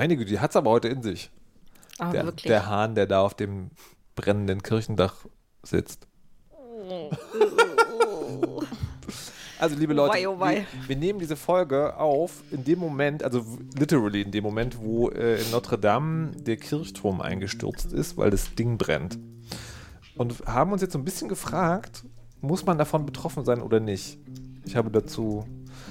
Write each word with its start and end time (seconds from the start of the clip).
Meine 0.00 0.16
Güte, 0.16 0.30
die 0.30 0.40
hat 0.40 0.48
es 0.48 0.56
aber 0.56 0.70
heute 0.70 0.88
in 0.88 1.02
sich. 1.02 1.30
Aber 1.98 2.12
Der, 2.12 2.24
wirklich. 2.24 2.46
der 2.46 2.66
Hahn, 2.66 2.94
der 2.94 3.06
da 3.06 3.20
auf 3.20 3.34
dem 3.34 3.68
brennenden 4.16 4.62
Kirchendach 4.62 5.26
sitzt. 5.62 6.08
Also, 9.58 9.76
liebe 9.76 9.92
Leute, 9.92 10.14
Wei, 10.14 10.26
oh 10.26 10.40
wei. 10.40 10.54
Wir, 10.54 10.88
wir 10.88 10.96
nehmen 10.96 11.18
diese 11.18 11.36
Folge 11.36 11.94
auf 11.98 12.42
in 12.50 12.64
dem 12.64 12.78
Moment, 12.78 13.22
also 13.22 13.44
literally 13.78 14.22
in 14.22 14.30
dem 14.30 14.42
Moment, 14.42 14.78
wo 14.80 15.10
äh, 15.10 15.38
in 15.38 15.50
Notre 15.50 15.76
Dame 15.76 16.30
der 16.30 16.56
Kirchturm 16.56 17.20
eingestürzt 17.20 17.92
ist, 17.92 18.16
weil 18.16 18.30
das 18.30 18.54
Ding 18.54 18.78
brennt. 18.78 19.18
Und 20.16 20.46
haben 20.46 20.72
uns 20.72 20.80
jetzt 20.80 20.94
so 20.94 20.98
ein 20.98 21.04
bisschen 21.04 21.28
gefragt, 21.28 22.04
muss 22.40 22.64
man 22.64 22.78
davon 22.78 23.04
betroffen 23.04 23.44
sein 23.44 23.60
oder 23.60 23.80
nicht? 23.80 24.18
Ich 24.64 24.76
habe 24.76 24.90
dazu. 24.90 25.44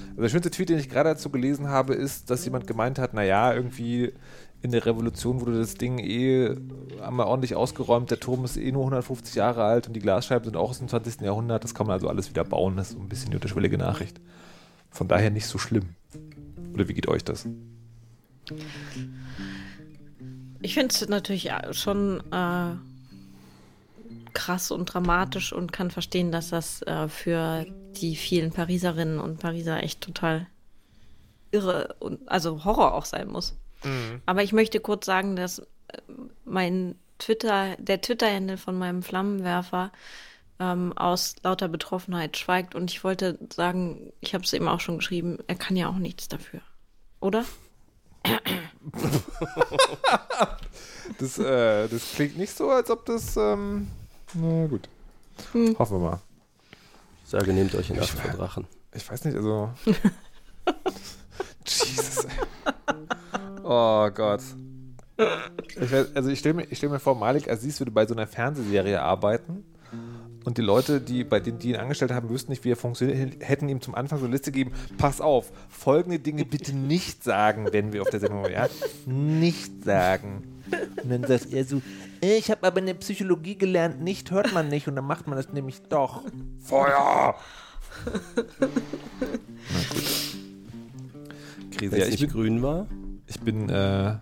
Also 0.09 0.21
der 0.21 0.29
schönste 0.29 0.51
Tweet, 0.51 0.69
den 0.69 0.79
ich 0.79 0.89
gerade 0.89 1.09
dazu 1.09 1.29
gelesen 1.29 1.69
habe, 1.69 1.93
ist, 1.93 2.29
dass 2.29 2.45
jemand 2.45 2.67
gemeint 2.67 2.99
hat, 2.99 3.13
naja, 3.13 3.53
irgendwie 3.53 4.13
in 4.61 4.71
der 4.71 4.85
Revolution 4.85 5.39
wurde 5.39 5.57
das 5.57 5.75
Ding 5.75 5.99
eh 5.99 6.55
einmal 7.01 7.27
ordentlich 7.27 7.55
ausgeräumt, 7.55 8.11
der 8.11 8.19
Turm 8.19 8.43
ist 8.43 8.57
eh 8.57 8.71
nur 8.71 8.81
150 8.81 9.35
Jahre 9.35 9.63
alt 9.63 9.87
und 9.87 9.93
die 9.93 10.01
Glasscheiben 10.01 10.43
sind 10.43 10.57
auch 10.57 10.71
aus 10.71 10.79
dem 10.79 10.89
20. 10.89 11.21
Jahrhundert, 11.21 11.63
das 11.63 11.73
kann 11.73 11.87
man 11.87 11.93
also 11.93 12.09
alles 12.09 12.29
wieder 12.29 12.43
bauen, 12.43 12.75
das 12.75 12.89
ist 12.89 12.93
so 12.95 12.99
ein 12.99 13.07
bisschen 13.07 13.29
die 13.29 13.37
unterschwellige 13.37 13.77
Nachricht. 13.77 14.19
Von 14.91 15.07
daher 15.07 15.29
nicht 15.29 15.45
so 15.45 15.57
schlimm. 15.57 15.89
Oder 16.73 16.87
wie 16.87 16.93
geht 16.93 17.07
euch 17.07 17.23
das? 17.23 17.47
Ich 20.61 20.73
finde 20.73 20.93
es 20.93 21.07
natürlich 21.07 21.49
schon 21.71 22.21
äh, 22.31 22.75
krass 24.33 24.71
und 24.71 24.85
dramatisch 24.85 25.53
und 25.53 25.71
kann 25.71 25.91
verstehen, 25.91 26.31
dass 26.31 26.49
das 26.49 26.81
äh, 26.83 27.07
für 27.07 27.65
die 27.99 28.15
vielen 28.15 28.51
Pariserinnen 28.51 29.19
und 29.19 29.39
Pariser 29.39 29.83
echt 29.83 30.01
total 30.01 30.47
irre 31.51 31.95
und 31.99 32.29
also 32.29 32.63
Horror 32.63 32.93
auch 32.93 33.05
sein 33.05 33.27
muss. 33.27 33.55
Aber 34.25 34.43
ich 34.43 34.53
möchte 34.53 34.79
kurz 34.79 35.05
sagen, 35.05 35.35
dass 35.35 35.59
äh, 35.59 35.65
mein 36.45 36.95
Twitter, 37.17 37.75
der 37.77 38.01
Twitter-Handle 38.01 38.57
von 38.57 38.77
meinem 38.77 39.03
Flammenwerfer 39.03 39.91
ähm, 40.59 40.93
aus 40.97 41.35
lauter 41.43 41.67
Betroffenheit 41.67 42.37
schweigt 42.37 42.75
und 42.75 42.91
ich 42.91 43.03
wollte 43.03 43.39
sagen, 43.53 44.11
ich 44.19 44.33
habe 44.33 44.43
es 44.43 44.53
eben 44.53 44.67
auch 44.67 44.79
schon 44.79 44.97
geschrieben, 44.97 45.39
er 45.47 45.55
kann 45.55 45.75
ja 45.75 45.89
auch 45.89 45.97
nichts 45.97 46.27
dafür. 46.27 46.61
Oder? 47.19 47.45
Das, 51.17 51.37
äh, 51.39 51.87
das 51.87 52.13
klingt 52.13 52.37
nicht 52.37 52.55
so, 52.55 52.69
als 52.69 52.89
ob 52.89 53.05
das. 53.05 53.35
Ähm, 53.35 53.87
na 54.33 54.67
gut. 54.67 54.89
Hoffen 55.77 56.01
wir 56.01 56.09
mal. 56.09 56.19
Ich 57.23 57.29
sage, 57.29 57.53
nehmt 57.53 57.75
euch 57.75 57.89
in 57.89 57.99
Acht 57.99 58.09
vor 58.09 58.31
Drachen. 58.31 58.67
Ich 58.93 59.09
weiß 59.09 59.25
nicht, 59.25 59.35
also. 59.35 59.69
Jesus. 61.65 62.27
Oh 63.63 64.09
Gott. 64.09 64.41
Ich 65.79 65.91
weiß, 65.91 66.15
also 66.15 66.29
ich 66.29 66.39
stelle 66.39 66.55
mir, 66.55 66.63
ich 66.63 66.77
stell 66.77 66.89
mir 66.89 66.99
vor, 66.99 67.15
Malik 67.15 67.49
Aziz 67.49 67.79
würde 67.79 67.91
bei 67.91 68.05
so 68.05 68.15
einer 68.15 68.25
Fernsehserie 68.25 69.01
arbeiten 69.01 69.63
und 70.49 70.57
die 70.57 70.63
Leute, 70.63 70.99
die 70.99 71.23
bei 71.23 71.39
denen 71.39 71.59
die 71.59 71.69
ihn 71.69 71.75
angestellt 71.75 72.09
haben, 72.11 72.27
wüssten 72.27 72.51
nicht, 72.51 72.65
wie 72.65 72.71
er 72.71 72.75
funktioniert, 72.75 73.35
hätten 73.41 73.69
ihm 73.69 73.81
zum 73.81 73.93
Anfang 73.93 74.17
so 74.17 74.25
eine 74.25 74.33
Liste 74.33 74.51
gegeben, 74.51 74.71
pass 74.97 75.21
auf, 75.21 75.51
folgende 75.69 76.17
Dinge 76.17 76.43
bitte 76.43 76.75
nicht 76.75 77.23
sagen, 77.23 77.67
wenn 77.71 77.93
wir 77.93 78.01
auf 78.01 78.09
der 78.09 78.19
Sendung 78.19 78.43
sind, 78.45 78.55
ja? 78.55 78.67
Nicht 79.05 79.83
sagen. 79.83 80.63
Und 81.03 81.11
dann 81.11 81.23
sagt 81.25 81.53
er 81.53 81.65
so, 81.65 81.83
ich 82.19 82.49
habe 82.49 82.65
aber 82.65 82.79
in 82.79 82.87
der 82.87 82.95
Psychologie 82.95 83.59
gelernt, 83.59 84.01
nicht 84.01 84.31
hört 84.31 84.51
man 84.51 84.69
nicht 84.69 84.87
und 84.87 84.95
dann 84.95 85.05
macht 85.05 85.27
man 85.27 85.37
das 85.37 85.53
nämlich 85.53 85.83
doch. 85.83 86.23
Feuer! 86.61 87.35
Krise, 91.77 91.95
ja, 91.95 92.07
ich 92.07 92.21
bin, 92.21 92.29
grün 92.31 92.63
war, 92.63 92.87
ich 93.27 93.39
bin, 93.39 93.69
äh, 93.69 94.15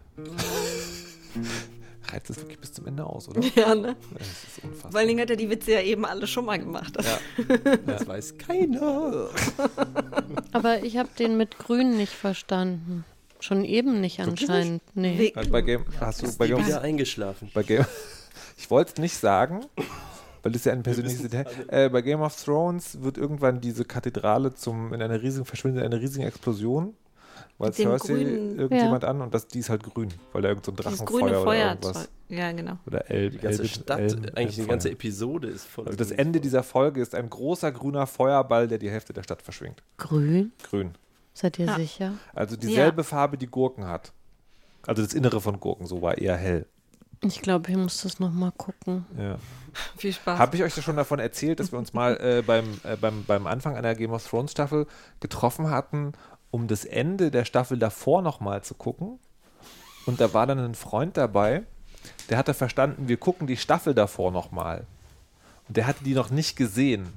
reizt 2.12 2.30
es 2.30 2.38
wirklich 2.38 2.60
bis 2.60 2.74
zum 2.74 2.88
Ende 2.88 3.06
aus, 3.06 3.28
oder? 3.30 3.42
Ja, 3.56 3.76
ne? 3.76 3.96
Das 4.18 4.28
ist 4.28 4.64
unfassbar. 4.64 4.92
Vor 4.92 5.00
allen 5.00 5.08
Dingen 5.08 5.22
hat 5.22 5.30
er 5.30 5.36
die 5.36 5.50
Witze 5.50 5.74
ja 5.74 5.82
eben 5.82 6.06
alle 6.06 6.28
schon 6.28 6.46
mal 6.46 6.58
gemacht. 6.60 6.98
das 7.86 8.08
weiß 8.08 8.38
keiner. 8.38 9.30
Aber 10.52 10.84
ich 10.84 10.98
habe 10.98 11.10
den 11.18 11.38
mit 11.38 11.58
Grün 11.58 11.98
nicht 11.98 12.14
verstanden. 12.14 13.06
Schon 13.40 13.64
eben 13.64 14.02
nicht 14.02 14.20
anscheinend. 14.20 14.82
Nee. 14.96 15.32
Also 15.36 15.52
bei 15.52 15.62
Game, 15.62 15.86
hast 16.00 16.24
du 16.24 16.38
bei 16.38 16.48
Game, 16.48 16.66
Wieder 16.66 16.82
eingeschlafen. 16.82 17.52
bei 17.54 17.62
Game, 17.62 17.86
ich 18.58 18.70
wollte 18.72 18.94
es 18.96 19.00
nicht 19.00 19.16
sagen, 19.16 19.66
weil 20.42 20.52
das 20.52 20.66
ja 20.66 20.74
ein 20.74 20.82
persönliches 20.82 21.22
Detail. 21.22 21.46
Äh, 21.68 21.90
bei 21.90 22.02
Game 22.02 22.22
of 22.22 22.36
Thrones 22.44 23.02
wird 23.04 23.18
irgendwann 23.18 23.62
diese 23.62 23.86
Kathedrale 23.86 24.56
zum 24.56 24.92
in 24.92 25.02
einer 25.04 25.22
riesigen 25.22 25.46
verschwindet 25.46 25.84
in 25.84 25.92
einer 25.94 26.02
riesigen 26.02 26.26
Explosion, 26.26 26.96
weil 27.58 27.74
Cersei 27.74 28.14
grünen- 28.14 28.60
irgendjemand 28.60 29.04
an 29.04 29.22
und 29.22 29.34
das 29.34 29.48
die 29.48 29.60
ist 29.60 29.70
halt 29.70 29.84
grün, 29.84 30.14
weil 30.34 30.42
da 30.44 30.50
irgend 30.50 30.66
so 30.66 30.72
ein 30.72 30.76
Drachenfeuer 30.76 31.06
grüne 31.06 31.26
oder 31.32 31.44
Feuer. 31.44 31.70
irgendwas 31.70 32.10
Ja, 32.30 32.52
genau. 32.52 32.78
oder 32.86 33.10
El, 33.10 33.30
Die 33.32 33.38
ganze 33.38 33.62
El- 33.64 33.68
Stadt, 33.68 34.00
El- 34.00 34.06
eigentlich 34.14 34.22
die 34.26 34.38
Elbenfeuer. 34.38 34.68
ganze 34.68 34.92
Episode 34.92 35.48
ist 35.48 35.66
voll. 35.66 35.86
Also 35.86 35.98
das 35.98 36.12
Ende 36.12 36.40
dieser 36.40 36.64
Folge 36.64 37.02
ist 37.02 37.16
ein 37.16 37.30
großer 37.30 37.72
grüner 37.72 38.06
Feuerball, 38.08 38.68
der 38.68 38.78
die 38.78 38.90
Hälfte 38.92 39.14
der 39.14 39.24
Stadt 39.24 39.42
verschwingt. 39.42 39.82
Grün? 39.98 40.52
Grün. 40.70 40.96
Seid 41.34 41.58
ihr 41.60 41.66
Ja. 41.66 41.76
sicher? 41.76 42.14
Also 42.34 42.56
dieselbe 42.58 43.04
Farbe, 43.04 43.38
die 43.38 43.48
Gurken 43.48 43.86
hat. 43.88 44.12
Also 44.86 45.02
das 45.04 45.14
Innere 45.14 45.42
von 45.42 45.60
Gurken, 45.60 45.86
so 45.86 46.02
war 46.02 46.18
eher 46.18 46.36
hell. 46.38 46.66
Ich 47.24 47.42
glaube, 47.42 47.72
ich 47.72 47.78
muss 47.78 48.04
das 48.04 48.20
nochmal 48.20 48.52
gucken. 48.56 49.06
Ja. 49.18 49.38
Viel 49.98 50.14
Spaß. 50.14 50.38
Habe 50.38 50.56
ich 50.56 50.64
euch 50.64 50.74
schon 50.76 50.96
davon 50.96 51.18
erzählt, 51.20 51.60
dass 51.60 51.72
wir 51.72 51.80
uns 51.80 51.94
mal 51.94 52.16
äh, 52.22 52.44
beim, 52.46 52.66
äh, 52.84 52.96
beim, 52.96 53.24
beim 53.26 53.48
Anfang 53.48 53.76
einer 53.76 53.96
Game 53.96 54.12
of 54.12 54.28
Thrones 54.28 54.52
Staffel 54.52 54.86
getroffen 55.20 55.70
hatten, 55.72 56.14
um 56.52 56.68
das 56.68 56.86
Ende 56.86 57.32
der 57.32 57.46
Staffel 57.46 57.78
davor 57.78 58.22
nochmal 58.22 58.64
zu 58.64 58.74
gucken? 58.74 59.20
Und 60.06 60.22
da 60.22 60.34
war 60.34 60.48
dann 60.48 60.60
ein 60.60 60.76
Freund 60.76 61.18
dabei, 61.18 61.64
der 62.30 62.38
hatte 62.38 62.54
verstanden, 62.54 63.08
wir 63.08 63.18
gucken 63.18 63.48
die 63.48 63.58
Staffel 63.58 63.94
davor 63.94 64.32
nochmal. 64.32 64.86
Und 65.68 65.78
der 65.78 65.88
hatte 65.88 66.04
die 66.04 66.14
noch 66.14 66.30
nicht 66.30 66.56
gesehen. 66.56 67.14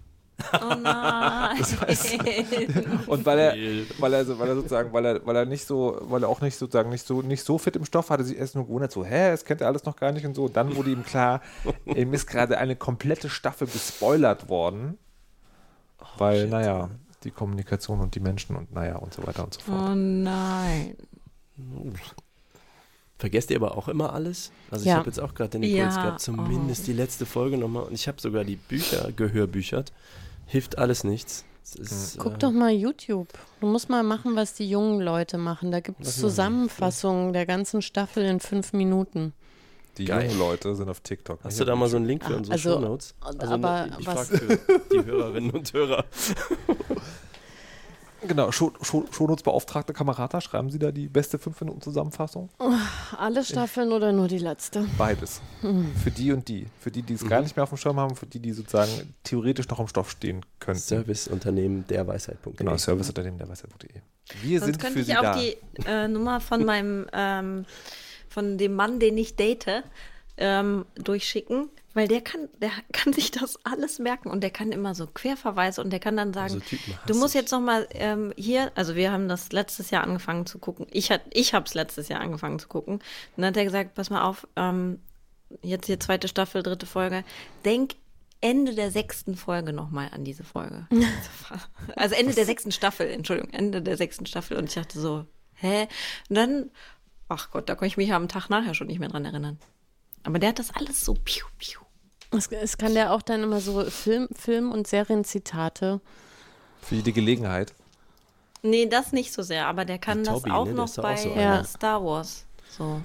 oh 0.54 0.74
nein. 0.74 1.62
Und 3.06 3.26
weil 3.26 3.38
er, 3.38 3.54
weil 3.98 4.12
er, 4.14 4.24
so, 4.24 4.38
weil 4.38 4.48
er 4.48 4.54
sozusagen, 4.54 4.92
weil 4.92 5.04
er, 5.04 5.26
weil 5.26 5.36
er 5.36 5.44
nicht 5.44 5.66
so, 5.66 5.98
weil 6.02 6.22
er 6.22 6.28
auch 6.28 6.40
nicht 6.40 6.56
sozusagen 6.56 6.90
nicht 6.90 7.06
so, 7.06 7.22
nicht 7.22 7.44
so 7.44 7.58
fit 7.58 7.76
im 7.76 7.84
Stoff 7.84 8.10
hatte, 8.10 8.24
sich 8.24 8.38
erst 8.38 8.54
nur 8.54 8.66
gewundert, 8.66 8.90
so, 8.90 9.04
hä, 9.04 9.30
das 9.30 9.44
kennt 9.44 9.60
er 9.60 9.66
alles 9.66 9.84
noch 9.84 9.96
gar 9.96 10.12
nicht 10.12 10.24
und 10.24 10.34
so. 10.34 10.44
Und 10.44 10.56
dann 10.56 10.74
wurde 10.76 10.90
ihm 10.90 11.04
klar, 11.04 11.42
ihm 11.84 12.12
ist 12.14 12.26
gerade 12.26 12.58
eine 12.58 12.74
komplette 12.74 13.28
Staffel 13.28 13.66
gespoilert 13.68 14.48
worden. 14.48 14.98
weil, 16.16 16.48
naja, 16.48 16.88
die 17.24 17.30
Kommunikation 17.30 18.00
und 18.00 18.14
die 18.14 18.20
Menschen 18.20 18.56
und 18.56 18.72
naja 18.72 18.96
und 18.96 19.12
so 19.14 19.26
weiter 19.26 19.44
und 19.44 19.54
so 19.54 19.60
fort. 19.60 19.90
oh 19.90 19.94
nein. 19.94 20.96
Vergesst 23.18 23.50
ihr 23.50 23.56
aber 23.56 23.76
auch 23.76 23.88
immer 23.88 24.14
alles? 24.14 24.50
Also 24.70 24.84
ich 24.84 24.88
Ja. 24.88 24.96
habe 24.96 25.06
jetzt 25.08 25.20
auch 25.20 25.34
gerade 25.34 25.50
den 25.50 25.62
Impuls 25.62 25.94
Ja, 25.96 26.02
gehabt, 26.04 26.20
zumindest 26.20 26.86
die 26.86 26.94
letzte 26.94 27.26
Folge 27.26 27.58
nochmal. 27.58 27.82
Und 27.84 27.92
ich 27.92 28.08
habe 28.08 28.18
sogar 28.20 28.44
die 28.44 28.56
Bücher 28.56 29.12
gehörbüchert. 29.12 29.92
Hilft 30.46 30.78
alles 30.78 31.04
nichts. 31.04 31.44
Ist, 31.74 32.16
Guck 32.18 32.34
äh, 32.34 32.38
doch 32.38 32.50
mal 32.50 32.70
YouTube. 32.72 33.28
Du 33.60 33.66
musst 33.66 33.90
mal 33.90 34.02
machen, 34.02 34.34
was 34.34 34.54
die 34.54 34.68
jungen 34.68 35.00
Leute 35.02 35.36
machen. 35.38 35.70
Da 35.70 35.80
gibt 35.80 36.00
es? 36.00 36.16
Zusammenfassungen 36.18 37.32
der 37.34 37.44
ganzen 37.46 37.82
Staffel 37.82 38.24
in 38.24 38.40
fünf 38.40 38.72
Minuten. 38.72 39.34
Die 39.98 40.06
Geil. 40.06 40.26
jungen 40.28 40.38
Leute 40.38 40.74
sind 40.74 40.88
auf 40.88 41.00
TikTok. 41.00 41.40
Hast 41.44 41.60
du 41.60 41.64
da 41.64 41.76
mal 41.76 41.88
so 41.88 41.96
einen. 41.98 42.06
Link 42.06 42.24
für 42.24 42.34
unsere 42.36 42.54
Also, 42.54 42.72
Shownotes? 42.72 43.14
Also, 43.20 43.52
aber 43.52 43.88
ich 43.98 44.06
was- 44.06 44.28
frage 44.30 44.58
für 44.58 44.80
die 44.92 45.04
Hörerinnen 45.04 45.50
und 45.50 45.72
Hörer. 45.72 46.04
Genau, 48.26 48.52
Show- 48.52 48.72
Show- 48.82 49.06
Shownotes-Beauftragte 49.10 49.92
Kamerata, 49.92 50.40
schreiben 50.40 50.70
Sie 50.70 50.78
da 50.78 50.90
die 50.92 51.08
beste 51.08 51.38
5-Minuten-Zusammenfassung? 51.38 52.50
Alle 53.16 53.42
Staffeln 53.44 53.92
oder 53.92 54.12
nur 54.12 54.28
die 54.28 54.38
letzte? 54.38 54.86
Beides. 54.98 55.40
Für 56.02 56.10
die 56.10 56.32
und 56.32 56.46
die. 56.48 56.66
Für 56.80 56.90
die, 56.90 57.02
die 57.02 57.14
es 57.14 57.26
gar 57.26 57.40
nicht 57.40 57.56
mehr 57.56 57.62
auf 57.62 57.70
dem 57.70 57.78
Schirm 57.78 57.98
haben, 57.98 58.16
für 58.16 58.26
die, 58.26 58.38
die 58.40 58.52
sozusagen 58.52 59.14
theoretisch 59.24 59.68
noch 59.68 59.80
im 59.80 59.88
Stoff 59.88 60.10
stehen 60.10 60.44
könnten. 60.58 60.80
Serviceunternehmen 60.82 61.86
der 61.88 62.06
Weisheit.de. 62.06 62.52
Genau, 62.54 62.76
Serviceunternehmen 62.76 63.38
der 63.38 63.48
Weisheit.de. 63.48 63.88
Wir 64.42 64.58
Sonst 64.60 64.66
sind 64.66 64.78
könnte 64.80 64.92
für 64.94 65.00
ich 65.00 65.06
Sie 65.06 65.16
auch 65.16 65.22
da. 65.22 65.38
die 65.38 65.56
äh, 65.86 66.08
Nummer 66.08 66.40
von 66.40 66.64
meinem, 66.64 67.06
ähm, 67.12 67.64
von 68.28 68.58
dem 68.58 68.74
Mann, 68.74 69.00
den 69.00 69.16
ich 69.18 69.36
date, 69.36 69.82
ähm, 70.36 70.84
durchschicken, 70.96 71.68
weil 71.94 72.08
der 72.08 72.20
kann, 72.20 72.48
der 72.60 72.70
kann 72.92 73.12
sich 73.12 73.30
das 73.30 73.58
alles 73.64 73.98
merken 73.98 74.30
und 74.30 74.42
der 74.42 74.50
kann 74.50 74.72
immer 74.72 74.94
so 74.94 75.06
Querverweise 75.06 75.82
und 75.82 75.90
der 75.90 76.00
kann 76.00 76.16
dann 76.16 76.32
sagen, 76.32 76.54
So 76.54 76.60
Typen 76.60 76.94
hasse 76.94 77.06
du 77.06 77.14
musst 77.14 77.34
ich. 77.34 77.40
jetzt 77.40 77.50
noch 77.50 77.60
mal 77.60 77.88
ähm, 77.92 78.32
hier, 78.36 78.70
also 78.74 78.94
wir 78.94 79.12
haben 79.12 79.28
das 79.28 79.52
letztes 79.52 79.90
Jahr 79.90 80.04
angefangen 80.04 80.46
zu 80.46 80.58
gucken. 80.58 80.86
Ich 80.90 81.10
hat, 81.10 81.22
ich 81.32 81.54
habe 81.54 81.66
es 81.66 81.74
letztes 81.74 82.08
Jahr 82.08 82.20
angefangen 82.20 82.58
zu 82.58 82.68
gucken. 82.68 82.94
Und 82.94 83.02
dann 83.36 83.46
hat 83.46 83.56
er 83.56 83.64
gesagt, 83.64 83.94
pass 83.94 84.10
mal 84.10 84.22
auf, 84.22 84.46
ähm, 84.56 85.00
jetzt 85.62 85.86
hier 85.86 85.98
zweite 85.98 86.28
Staffel, 86.28 86.62
dritte 86.62 86.86
Folge, 86.86 87.24
denk 87.64 87.94
Ende 88.40 88.74
der 88.74 88.90
sechsten 88.90 89.36
Folge 89.36 89.72
nochmal 89.72 90.08
an 90.12 90.24
diese 90.24 90.44
Folge. 90.44 90.86
Also 91.96 92.14
Ende 92.14 92.32
der 92.34 92.46
sechsten 92.46 92.70
Staffel, 92.72 93.08
Entschuldigung, 93.08 93.52
Ende 93.52 93.82
der 93.82 93.96
sechsten 93.96 94.24
Staffel. 94.24 94.56
Und 94.56 94.66
ich 94.66 94.74
dachte 94.74 95.00
so, 95.00 95.26
hä? 95.54 95.88
Und 96.28 96.36
dann, 96.36 96.70
ach 97.28 97.50
Gott, 97.50 97.68
da 97.68 97.74
konnte 97.74 97.88
ich 97.88 97.96
mich 97.96 98.08
ja 98.08 98.16
am 98.16 98.28
Tag 98.28 98.48
nachher 98.48 98.74
schon 98.74 98.86
nicht 98.86 99.00
mehr 99.00 99.08
dran 99.08 99.24
erinnern. 99.24 99.58
Aber 100.22 100.38
der 100.38 100.50
hat 100.50 100.58
das 100.58 100.74
alles 100.74 101.04
so 101.04 101.14
piu, 101.14 101.46
piu. 101.58 101.80
Es, 102.32 102.46
es 102.48 102.78
kann 102.78 102.94
der 102.94 103.12
auch 103.12 103.22
dann 103.22 103.42
immer 103.42 103.60
so 103.60 103.84
Film, 103.84 104.28
Film 104.36 104.70
und 104.70 104.86
Serienzitate. 104.86 106.00
Für 106.82 106.96
die 106.96 107.12
Gelegenheit. 107.12 107.74
Nee, 108.62 108.86
das 108.86 109.12
nicht 109.12 109.32
so 109.32 109.42
sehr, 109.42 109.66
aber 109.66 109.84
der 109.84 109.98
kann 109.98 110.22
Der 110.22 110.34
das 110.34 110.42
Tobi, 110.42 110.50
auch 110.52 110.66
ne, 110.66 110.74
noch 110.74 110.94
bei 110.96 111.14
auch 111.14 111.18
so 111.18 111.32
einer. 111.32 111.64
Star 111.64 112.04
Wars. 112.04 112.44
So. 112.76 113.00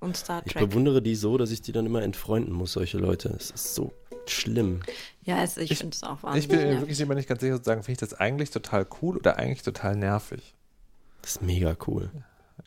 Und 0.00 0.16
Star 0.16 0.42
Ich 0.44 0.52
Trek. 0.52 0.68
bewundere 0.68 1.00
die 1.00 1.14
so, 1.16 1.38
dass 1.38 1.50
ich 1.50 1.62
die 1.62 1.72
dann 1.72 1.86
immer 1.86 2.02
entfreunden 2.02 2.52
muss, 2.52 2.72
solche 2.72 2.98
Leute. 2.98 3.30
Es 3.38 3.50
ist 3.50 3.74
so 3.74 3.92
schlimm. 4.26 4.80
Ja, 5.22 5.42
es, 5.42 5.56
ich, 5.56 5.70
Ich- 5.70 5.78
finde 5.78 5.94
es 5.96 6.02
auch 6.02 6.18
Ich 6.18 6.22
wahnsinnig. 6.22 6.48
bin 6.48 6.58
mir 6.58 6.64
nervig. 6.66 6.80
wirklich 6.82 7.00
immer 7.00 7.14
nicht 7.14 7.28
ganz 7.28 7.40
sicher 7.40 7.56
zu 7.56 7.64
sagen, 7.64 7.82
finde 7.82 7.92
ich 8.04 8.10
das 8.10 8.20
eigentlich 8.20 8.50
total 8.50 8.86
cool 9.00 9.16
oder 9.16 9.38
eigentlich 9.38 9.62
total 9.62 9.96
nervig. 9.96 10.54
Das 11.22 11.32
ist 11.36 11.42
mega 11.42 11.74
cool. 11.86 12.10
Ja, 12.14 12.20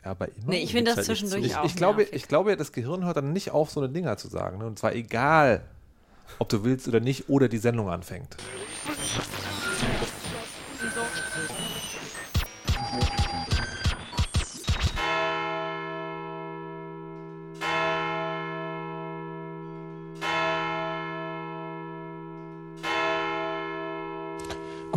aber 0.08 0.28
immer. 0.28 0.48
Nee, 0.48 0.64
ich 0.64 0.72
finde 0.72 0.92
das 0.92 0.98
halt 0.98 1.06
zwischendurch 1.06 1.52
zu. 1.52 1.60
auch 1.60 1.66
ich, 1.66 1.76
glaube, 1.76 2.00
nervig. 2.00 2.16
ich 2.16 2.28
glaube, 2.28 2.58
das 2.58 2.72
Gehirn 2.72 3.06
hört 3.06 3.18
dann 3.18 3.34
nicht 3.34 3.52
auf, 3.52 3.70
so 3.70 3.80
eine 3.80 3.90
Dinger 3.90 4.18
zu 4.18 4.28
sagen. 4.28 4.58
Ne? 4.60 4.66
Und 4.66 4.80
zwar 4.80 4.94
egal, 4.94 5.62
ob 6.40 6.50
du 6.50 6.64
willst 6.64 6.88
oder 6.88 7.00
nicht, 7.00 7.30
oder 7.30 7.48
die 7.48 7.58
Sendung 7.58 7.90
anfängt. 7.90 8.38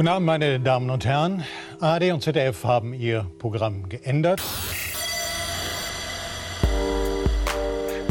Guten 0.00 0.08
Abend, 0.08 0.26
meine 0.26 0.58
Damen 0.58 0.88
und 0.88 1.04
Herren. 1.04 1.44
ARD 1.78 2.12
und 2.12 2.22
ZDF 2.22 2.64
haben 2.64 2.94
ihr 2.94 3.26
Programm 3.38 3.90
geändert. 3.90 4.40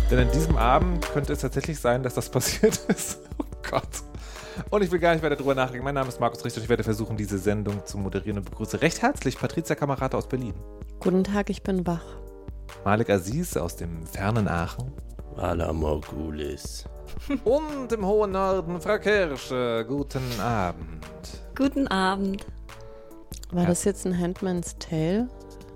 Denn 0.09 0.19
an 0.19 0.31
diesem 0.31 0.57
Abend 0.57 1.05
könnte 1.11 1.33
es 1.33 1.39
tatsächlich 1.39 1.79
sein, 1.79 2.01
dass 2.03 2.15
das 2.15 2.29
passiert 2.31 2.77
ist. 2.87 3.19
Oh 3.37 3.43
Gott. 3.69 3.87
Und 4.71 4.83
ich 4.83 4.91
will 4.91 4.99
gar 4.99 5.13
nicht 5.13 5.23
weiter 5.23 5.35
drüber 5.35 5.55
nachdenken. 5.55 5.83
Mein 5.85 5.95
Name 5.95 6.09
ist 6.09 6.19
Markus 6.19 6.43
Richter 6.43 6.57
und 6.59 6.63
ich 6.63 6.69
werde 6.69 6.83
versuchen, 6.83 7.15
diese 7.15 7.37
Sendung 7.37 7.85
zu 7.85 7.97
moderieren 7.97 8.39
und 8.39 8.49
begrüße 8.49 8.81
recht 8.81 9.01
herzlich 9.01 9.37
Patricia 9.37 9.75
Kamerata 9.75 10.17
aus 10.17 10.27
Berlin. 10.27 10.53
Guten 10.99 11.23
Tag, 11.23 11.49
ich 11.49 11.63
bin 11.63 11.85
wach. 11.87 12.03
Malik 12.83 13.09
Aziz 13.09 13.55
aus 13.55 13.75
dem 13.75 14.05
fernen 14.05 14.47
Aachen. 14.47 14.91
Ala 15.37 15.71
Morgulis. 15.71 16.85
Und 17.45 17.91
im 17.91 18.05
hohen 18.05 18.31
Norden 18.31 18.81
Frau 18.81 18.97
Kirsche. 18.99 19.85
Guten 19.87 20.39
Abend. 20.41 21.05
Guten 21.55 21.87
Abend. 21.87 22.45
War 23.51 23.63
Ja. 23.63 23.69
das 23.69 23.83
jetzt 23.83 24.05
ein 24.05 24.17
Handman's 24.19 24.75
Tale 24.79 25.27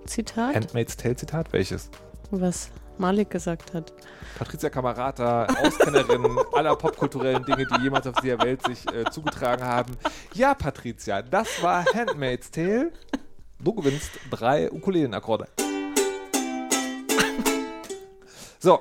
Zitat? 0.06 0.56
Handmaid's 0.56 0.98
Tale 0.98 1.16
Zitat, 1.16 1.54
welches? 1.54 1.90
was 2.32 2.70
Malik 2.98 3.30
gesagt 3.30 3.74
hat. 3.74 3.94
Patricia 4.38 4.70
Kamerata, 4.70 5.46
Auskennerin 5.46 6.26
aller 6.54 6.76
popkulturellen 6.76 7.44
Dinge, 7.46 7.66
die 7.66 7.84
jemals 7.84 8.08
auf 8.08 8.16
dieser 8.22 8.40
Welt 8.42 8.64
sich 8.66 8.86
äh, 8.94 9.06
zugetragen 9.12 9.64
haben. 9.64 9.96
Ja, 10.34 10.54
Patricia, 10.54 11.22
das 11.22 11.62
war 11.62 11.86
Handmaid's 11.94 12.52
Tale. 12.52 12.92
Du 13.60 13.74
gewinnst 13.74 14.12
drei 14.30 14.72
Ukulelenakkorde. 14.72 15.48
So, 18.60 18.80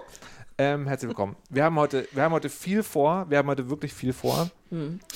ähm, 0.59 0.87
herzlich 0.87 1.09
willkommen. 1.09 1.37
Wir 1.51 1.65
haben, 1.65 1.77
heute, 1.77 2.07
wir 2.13 2.23
haben 2.23 2.33
heute 2.33 2.49
viel 2.49 2.83
vor. 2.83 3.27
Wir 3.29 3.39
haben 3.39 3.49
heute 3.49 3.69
wirklich 3.69 3.93
viel 3.93 4.13
vor. 4.13 4.51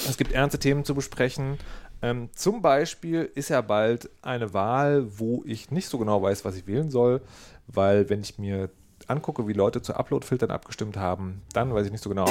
Es 0.08 0.16
gibt 0.16 0.32
ernste 0.32 0.58
Themen 0.58 0.84
zu 0.84 0.94
besprechen. 0.94 1.58
Ähm, 2.02 2.28
zum 2.34 2.62
Beispiel 2.62 3.30
ist 3.34 3.48
ja 3.48 3.60
bald 3.60 4.10
eine 4.22 4.52
Wahl, 4.52 5.06
wo 5.18 5.42
ich 5.46 5.70
nicht 5.70 5.88
so 5.88 5.98
genau 5.98 6.22
weiß, 6.22 6.44
was 6.44 6.56
ich 6.56 6.66
wählen 6.66 6.90
soll, 6.90 7.22
weil 7.66 8.10
wenn 8.10 8.20
ich 8.20 8.38
mir 8.38 8.70
angucke, 9.06 9.46
wie 9.46 9.52
Leute 9.52 9.82
zu 9.82 9.94
Upload-Filtern 9.94 10.50
abgestimmt 10.50 10.96
haben, 10.96 11.42
dann 11.52 11.72
weiß 11.74 11.86
ich 11.86 11.92
nicht 11.92 12.02
so 12.02 12.10
genau, 12.10 12.28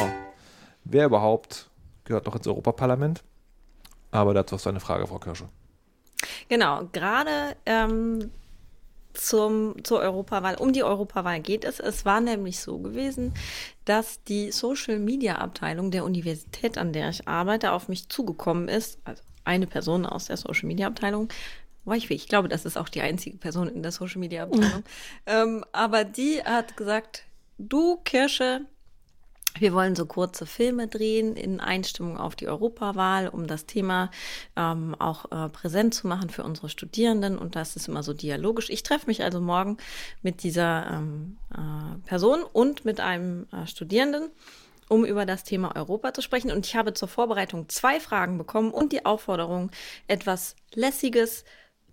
wer 0.84 1.06
überhaupt 1.06 1.70
gehört 2.04 2.26
noch 2.26 2.36
ins 2.36 2.48
Europaparlament. 2.48 3.24
Aber 4.12 4.34
dazu 4.34 4.56
hast 4.56 4.66
du 4.66 4.70
eine 4.70 4.80
Frage, 4.80 5.08
Frau 5.08 5.20
Kirsche. 5.20 5.50
Genau, 6.48 6.88
gerade 6.92 7.56
ähm, 7.66 8.32
zum, 9.14 9.84
zur 9.84 10.00
Europawahl, 10.00 10.56
um 10.56 10.74
die 10.74 10.84
Europawahl 10.84 11.40
geht 11.40 11.66
es. 11.66 11.80
Es 11.80 12.06
war 12.06 12.22
nämlich 12.22 12.60
so 12.60 12.78
gewesen, 12.78 13.34
dass 13.86 14.24
die 14.24 14.52
Social 14.52 15.00
Media 15.00 15.36
Abteilung 15.36 15.92
der 15.92 16.06
Universität, 16.06 16.78
an 16.78 16.94
der 16.94 17.10
ich 17.10 17.28
arbeite, 17.28 17.72
auf 17.72 17.88
mich 17.88 18.10
zugekommen 18.10 18.68
ist, 18.68 19.00
also 19.04 19.22
eine 19.44 19.68
Person 19.68 20.06
aus 20.06 20.26
der 20.26 20.38
Social 20.38 20.68
Media 20.68 20.88
Abteilung. 20.88 21.30
Wobei 21.30 21.65
ich, 21.94 22.28
glaube, 22.28 22.48
das 22.48 22.66
ist 22.66 22.78
auch 22.78 22.90
die 22.90 23.02
einzige 23.02 23.38
Person 23.38 23.68
in 23.68 23.84
der 23.84 23.92
Social 23.92 24.20
Media 24.20 24.44
Abteilung. 24.44 24.84
ähm, 25.26 25.64
aber 25.72 26.04
die 26.04 26.42
hat 26.44 26.78
gesagt, 26.78 27.24
du 27.58 27.98
Kirsche, 28.04 28.62
wir 29.60 29.74
wollen 29.74 29.96
so 29.96 30.06
kurze 30.06 30.46
Filme 30.46 30.88
drehen 30.88 31.36
in 31.36 31.60
Einstimmung 31.60 32.18
auf 32.18 32.36
die 32.36 32.48
Europawahl, 32.48 33.30
um 33.30 33.48
das 33.48 33.66
Thema 33.66 34.12
ähm, 34.56 34.96
auch 35.00 35.32
äh, 35.32 35.50
präsent 35.50 35.94
zu 35.94 36.08
machen 36.08 36.30
für 36.30 36.44
unsere 36.44 36.70
Studierenden. 36.70 37.38
Und 37.38 37.56
das 37.56 37.76
ist 37.76 37.88
immer 37.88 38.04
so 38.04 38.14
dialogisch. 38.14 38.70
Ich 38.70 38.84
treffe 38.84 39.08
mich 39.08 39.24
also 39.24 39.40
morgen 39.40 39.78
mit 40.22 40.44
dieser 40.44 40.88
ähm, 40.92 41.38
äh, 41.54 41.98
Person 42.06 42.44
und 42.44 42.84
mit 42.84 43.00
einem 43.00 43.48
äh, 43.52 43.66
Studierenden, 43.66 44.30
um 44.90 45.06
über 45.06 45.26
das 45.26 45.44
Thema 45.44 45.76
Europa 45.76 46.14
zu 46.14 46.22
sprechen. 46.22 46.52
Und 46.52 46.66
ich 46.66 46.76
habe 46.76 46.94
zur 46.94 47.08
Vorbereitung 47.08 47.70
zwei 47.70 48.00
Fragen 48.00 48.38
bekommen 48.38 48.72
und 48.72 48.92
die 48.92 49.06
Aufforderung, 49.06 49.72
etwas 50.08 50.56
Lässiges 50.74 51.46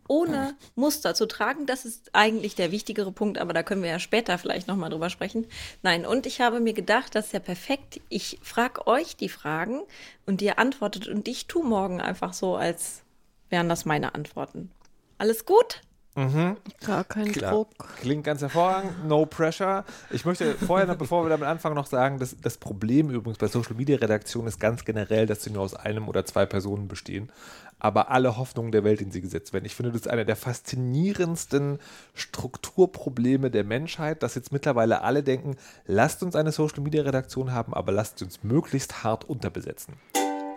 ohne 0.09 0.57
Muster 0.75 1.15
zu 1.15 1.27
tragen. 1.27 1.67
Das 1.67 1.85
ist 1.85 2.11
eigentlich 2.13 2.55
der 2.55 2.73
wichtigere 2.73 3.13
Punkt, 3.13 3.39
aber 3.39 3.53
da 3.53 3.63
können 3.63 3.83
wir 3.83 3.91
ja 3.91 3.99
später 3.99 4.39
vielleicht 4.39 4.69
nochmal 4.69 4.91
drüber 4.91 5.11
sprechen. 5.11 5.47
Nein, 5.83 6.07
und 6.07 6.27
ich 6.27 6.41
habe 6.41 6.61
mir 6.61 6.73
gedacht, 6.73 7.15
das 7.15 7.27
ist 7.27 7.33
ja 7.33 7.41
perfekt. 7.41 8.01
Ich 8.09 8.39
frage 8.43 8.87
euch 8.87 9.17
die 9.17 9.29
Fragen 9.29 9.83
und 10.27 10.43
ihr 10.43 10.59
antwortet 10.59 11.09
und 11.09 11.29
ich 11.29 11.47
tue 11.47 11.65
morgen 11.65 12.01
einfach 12.01 12.33
so, 12.33 12.57
als 12.57 13.03
wären 13.49 13.69
das 13.69 13.85
meine 13.85 14.15
Antworten. 14.15 14.71
Alles 15.19 15.47
gut? 15.47 15.83
Gar 16.15 17.05
kein 17.05 17.33
Klar. 17.33 17.53
Druck. 17.53 17.69
Klingt 18.01 18.25
ganz 18.25 18.43
hervorragend, 18.43 19.07
no 19.07 19.25
pressure. 19.25 19.85
Ich 20.11 20.27
möchte 20.27 20.55
vorher, 20.55 20.87
noch, 20.87 20.97
bevor 20.97 21.25
wir 21.25 21.31
damit 21.31 21.49
anfangen, 21.49 21.75
noch 21.75 21.87
sagen, 21.87 22.19
dass 22.19 22.37
das 22.39 22.59
Problem 22.59 23.09
übrigens 23.09 23.39
bei 23.39 23.49
Social 23.49 23.75
Media 23.75 23.97
Redaktion 23.97 24.47
ist 24.47 24.61
ganz 24.61 24.85
generell, 24.85 25.27
dass 25.27 25.43
sie 25.43 25.51
nur 25.51 25.63
aus 25.63 25.75
einem 25.75 26.09
oder 26.09 26.27
zwei 26.27 26.45
Personen 26.45 26.87
bestehen, 26.87 27.33
aber 27.79 28.11
alle 28.11 28.37
Hoffnungen 28.37 28.73
der 28.73 28.85
Welt 28.85 29.01
in 29.01 29.11
sie 29.11 29.23
gesetzt 29.23 29.55
werden. 29.55 29.65
Ich 29.65 29.75
finde, 29.75 29.93
das 29.93 30.03
ist 30.03 30.09
einer 30.09 30.27
der 30.27 30.37
faszinierendsten 30.37 31.79
Strukturprobleme 32.15 33.51
der 33.51 33.65
Menschheit, 33.65 34.23
dass 34.23 34.35
jetzt 34.35 34.53
mittlerweile 34.53 35.01
alle 35.01 35.23
denken, 35.23 35.57
lasst 35.87 36.23
uns 36.23 36.37
eine 36.37 36.53
Social 36.53 36.83
Media 36.83 37.03
Redaktion 37.03 37.53
haben, 37.53 37.73
aber 37.73 37.91
lasst 37.91 38.19
sie 38.19 38.27
uns 38.27 38.43
möglichst 38.43 39.03
hart 39.03 39.25
unterbesetzen. 39.25 39.95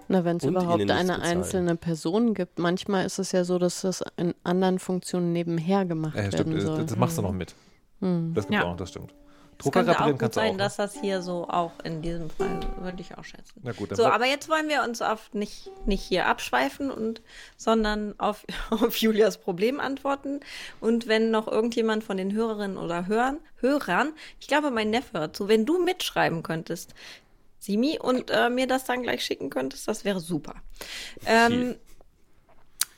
Na, 0.07 0.23
wenn 0.23 0.37
es 0.37 0.43
überhaupt 0.43 0.81
eine 0.81 0.85
bezahlen. 1.13 1.21
einzelne 1.21 1.75
Person 1.75 2.33
gibt. 2.33 2.59
Manchmal 2.59 3.05
ist 3.05 3.17
es 3.19 3.31
ja 3.31 3.43
so, 3.43 3.57
dass 3.57 3.81
das 3.81 4.03
in 4.17 4.33
anderen 4.43 4.79
Funktionen 4.79 5.33
nebenher 5.33 5.85
gemacht 5.85 6.15
Äh, 6.15 6.27
stimmt, 6.31 6.51
werden 6.53 6.61
soll. 6.65 6.77
das, 6.77 6.85
das 6.87 6.97
machst 6.97 7.17
du 7.17 7.21
noch 7.23 7.31
mit. 7.31 7.55
Das 8.01 8.45
gibt 8.47 8.53
Ja. 8.53 8.65
auch 8.65 8.77
das 8.77 8.89
stimmt. 8.89 9.13
Es 9.57 9.63
Drucker 9.63 9.85
könnte 9.85 10.01
auch 10.01 10.05
gut 10.11 10.19
kannst 10.19 10.35
du 10.35 10.41
auch. 10.41 10.43
sein, 10.43 10.51
ne? 10.51 10.57
dass 10.57 10.75
das 10.75 10.99
hier 10.99 11.21
so 11.21 11.47
auch 11.47 11.71
in 11.85 12.01
diesem 12.01 12.29
Fall 12.29 12.59
würde 12.81 12.99
ich 12.99 13.17
auch 13.17 13.23
schätzen. 13.23 13.61
Na 13.63 13.71
gut, 13.71 13.95
so, 13.95 14.05
aber 14.05 14.25
jetzt 14.25 14.49
wollen 14.49 14.67
wir 14.67 14.83
uns 14.83 15.01
auf 15.01 15.33
nicht, 15.33 15.71
nicht 15.87 16.03
hier 16.03 16.27
abschweifen 16.27 16.91
und 16.91 17.21
sondern 17.55 18.13
auf, 18.19 18.45
auf 18.69 18.97
Julias 18.97 19.37
Problem 19.37 19.79
antworten. 19.79 20.41
Und 20.81 21.07
wenn 21.07 21.31
noch 21.31 21.47
irgendjemand 21.47 22.03
von 22.03 22.17
den 22.17 22.33
Hörerinnen 22.33 22.77
oder 22.77 23.07
Hörern, 23.07 23.37
Hörern, 23.61 24.11
ich 24.41 24.47
glaube, 24.49 24.71
mein 24.71 24.89
Neffe 24.89 25.19
hört 25.19 25.37
zu, 25.37 25.47
wenn 25.47 25.65
du 25.65 25.81
mitschreiben 25.81 26.43
könntest, 26.43 26.93
Simi, 27.65 27.97
und 27.99 28.29
äh, 28.29 28.49
mir 28.49 28.67
das 28.67 28.85
dann 28.85 29.03
gleich 29.03 29.25
schicken 29.25 29.49
könntest, 29.49 29.87
das 29.87 30.05
wäre 30.05 30.19
super. 30.19 30.55
Ähm, 31.25 31.75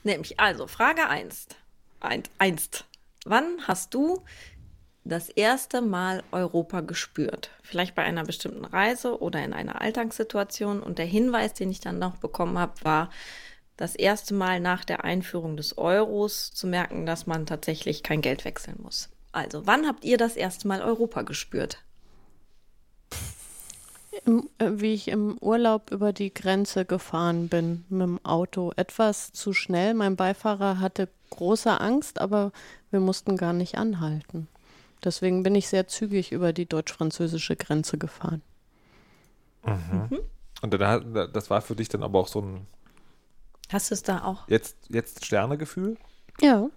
nämlich, 0.03 0.39
also, 0.39 0.67
Frage 0.67 1.07
1. 1.07 1.47
Einst. 2.37 2.85
Wann 3.25 3.67
hast 3.67 3.93
du 3.93 4.23
das 5.03 5.29
erste 5.29 5.81
Mal 5.81 6.23
Europa 6.31 6.81
gespürt? 6.81 7.49
Vielleicht 7.63 7.95
bei 7.95 8.03
einer 8.03 8.23
bestimmten 8.23 8.65
Reise 8.65 9.21
oder 9.21 9.43
in 9.43 9.53
einer 9.53 9.81
Alltagssituation. 9.81 10.83
Und 10.83 10.99
der 10.99 11.05
Hinweis, 11.05 11.53
den 11.53 11.71
ich 11.71 11.79
dann 11.79 11.97
noch 11.97 12.17
bekommen 12.17 12.59
habe, 12.59 12.73
war, 12.83 13.09
das 13.77 13.95
erste 13.95 14.33
Mal 14.33 14.59
nach 14.59 14.83
der 14.83 15.03
Einführung 15.03 15.55
des 15.55 15.77
Euros 15.77 16.51
zu 16.51 16.67
merken, 16.67 17.05
dass 17.05 17.27
man 17.27 17.45
tatsächlich 17.45 18.03
kein 18.03 18.21
Geld 18.21 18.43
wechseln 18.43 18.77
muss. 18.81 19.09
Also, 19.31 19.67
wann 19.67 19.87
habt 19.87 20.03
ihr 20.03 20.17
das 20.17 20.35
erste 20.35 20.67
Mal 20.67 20.81
Europa 20.81 21.21
gespürt? 21.21 21.83
Im, 24.27 24.49
äh, 24.57 24.71
wie 24.73 24.93
ich 24.93 25.07
im 25.07 25.37
Urlaub 25.39 25.89
über 25.91 26.11
die 26.11 26.33
Grenze 26.33 26.83
gefahren 26.85 27.47
bin 27.47 27.85
mit 27.87 28.01
dem 28.01 28.25
Auto. 28.25 28.73
Etwas 28.75 29.31
zu 29.31 29.53
schnell. 29.53 29.93
Mein 29.93 30.17
Beifahrer 30.17 30.79
hatte 30.81 31.07
große 31.29 31.79
Angst, 31.79 32.19
aber 32.19 32.51
wir 32.91 32.99
mussten 32.99 33.37
gar 33.37 33.53
nicht 33.53 33.77
anhalten. 33.77 34.47
Deswegen 35.03 35.43
bin 35.43 35.55
ich 35.55 35.67
sehr 35.69 35.87
zügig 35.87 36.31
über 36.33 36.51
die 36.51 36.65
deutsch-französische 36.65 37.55
Grenze 37.55 37.97
gefahren. 37.97 38.41
Und 40.61 40.73
dann, 40.73 40.87
hat- 40.87 41.35
das 41.35 41.49
war 41.49 41.61
für 41.61 41.75
dich 41.75 41.87
dann 41.89 42.03
aber 42.03 42.19
auch 42.19 42.27
so 42.27 42.41
ein 42.41 42.67
Hast 43.71 43.91
du 43.91 43.95
es 43.95 44.03
da 44.03 44.23
auch? 44.23 44.47
jetzt, 44.47 44.75
jetzt 44.89 45.25
Sternegefühl? 45.25 45.97
Ja. 46.41 46.67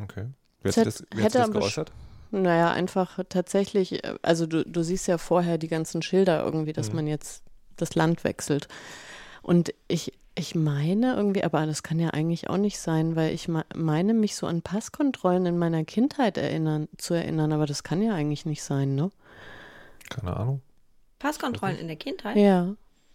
Okay. 0.00 0.26
Wie 0.62 0.68
hast 0.68 0.74
Es 0.74 0.74
du 0.76 0.80
hat- 0.80 0.86
das, 0.86 1.04
wie 1.18 1.22
hätte 1.22 1.38
du 1.38 1.44
das 1.44 1.50
geäußert? 1.52 1.92
Naja, 2.32 2.72
einfach 2.72 3.20
tatsächlich, 3.28 4.02
äh, 4.04 4.14
also 4.22 4.46
du, 4.46 4.64
du 4.64 4.82
siehst 4.82 5.06
ja 5.06 5.18
vorher 5.18 5.58
die 5.58 5.68
ganzen 5.68 6.02
Schilder 6.02 6.42
irgendwie, 6.44 6.72
dass 6.72 6.88
Mhm. 6.88 6.96
man 6.96 7.06
jetzt 7.06 7.44
das 7.76 7.94
Land 7.94 8.24
wechselt. 8.24 8.68
Und 9.42 9.74
ich, 9.86 10.12
ich 10.34 10.54
meine 10.54 11.14
irgendwie, 11.14 11.44
aber 11.44 11.66
das 11.66 11.82
kann 11.82 11.98
ja 12.00 12.10
eigentlich 12.10 12.48
auch 12.48 12.56
nicht 12.56 12.78
sein, 12.78 13.16
weil 13.16 13.34
ich 13.34 13.48
meine, 13.74 14.14
mich 14.14 14.34
so 14.34 14.46
an 14.46 14.62
Passkontrollen 14.62 15.44
in 15.46 15.58
meiner 15.58 15.84
Kindheit 15.84 16.38
erinnern, 16.38 16.88
zu 16.96 17.12
erinnern, 17.14 17.52
aber 17.52 17.66
das 17.66 17.82
kann 17.82 18.00
ja 18.02 18.14
eigentlich 18.14 18.46
nicht 18.46 18.62
sein, 18.62 18.94
ne? 18.94 19.10
Keine 20.08 20.34
Ahnung. 20.36 20.62
Passkontrollen 21.18 21.76
in 21.78 21.86
der 21.86 21.96
Kindheit? 21.96 22.36
Ja. 22.36 22.74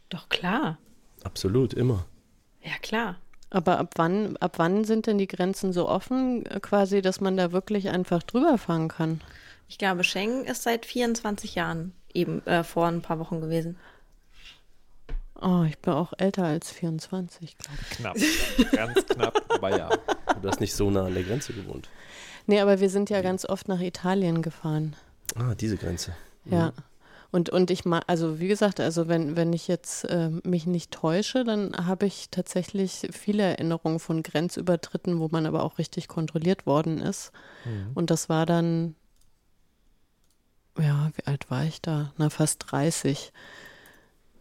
Doch 0.09 0.29
klar. 0.29 0.77
Absolut, 1.23 1.73
immer. 1.73 2.05
Ja, 2.61 2.73
klar. 2.81 3.15
Aber 3.49 3.79
ab 3.79 3.93
wann, 3.95 4.35
ab 4.37 4.55
wann 4.57 4.83
sind 4.83 5.07
denn 5.07 5.17
die 5.17 5.27
Grenzen 5.27 5.71
so 5.71 5.87
offen, 5.87 6.45
äh, 6.45 6.59
quasi, 6.59 7.01
dass 7.01 7.21
man 7.21 7.37
da 7.37 7.51
wirklich 7.51 7.89
einfach 7.89 8.23
drüber 8.23 8.57
fahren 8.57 8.89
kann? 8.89 9.21
Ich 9.69 9.77
glaube, 9.77 10.03
Schengen 10.03 10.45
ist 10.45 10.63
seit 10.63 10.85
24 10.85 11.55
Jahren 11.55 11.93
eben 12.13 12.45
äh, 12.45 12.63
vor 12.63 12.87
ein 12.87 13.01
paar 13.01 13.19
Wochen 13.19 13.41
gewesen. 13.41 13.77
Oh, 15.39 15.63
ich 15.67 15.77
bin 15.77 15.93
auch 15.93 16.13
älter 16.17 16.45
als 16.45 16.71
24, 16.71 17.57
glaube 17.57 17.79
ich. 17.81 17.89
Knapp. 17.97 18.17
Ganz 18.71 19.05
knapp, 19.05 19.45
aber 19.49 19.77
ja. 19.77 19.89
Du 20.41 20.47
hast 20.47 20.59
nicht 20.59 20.73
so 20.73 20.89
nah 20.89 21.05
an 21.05 21.13
der 21.13 21.23
Grenze 21.23 21.53
gewohnt. 21.53 21.89
Nee, 22.47 22.59
aber 22.59 22.79
wir 22.79 22.89
sind 22.89 23.09
ja 23.09 23.21
ganz 23.21 23.45
oft 23.45 23.67
nach 23.67 23.79
Italien 23.79 24.41
gefahren. 24.41 24.95
Ah, 25.35 25.53
diese 25.53 25.77
Grenze. 25.77 26.15
Mhm. 26.45 26.53
Ja. 26.53 26.73
Und, 27.31 27.49
und 27.49 27.71
ich 27.71 27.85
mal, 27.85 28.01
also 28.07 28.39
wie 28.39 28.47
gesagt, 28.47 28.79
also 28.79 29.07
wenn, 29.07 29.35
wenn 29.35 29.51
ich 29.53 29.67
jetzt 29.67 30.05
äh, 30.05 30.29
mich 30.43 30.65
nicht 30.65 30.91
täusche, 30.91 31.43
dann 31.43 31.87
habe 31.87 32.05
ich 32.05 32.29
tatsächlich 32.29 33.07
viele 33.11 33.43
Erinnerungen 33.43 33.99
von 33.99 34.23
Grenzübertritten, 34.23 35.19
wo 35.19 35.27
man 35.29 35.45
aber 35.45 35.63
auch 35.63 35.77
richtig 35.77 36.07
kontrolliert 36.07 36.65
worden 36.65 36.99
ist. 36.99 37.31
Mhm. 37.65 37.91
Und 37.95 38.09
das 38.11 38.29
war 38.29 38.45
dann, 38.45 38.95
ja, 40.79 41.11
wie 41.15 41.27
alt 41.27 41.51
war 41.51 41.65
ich 41.65 41.81
da? 41.81 42.13
Na, 42.17 42.29
fast 42.29 42.71
30 42.71 43.33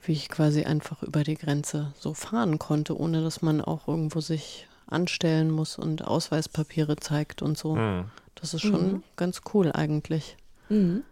wie 0.07 0.12
ich 0.12 0.28
quasi 0.28 0.64
einfach 0.64 1.02
über 1.02 1.25
die 1.25 1.35
Grenze 1.35 1.93
so 1.99 2.14
fahren 2.14 2.59
konnte, 2.59 2.99
ohne 2.99 3.23
dass 3.23 3.43
man 3.43 3.61
auch 3.61 3.88
irgendwo 3.88 4.21
sich 4.21 4.69
anstellen 4.87 5.50
muss 5.50 5.78
und 5.78 6.07
Ausweispapiere 6.07 6.97
zeigt 6.97 7.43
und 7.43 7.59
so. 7.59 7.76
Mhm. 7.76 8.05
Das 8.35 8.55
ist 8.55 8.62
schon 8.62 8.93
mhm. 8.93 9.02
ganz 9.16 9.40
cool 9.52 9.73
eigentlich. 9.73 10.37
Mhm. 10.69 11.02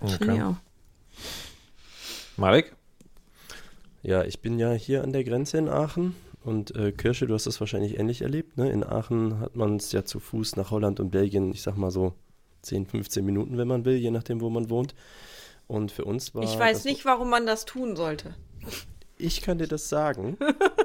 Okay. 0.00 0.54
Marek? 2.36 2.74
Ja, 4.02 4.24
ich 4.24 4.40
bin 4.40 4.58
ja 4.58 4.72
hier 4.72 5.02
an 5.02 5.12
der 5.12 5.24
Grenze 5.24 5.58
in 5.58 5.68
Aachen 5.68 6.14
und 6.44 6.76
äh, 6.76 6.92
Kirsche, 6.92 7.26
du 7.26 7.34
hast 7.34 7.46
das 7.46 7.58
wahrscheinlich 7.60 7.98
ähnlich 7.98 8.22
erlebt. 8.22 8.58
Ne? 8.58 8.70
In 8.70 8.84
Aachen 8.84 9.40
hat 9.40 9.56
man 9.56 9.76
es 9.76 9.92
ja 9.92 10.04
zu 10.04 10.20
Fuß 10.20 10.56
nach 10.56 10.70
Holland 10.70 11.00
und 11.00 11.10
Belgien, 11.10 11.50
ich 11.52 11.62
sag 11.62 11.76
mal 11.76 11.90
so 11.90 12.14
10, 12.62 12.86
15 12.86 13.24
Minuten, 13.24 13.56
wenn 13.56 13.68
man 13.68 13.84
will, 13.84 13.96
je 13.96 14.10
nachdem, 14.10 14.40
wo 14.40 14.50
man 14.50 14.68
wohnt. 14.68 14.94
Und 15.66 15.90
für 15.90 16.04
uns 16.04 16.34
war. 16.34 16.42
Ich 16.42 16.58
weiß 16.58 16.84
nicht, 16.84 17.06
warum 17.06 17.30
man 17.30 17.46
das 17.46 17.64
tun 17.64 17.96
sollte. 17.96 18.34
Ich 19.16 19.40
kann 19.40 19.58
dir 19.58 19.68
das 19.68 19.88
sagen. 19.88 20.36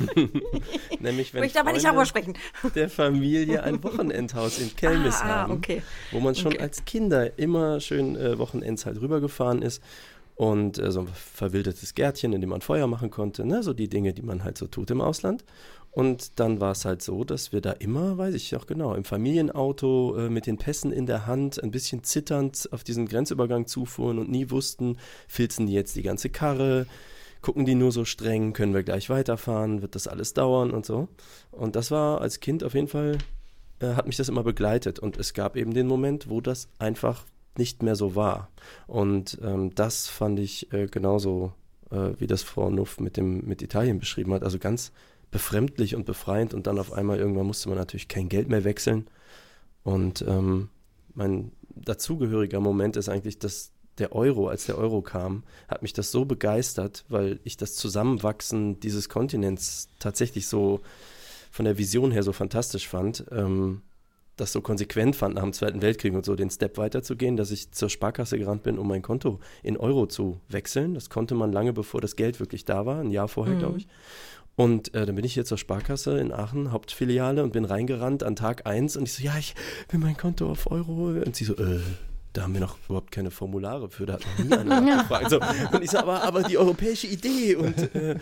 Nämlich, 1.00 1.34
wenn 1.34 1.42
ich 1.42 1.54
Möchte 1.54 1.60
aber 1.60 1.72
nicht 1.72 1.84
darüber 1.84 2.06
sprechen. 2.06 2.34
der 2.74 2.88
Familie 2.88 3.62
ein 3.62 3.82
Wochenendhaus 3.82 4.58
in 4.58 4.74
Kelmis 4.74 5.20
ah, 5.20 5.24
haben, 5.24 5.52
okay. 5.52 5.82
wo 6.12 6.20
man 6.20 6.34
schon 6.34 6.52
okay. 6.52 6.62
als 6.62 6.84
Kinder 6.84 7.38
immer 7.38 7.80
schön 7.80 8.16
äh, 8.16 8.38
Wochenends 8.38 8.86
halt 8.86 9.00
rübergefahren 9.00 9.62
ist 9.62 9.82
und 10.36 10.78
äh, 10.78 10.90
so 10.90 11.00
ein 11.00 11.08
verwildertes 11.08 11.94
Gärtchen, 11.94 12.32
in 12.32 12.40
dem 12.40 12.50
man 12.50 12.60
Feuer 12.60 12.86
machen 12.86 13.10
konnte, 13.10 13.46
ne? 13.46 13.62
so 13.62 13.72
die 13.72 13.88
Dinge, 13.88 14.12
die 14.12 14.22
man 14.22 14.44
halt 14.44 14.58
so 14.58 14.66
tut 14.66 14.90
im 14.90 15.00
Ausland. 15.00 15.44
Und 15.94 16.40
dann 16.40 16.58
war 16.58 16.72
es 16.72 16.84
halt 16.84 17.02
so, 17.02 17.22
dass 17.22 17.52
wir 17.52 17.60
da 17.60 17.70
immer, 17.70 18.18
weiß 18.18 18.34
ich 18.34 18.56
auch 18.56 18.66
genau, 18.66 18.94
im 18.94 19.04
Familienauto 19.04 20.16
äh, 20.16 20.28
mit 20.28 20.46
den 20.46 20.58
Pässen 20.58 20.90
in 20.90 21.06
der 21.06 21.26
Hand, 21.26 21.62
ein 21.62 21.70
bisschen 21.70 22.02
zitternd 22.02 22.68
auf 22.72 22.82
diesen 22.82 23.06
Grenzübergang 23.06 23.68
zufuhren 23.68 24.18
und 24.18 24.28
nie 24.28 24.50
wussten, 24.50 24.98
filzen 25.28 25.68
die 25.68 25.72
jetzt 25.72 25.94
die 25.94 26.02
ganze 26.02 26.30
Karre, 26.30 26.86
gucken 27.44 27.66
die 27.66 27.74
nur 27.74 27.92
so 27.92 28.06
streng, 28.06 28.54
können 28.54 28.72
wir 28.72 28.82
gleich 28.82 29.10
weiterfahren, 29.10 29.82
wird 29.82 29.94
das 29.96 30.08
alles 30.08 30.32
dauern 30.32 30.70
und 30.70 30.86
so. 30.86 31.08
Und 31.50 31.76
das 31.76 31.90
war 31.90 32.22
als 32.22 32.40
Kind 32.40 32.64
auf 32.64 32.72
jeden 32.72 32.88
Fall, 32.88 33.18
äh, 33.80 33.88
hat 33.88 34.06
mich 34.06 34.16
das 34.16 34.30
immer 34.30 34.42
begleitet. 34.42 34.98
Und 34.98 35.18
es 35.18 35.34
gab 35.34 35.54
eben 35.54 35.74
den 35.74 35.86
Moment, 35.86 36.30
wo 36.30 36.40
das 36.40 36.68
einfach 36.78 37.26
nicht 37.58 37.82
mehr 37.82 37.96
so 37.96 38.16
war. 38.16 38.48
Und 38.86 39.38
ähm, 39.42 39.74
das 39.74 40.08
fand 40.08 40.38
ich 40.40 40.72
äh, 40.72 40.86
genauso, 40.86 41.52
äh, 41.90 42.12
wie 42.16 42.26
das 42.26 42.42
Frau 42.42 42.70
Nuff 42.70 42.98
mit, 42.98 43.18
dem, 43.18 43.44
mit 43.44 43.60
Italien 43.60 43.98
beschrieben 43.98 44.32
hat. 44.32 44.42
Also 44.42 44.58
ganz 44.58 44.90
befremdlich 45.30 45.94
und 45.94 46.06
befreiend 46.06 46.54
und 46.54 46.66
dann 46.66 46.78
auf 46.78 46.94
einmal 46.94 47.18
irgendwann 47.18 47.46
musste 47.46 47.68
man 47.68 47.76
natürlich 47.76 48.08
kein 48.08 48.30
Geld 48.30 48.48
mehr 48.48 48.64
wechseln. 48.64 49.06
Und 49.82 50.24
ähm, 50.26 50.70
mein 51.12 51.52
dazugehöriger 51.74 52.60
Moment 52.60 52.96
ist 52.96 53.10
eigentlich, 53.10 53.38
dass 53.38 53.73
der 53.98 54.12
Euro, 54.12 54.48
als 54.48 54.66
der 54.66 54.78
Euro 54.78 55.02
kam, 55.02 55.44
hat 55.68 55.82
mich 55.82 55.92
das 55.92 56.10
so 56.10 56.24
begeistert, 56.24 57.04
weil 57.08 57.40
ich 57.44 57.56
das 57.56 57.74
Zusammenwachsen 57.74 58.80
dieses 58.80 59.08
Kontinents 59.08 59.88
tatsächlich 59.98 60.48
so 60.48 60.80
von 61.50 61.64
der 61.64 61.78
Vision 61.78 62.10
her 62.10 62.22
so 62.22 62.32
fantastisch 62.32 62.88
fand, 62.88 63.24
ähm, 63.30 63.82
das 64.36 64.52
so 64.52 64.60
konsequent 64.60 65.14
fand 65.14 65.36
nach 65.36 65.42
dem 65.42 65.52
Zweiten 65.52 65.80
Weltkrieg 65.80 66.12
und 66.12 66.24
so 66.24 66.34
den 66.34 66.50
Step 66.50 66.76
weiterzugehen, 66.76 67.36
dass 67.36 67.52
ich 67.52 67.70
zur 67.70 67.88
Sparkasse 67.88 68.36
gerannt 68.38 68.64
bin, 68.64 68.78
um 68.78 68.88
mein 68.88 69.02
Konto 69.02 69.38
in 69.62 69.76
Euro 69.76 70.06
zu 70.06 70.40
wechseln. 70.48 70.94
Das 70.94 71.08
konnte 71.08 71.36
man 71.36 71.52
lange 71.52 71.72
bevor 71.72 72.00
das 72.00 72.16
Geld 72.16 72.40
wirklich 72.40 72.64
da 72.64 72.84
war, 72.84 73.00
ein 73.00 73.12
Jahr 73.12 73.28
vorher, 73.28 73.54
mhm. 73.54 73.58
glaube 73.60 73.78
ich. 73.78 73.86
Und 74.56 74.94
äh, 74.94 75.06
dann 75.06 75.14
bin 75.16 75.24
ich 75.24 75.34
hier 75.34 75.44
zur 75.44 75.58
Sparkasse 75.58 76.18
in 76.18 76.32
Aachen, 76.32 76.70
Hauptfiliale, 76.70 77.42
und 77.42 77.52
bin 77.52 77.64
reingerannt 77.64 78.22
an 78.22 78.36
Tag 78.36 78.66
1 78.66 78.96
und 78.96 79.04
ich 79.04 79.12
so, 79.12 79.22
ja, 79.22 79.36
ich 79.38 79.54
will 79.88 79.98
mein 80.00 80.16
Konto 80.16 80.48
auf 80.48 80.70
Euro. 80.70 81.08
Und 81.08 81.34
sie 81.34 81.44
so, 81.44 81.54
äh, 81.56 81.80
da 82.34 82.42
haben 82.42 82.52
wir 82.52 82.60
noch 82.60 82.76
überhaupt 82.86 83.12
keine 83.12 83.30
Formulare 83.30 83.88
für, 83.88 84.06
da 84.06 84.14
hat 84.14 84.22
noch 84.26 84.44
nie 84.44 84.52
einer 84.58 84.80
nachgefragt. 84.80 85.30
So, 85.30 85.40
und 85.72 85.82
ich 85.82 85.90
so, 85.90 85.98
aber, 85.98 86.22
aber 86.22 86.42
die 86.42 86.58
europäische 86.58 87.06
Idee 87.06 87.54
und 87.54 87.94
äh, 87.94 88.18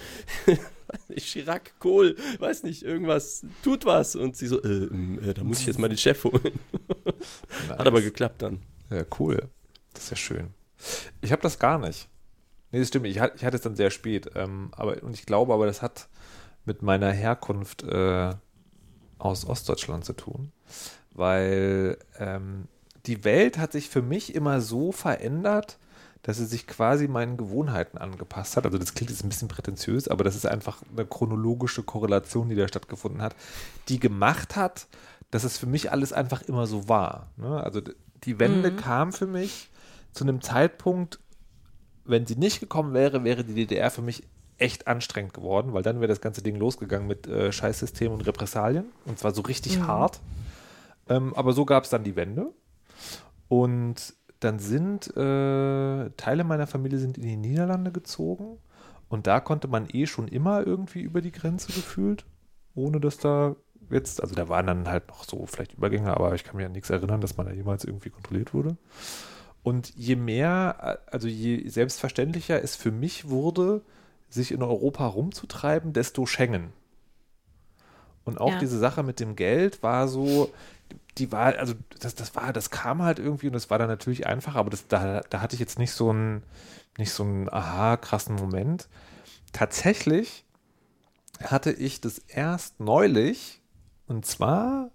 Chirac, 1.16 1.78
Kohl, 1.78 2.16
weiß 2.38 2.62
nicht, 2.62 2.82
irgendwas, 2.82 3.44
tut 3.64 3.86
was. 3.86 4.14
Und 4.14 4.36
sie 4.36 4.46
so, 4.46 4.62
äh, 4.62 4.84
äh, 4.84 5.34
da 5.34 5.42
muss 5.42 5.60
ich 5.60 5.66
jetzt 5.66 5.78
mal 5.78 5.88
den 5.88 5.96
Chef 5.96 6.22
holen. 6.24 6.60
Nice. 7.04 7.68
Hat 7.78 7.86
aber 7.86 8.02
geklappt 8.02 8.42
dann. 8.42 8.60
Ja, 8.90 9.04
cool. 9.18 9.48
Das 9.94 10.04
ist 10.04 10.10
ja 10.10 10.16
schön. 10.16 10.48
Ich 11.22 11.32
habe 11.32 11.40
das 11.40 11.58
gar 11.58 11.78
nicht. 11.78 12.08
Nee, 12.70 12.80
das 12.80 12.88
stimmt. 12.88 13.06
Ich, 13.06 13.18
hatte, 13.18 13.36
ich 13.36 13.44
hatte 13.46 13.56
es 13.56 13.62
dann 13.62 13.76
sehr 13.76 13.90
spät. 13.90 14.30
Ähm, 14.34 14.70
aber, 14.72 15.02
und 15.02 15.14
ich 15.14 15.24
glaube 15.24 15.54
aber, 15.54 15.64
das 15.64 15.80
hat 15.80 16.08
mit 16.66 16.82
meiner 16.82 17.12
Herkunft 17.12 17.82
äh, 17.84 18.34
aus 19.18 19.46
Ostdeutschland 19.46 20.04
zu 20.04 20.12
tun. 20.12 20.52
Weil 21.14 21.96
ähm, 22.18 22.68
die 23.06 23.24
Welt 23.24 23.58
hat 23.58 23.72
sich 23.72 23.88
für 23.88 24.02
mich 24.02 24.34
immer 24.34 24.60
so 24.60 24.92
verändert, 24.92 25.78
dass 26.22 26.36
sie 26.36 26.46
sich 26.46 26.66
quasi 26.66 27.08
meinen 27.08 27.36
Gewohnheiten 27.36 27.98
angepasst 27.98 28.56
hat. 28.56 28.64
Also 28.64 28.78
das 28.78 28.94
klingt 28.94 29.10
jetzt 29.10 29.24
ein 29.24 29.28
bisschen 29.28 29.48
prätentiös, 29.48 30.06
aber 30.06 30.22
das 30.22 30.36
ist 30.36 30.46
einfach 30.46 30.82
eine 30.96 31.04
chronologische 31.04 31.82
Korrelation, 31.82 32.48
die 32.48 32.54
da 32.54 32.68
stattgefunden 32.68 33.22
hat, 33.22 33.34
die 33.88 33.98
gemacht 33.98 34.54
hat, 34.54 34.86
dass 35.32 35.42
es 35.42 35.58
für 35.58 35.66
mich 35.66 35.90
alles 35.90 36.12
einfach 36.12 36.42
immer 36.42 36.66
so 36.66 36.88
war. 36.88 37.30
Ne? 37.36 37.62
Also 37.62 37.80
die 38.24 38.38
Wende 38.38 38.70
mhm. 38.70 38.76
kam 38.76 39.12
für 39.12 39.26
mich 39.26 39.70
zu 40.12 40.24
einem 40.24 40.40
Zeitpunkt, 40.40 41.18
wenn 42.04 42.26
sie 42.26 42.36
nicht 42.36 42.60
gekommen 42.60 42.94
wäre, 42.94 43.24
wäre 43.24 43.42
die 43.42 43.54
DDR 43.54 43.90
für 43.90 44.02
mich 44.02 44.22
echt 44.58 44.86
anstrengend 44.86 45.34
geworden, 45.34 45.72
weil 45.72 45.82
dann 45.82 45.96
wäre 45.96 46.08
das 46.08 46.20
ganze 46.20 46.42
Ding 46.42 46.56
losgegangen 46.56 47.08
mit 47.08 47.26
äh, 47.26 47.50
Scheißsystem 47.50 48.12
und 48.12 48.26
Repressalien. 48.26 48.84
Und 49.06 49.18
zwar 49.18 49.34
so 49.34 49.42
richtig 49.42 49.78
mhm. 49.78 49.86
hart. 49.88 50.20
Ähm, 51.08 51.34
aber 51.34 51.52
so 51.52 51.64
gab 51.64 51.82
es 51.82 51.90
dann 51.90 52.04
die 52.04 52.14
Wende. 52.14 52.52
Und 53.52 54.14
dann 54.40 54.58
sind 54.58 55.14
äh, 55.14 56.08
Teile 56.16 56.42
meiner 56.42 56.66
Familie 56.66 56.98
sind 56.98 57.18
in 57.18 57.24
die 57.24 57.36
Niederlande 57.36 57.92
gezogen. 57.92 58.56
Und 59.10 59.26
da 59.26 59.40
konnte 59.40 59.68
man 59.68 59.86
eh 59.92 60.06
schon 60.06 60.26
immer 60.26 60.66
irgendwie 60.66 61.02
über 61.02 61.20
die 61.20 61.32
Grenze 61.32 61.66
gefühlt, 61.66 62.24
ohne 62.74 62.98
dass 62.98 63.18
da 63.18 63.54
jetzt, 63.90 64.22
also 64.22 64.34
da 64.34 64.48
waren 64.48 64.68
dann 64.68 64.88
halt 64.88 65.08
noch 65.08 65.24
so 65.24 65.44
vielleicht 65.44 65.74
Übergänge, 65.74 66.16
aber 66.16 66.34
ich 66.34 66.44
kann 66.44 66.56
mir 66.56 66.64
an 66.64 66.72
nichts 66.72 66.88
erinnern, 66.88 67.20
dass 67.20 67.36
man 67.36 67.44
da 67.44 67.52
jemals 67.52 67.84
irgendwie 67.84 68.08
kontrolliert 68.08 68.54
wurde. 68.54 68.78
Und 69.62 69.94
je 69.96 70.16
mehr, 70.16 71.00
also 71.10 71.28
je 71.28 71.68
selbstverständlicher 71.68 72.62
es 72.62 72.74
für 72.74 72.90
mich 72.90 73.28
wurde, 73.28 73.82
sich 74.30 74.50
in 74.50 74.62
Europa 74.62 75.04
rumzutreiben, 75.04 75.92
desto 75.92 76.24
Schengen. 76.24 76.72
Und 78.24 78.40
auch 78.40 78.52
ja. 78.52 78.58
diese 78.60 78.78
Sache 78.78 79.02
mit 79.02 79.20
dem 79.20 79.36
Geld 79.36 79.82
war 79.82 80.08
so, 80.08 80.50
die 81.18 81.30
war, 81.30 81.56
also 81.58 81.74
das, 82.00 82.14
das 82.14 82.34
war, 82.34 82.52
das 82.52 82.70
kam 82.70 83.02
halt 83.02 83.18
irgendwie 83.18 83.48
und 83.48 83.52
das 83.52 83.70
war 83.70 83.78
dann 83.78 83.88
natürlich 83.88 84.26
einfach, 84.26 84.54
aber 84.54 84.70
das, 84.70 84.88
da, 84.88 85.20
da 85.28 85.40
hatte 85.40 85.54
ich 85.54 85.60
jetzt 85.60 85.78
nicht 85.78 85.92
so 85.92 86.10
einen, 86.10 86.42
nicht 86.98 87.12
so 87.12 87.22
einen 87.22 87.48
aha, 87.52 87.96
krassen 87.96 88.34
Moment. 88.34 88.88
Tatsächlich 89.52 90.44
hatte 91.42 91.72
ich 91.72 92.00
das 92.00 92.18
erst 92.18 92.80
neulich, 92.80 93.60
und 94.06 94.24
zwar, 94.24 94.90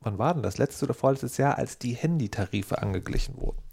wann 0.00 0.18
war 0.18 0.34
denn 0.34 0.42
das, 0.42 0.58
letztes 0.58 0.82
oder 0.82 0.94
vorletztes 0.94 1.36
Jahr, 1.36 1.58
als 1.58 1.78
die 1.78 1.94
Handytarife 1.94 2.78
angeglichen 2.78 3.36
wurden. 3.36 3.65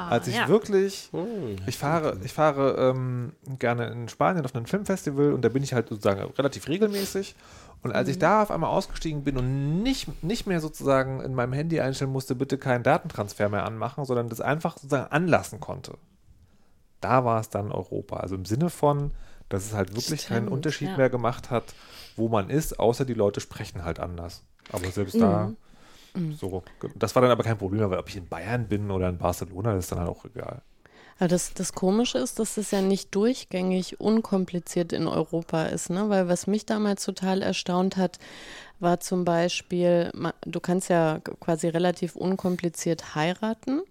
Ah, 0.00 0.08
als 0.08 0.26
ich 0.26 0.36
ja. 0.36 0.48
wirklich, 0.48 1.08
hm, 1.12 1.56
ich 1.66 1.76
fahre, 1.76 2.18
ich 2.24 2.32
fahre 2.32 2.90
ähm, 2.90 3.32
gerne 3.58 3.88
in 3.88 4.08
Spanien 4.08 4.44
auf 4.44 4.54
einem 4.54 4.66
Filmfestival 4.66 5.32
und 5.32 5.42
da 5.42 5.48
bin 5.48 5.62
ich 5.62 5.74
halt 5.74 5.88
sozusagen 5.88 6.20
relativ 6.20 6.68
regelmäßig. 6.68 7.34
Und 7.82 7.92
als 7.92 8.08
mhm. 8.08 8.12
ich 8.12 8.18
da 8.18 8.42
auf 8.42 8.50
einmal 8.50 8.70
ausgestiegen 8.70 9.24
bin 9.24 9.38
und 9.38 9.82
nicht, 9.82 10.22
nicht 10.22 10.46
mehr 10.46 10.60
sozusagen 10.60 11.20
in 11.20 11.34
meinem 11.34 11.52
Handy 11.52 11.80
einstellen 11.80 12.12
musste, 12.12 12.34
bitte 12.34 12.58
keinen 12.58 12.82
Datentransfer 12.82 13.48
mehr 13.48 13.64
anmachen, 13.64 14.04
sondern 14.04 14.28
das 14.28 14.40
einfach 14.40 14.74
sozusagen 14.76 15.10
anlassen 15.10 15.60
konnte, 15.60 15.96
da 17.00 17.24
war 17.24 17.40
es 17.40 17.48
dann 17.48 17.72
Europa. 17.72 18.16
Also 18.16 18.34
im 18.34 18.44
Sinne 18.44 18.70
von, 18.70 19.12
Dass 19.48 19.64
es 19.64 19.74
halt 19.74 19.96
wirklich 19.96 20.26
keinen 20.26 20.44
Stimmt, 20.44 20.52
Unterschied 20.52 20.88
ja. 20.90 20.96
mehr 20.96 21.10
gemacht 21.10 21.50
hat, 21.50 21.74
wo 22.16 22.28
man 22.28 22.50
ist, 22.50 22.78
außer 22.78 23.04
die 23.04 23.14
Leute 23.14 23.40
sprechen 23.40 23.84
halt 23.84 23.98
anders. 23.98 24.44
Aber 24.70 24.86
selbst 24.90 25.20
da, 25.20 25.52
Mhm. 26.14 26.32
so. 26.32 26.62
Das 26.96 27.14
war 27.14 27.22
dann 27.22 27.30
aber 27.30 27.44
kein 27.44 27.58
Problem, 27.58 27.88
weil 27.90 27.98
ob 27.98 28.08
ich 28.08 28.16
in 28.16 28.28
Bayern 28.28 28.68
bin 28.68 28.90
oder 28.90 29.08
in 29.08 29.18
Barcelona, 29.18 29.74
das 29.74 29.84
ist 29.84 29.92
dann 29.92 30.00
halt 30.00 30.08
auch 30.08 30.24
egal. 30.24 30.62
Aber 31.18 31.28
das, 31.28 31.52
das 31.52 31.74
Komische 31.74 32.16
ist, 32.18 32.38
dass 32.38 32.54
das 32.54 32.70
ja 32.70 32.80
nicht 32.80 33.14
durchgängig 33.14 34.00
unkompliziert 34.00 34.92
in 34.94 35.06
Europa 35.06 35.64
ist, 35.64 35.90
ne? 35.90 36.08
Weil 36.08 36.28
was 36.28 36.46
mich 36.46 36.64
damals 36.64 37.04
total 37.04 37.42
erstaunt 37.42 37.98
hat, 37.98 38.18
war 38.78 39.00
zum 39.00 39.26
Beispiel, 39.26 40.10
du 40.46 40.60
kannst 40.60 40.88
ja 40.88 41.20
quasi 41.40 41.68
relativ 41.68 42.16
unkompliziert 42.16 43.14
heiraten, 43.14 43.82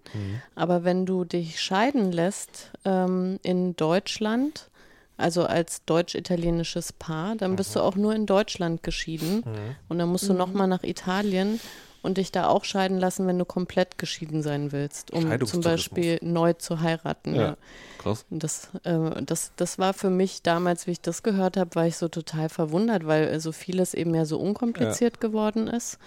aber 0.56 0.82
wenn 0.82 1.06
du 1.06 1.24
dich 1.24 1.60
scheiden 1.60 2.10
lässt 2.10 2.72
ähm, 2.84 3.38
in 3.44 3.76
Deutschland, 3.76 4.68
also 5.16 5.44
als 5.44 5.84
deutsch-italienisches 5.84 6.92
Paar, 6.92 7.36
dann 7.36 7.54
bist 7.54 7.76
du 7.76 7.80
auch 7.80 7.94
nur 7.94 8.14
in 8.14 8.26
Deutschland 8.26 8.82
geschieden 8.82 9.44
und 9.88 9.98
dann 9.98 10.08
musst 10.08 10.28
du 10.28 10.32
nochmal 10.34 10.66
nach 10.66 10.82
Italien 10.82 11.60
und 12.02 12.18
dich 12.18 12.32
da 12.32 12.48
auch 12.48 12.64
scheiden 12.64 12.98
lassen, 12.98 13.26
wenn 13.26 13.38
du 13.38 13.44
komplett 13.44 13.98
geschieden 13.98 14.42
sein 14.42 14.72
willst, 14.72 15.12
um 15.12 15.46
zum. 15.46 15.60
Beispiel 15.60 16.18
neu 16.22 16.54
zu 16.54 16.80
heiraten. 16.80 17.34
Ja. 17.34 17.42
Ja. 17.42 17.56
Krass. 17.98 18.24
Das, 18.30 18.70
äh, 18.84 19.22
das, 19.22 19.52
das 19.56 19.78
war 19.78 19.92
für 19.92 20.10
mich 20.10 20.42
damals, 20.42 20.86
wie 20.86 20.92
ich 20.92 21.00
das 21.00 21.22
gehört 21.22 21.56
habe, 21.56 21.74
war 21.74 21.86
ich 21.86 21.96
so 21.96 22.08
total 22.08 22.48
verwundert, 22.48 23.06
weil 23.06 23.28
äh, 23.28 23.40
so 23.40 23.52
vieles 23.52 23.94
eben 23.94 24.14
ja 24.14 24.24
so 24.24 24.38
unkompliziert 24.38 25.20
geworden 25.20 25.68
ist. 25.68 25.98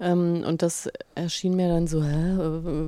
Ähm, 0.00 0.44
und 0.46 0.62
das 0.62 0.88
erschien 1.14 1.54
mir 1.54 1.68
dann 1.68 1.86
so, 1.86 2.02
hä, 2.02 2.36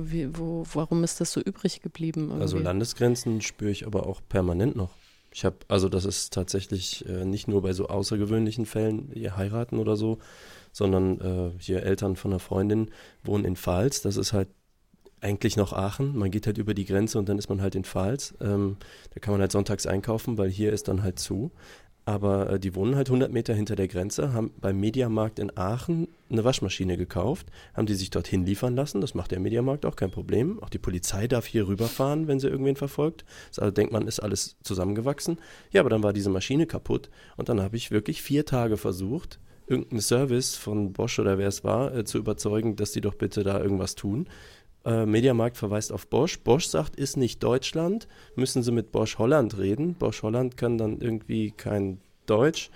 wie, 0.03 0.37
wo, 0.37 0.65
warum 0.73 1.03
ist 1.03 1.21
das 1.21 1.31
so 1.31 1.41
übrig 1.41 1.81
geblieben? 1.81 2.31
Also 2.31 2.57
irgendwie? 2.57 2.63
Landesgrenzen 2.63 3.41
spüre 3.41 3.71
ich 3.71 3.85
aber 3.85 4.07
auch 4.07 4.21
permanent 4.27 4.75
noch. 4.75 4.91
Ich 5.33 5.45
habe, 5.45 5.57
also 5.67 5.87
das 5.89 6.05
ist 6.05 6.33
tatsächlich 6.33 7.07
äh, 7.07 7.25
nicht 7.25 7.47
nur 7.47 7.61
bei 7.61 7.73
so 7.73 7.87
außergewöhnlichen 7.87 8.65
Fällen, 8.65 9.11
ihr 9.13 9.37
heiraten 9.37 9.77
oder 9.77 9.95
so, 9.95 10.19
sondern 10.71 11.21
äh, 11.21 11.51
hier 11.59 11.83
Eltern 11.83 12.15
von 12.15 12.31
einer 12.31 12.39
Freundin 12.39 12.91
wohnen 13.23 13.45
in 13.45 13.55
Pfalz. 13.55 14.01
Das 14.01 14.17
ist 14.17 14.33
halt 14.33 14.49
eigentlich 15.21 15.57
noch 15.57 15.73
Aachen. 15.73 16.17
Man 16.17 16.31
geht 16.31 16.45
halt 16.45 16.57
über 16.57 16.73
die 16.73 16.85
Grenze 16.85 17.17
und 17.17 17.27
dann 17.27 17.37
ist 17.37 17.49
man 17.49 17.61
halt 17.61 17.75
in 17.75 17.83
Pfalz. 17.83 18.35
Ähm, 18.39 18.77
da 19.13 19.19
kann 19.19 19.33
man 19.33 19.41
halt 19.41 19.51
sonntags 19.51 19.87
einkaufen, 19.87 20.37
weil 20.37 20.49
hier 20.49 20.71
ist 20.71 20.87
dann 20.87 21.03
halt 21.03 21.19
zu. 21.19 21.51
Aber 22.07 22.51
äh, 22.51 22.59
die 22.59 22.73
wohnen 22.73 22.95
halt 22.95 23.09
100 23.09 23.33
Meter 23.33 23.53
hinter 23.53 23.75
der 23.75 23.89
Grenze, 23.89 24.31
haben 24.31 24.53
beim 24.61 24.79
Mediamarkt 24.79 25.39
in 25.39 25.51
Aachen 25.57 26.07
eine 26.29 26.45
Waschmaschine 26.45 26.95
gekauft, 26.95 27.47
haben 27.73 27.85
die 27.85 27.95
sich 27.95 28.09
dorthin 28.11 28.45
liefern 28.45 28.77
lassen. 28.77 29.01
Das 29.01 29.13
macht 29.13 29.31
der 29.31 29.41
Mediamarkt 29.41 29.85
auch 29.85 29.97
kein 29.97 30.09
Problem. 30.09 30.63
Auch 30.63 30.69
die 30.69 30.77
Polizei 30.77 31.27
darf 31.27 31.45
hier 31.45 31.67
rüberfahren, 31.67 32.27
wenn 32.27 32.39
sie 32.39 32.47
irgendwen 32.47 32.77
verfolgt. 32.77 33.25
Also 33.57 33.71
denkt 33.71 33.91
man, 33.91 34.07
ist 34.07 34.21
alles 34.21 34.55
zusammengewachsen. 34.63 35.37
Ja, 35.71 35.81
aber 35.81 35.89
dann 35.89 36.01
war 36.01 36.13
diese 36.13 36.29
Maschine 36.29 36.65
kaputt 36.65 37.09
und 37.35 37.49
dann 37.49 37.59
habe 37.59 37.75
ich 37.75 37.91
wirklich 37.91 38.21
vier 38.21 38.45
Tage 38.45 38.77
versucht, 38.77 39.41
irgendeinen 39.67 40.01
Service 40.01 40.55
von 40.55 40.93
Bosch 40.93 41.19
oder 41.19 41.37
wer 41.37 41.47
es 41.47 41.63
war, 41.63 41.93
äh, 41.93 42.03
zu 42.05 42.17
überzeugen, 42.17 42.75
dass 42.75 42.91
die 42.91 43.01
doch 43.01 43.15
bitte 43.15 43.43
da 43.43 43.59
irgendwas 43.59 43.95
tun. 43.95 44.27
Äh, 44.85 45.05
Mediamarkt 45.05 45.57
verweist 45.57 45.91
auf 45.91 46.07
Bosch. 46.07 46.39
Bosch 46.39 46.67
sagt, 46.67 46.95
ist 46.95 47.17
nicht 47.17 47.43
Deutschland, 47.43 48.07
müssen 48.35 48.63
sie 48.63 48.71
mit 48.71 48.91
Bosch 48.91 49.17
Holland 49.17 49.57
reden. 49.57 49.93
Bosch 49.95 50.23
Holland 50.23 50.57
kann 50.57 50.77
dann 50.77 51.01
irgendwie 51.01 51.51
kein 51.51 51.99
Deutsch 52.25 52.69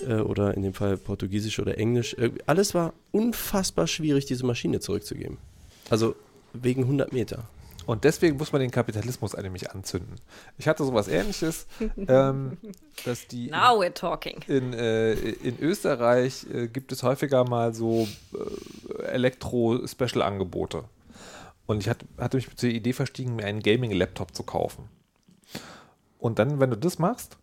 äh, 0.00 0.14
oder 0.14 0.54
in 0.54 0.62
dem 0.62 0.74
Fall 0.74 0.96
Portugiesisch 0.96 1.58
oder 1.58 1.76
Englisch. 1.78 2.16
Alles 2.46 2.74
war 2.74 2.94
unfassbar 3.10 3.86
schwierig, 3.86 4.26
diese 4.26 4.46
Maschine 4.46 4.80
zurückzugeben. 4.80 5.38
Also 5.90 6.14
wegen 6.52 6.82
100 6.82 7.12
Meter. 7.12 7.48
Und 7.88 8.04
deswegen 8.04 8.36
muss 8.36 8.52
man 8.52 8.60
den 8.60 8.70
Kapitalismus 8.70 9.34
nämlich 9.34 9.70
anzünden. 9.70 10.16
Ich 10.58 10.68
hatte 10.68 10.84
sowas 10.84 11.08
ähnliches, 11.08 11.66
ähm, 11.96 12.58
dass 13.06 13.26
die 13.28 13.50
Now 13.50 13.80
we're 13.80 13.94
talking. 13.94 14.42
in, 14.46 14.74
äh, 14.74 15.14
in 15.14 15.58
Österreich 15.58 16.44
äh, 16.52 16.68
gibt 16.68 16.92
es 16.92 17.02
häufiger 17.02 17.48
mal 17.48 17.72
so 17.72 18.06
äh, 18.34 19.04
Elektro-Special-Angebote. 19.04 20.84
Und 21.64 21.80
ich 21.80 21.88
hatte, 21.88 22.04
hatte 22.18 22.36
mich 22.36 22.54
zur 22.56 22.68
Idee 22.68 22.92
verstiegen, 22.92 23.36
mir 23.36 23.46
einen 23.46 23.60
Gaming-Laptop 23.60 24.34
zu 24.34 24.42
kaufen. 24.42 24.90
Und 26.18 26.38
dann, 26.38 26.60
wenn 26.60 26.68
du 26.68 26.76
das 26.76 26.98
machst, 26.98 27.38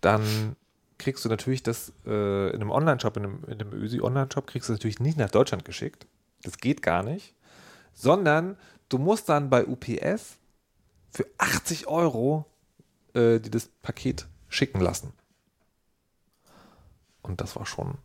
dann 0.00 0.56
kriegst 0.96 1.26
du 1.26 1.28
natürlich 1.28 1.62
das 1.62 1.92
äh, 2.06 2.48
in 2.54 2.62
einem 2.62 2.70
Online-Shop, 2.70 3.18
in 3.18 3.24
einem, 3.24 3.44
in 3.48 3.60
einem 3.60 3.74
Ösi-Online-Shop, 3.74 4.46
kriegst 4.46 4.70
du 4.70 4.72
das 4.72 4.80
natürlich 4.80 5.00
nicht 5.00 5.18
nach 5.18 5.30
Deutschland 5.30 5.66
geschickt. 5.66 6.06
Das 6.42 6.56
geht 6.56 6.80
gar 6.80 7.02
nicht. 7.02 7.34
Sondern 7.92 8.56
du 8.88 8.98
musst 8.98 9.28
dann 9.28 9.50
bei 9.50 9.66
UPS 9.66 10.38
für 11.10 11.26
80 11.38 11.86
Euro 11.86 12.44
äh, 13.14 13.40
dir 13.40 13.50
das 13.50 13.68
Paket 13.82 14.26
schicken 14.48 14.80
lassen. 14.80 15.12
Und 17.22 17.40
das 17.40 17.56
war 17.56 17.66
schon 17.66 17.98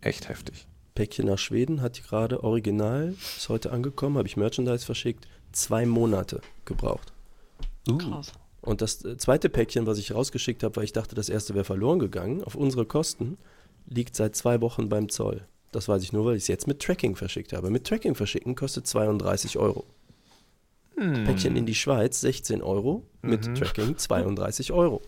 echt 0.00 0.28
heftig. 0.28 0.66
Päckchen 0.94 1.26
nach 1.26 1.38
Schweden 1.38 1.80
hat 1.82 2.02
gerade 2.04 2.44
original, 2.44 3.14
ist 3.36 3.48
heute 3.48 3.72
angekommen, 3.72 4.16
habe 4.16 4.28
ich 4.28 4.36
Merchandise 4.36 4.84
verschickt, 4.84 5.26
zwei 5.52 5.86
Monate 5.86 6.40
gebraucht. 6.64 7.12
Krass. 7.98 8.32
Und 8.60 8.80
das 8.80 9.04
äh, 9.04 9.16
zweite 9.18 9.48
Päckchen, 9.48 9.86
was 9.86 9.98
ich 9.98 10.14
rausgeschickt 10.14 10.62
habe, 10.62 10.76
weil 10.76 10.84
ich 10.84 10.92
dachte, 10.92 11.14
das 11.14 11.28
erste 11.28 11.54
wäre 11.54 11.64
verloren 11.64 11.98
gegangen, 11.98 12.42
auf 12.42 12.54
unsere 12.54 12.86
Kosten, 12.86 13.38
liegt 13.86 14.16
seit 14.16 14.36
zwei 14.36 14.60
Wochen 14.60 14.88
beim 14.88 15.08
Zoll. 15.08 15.46
Das 15.74 15.88
weiß 15.88 16.02
ich 16.04 16.12
nur, 16.12 16.24
weil 16.24 16.36
ich 16.36 16.44
es 16.44 16.48
jetzt 16.48 16.68
mit 16.68 16.80
Tracking 16.80 17.16
verschickt 17.16 17.52
habe. 17.52 17.68
Mit 17.68 17.84
Tracking 17.84 18.14
verschicken 18.14 18.54
kostet 18.54 18.86
32 18.86 19.58
Euro. 19.58 19.84
Päckchen 20.96 21.56
in 21.56 21.66
die 21.66 21.74
Schweiz 21.74 22.20
16 22.20 22.62
Euro, 22.62 23.04
mit 23.20 23.56
Tracking 23.58 23.98
32 23.98 24.70
Euro. 24.72 25.02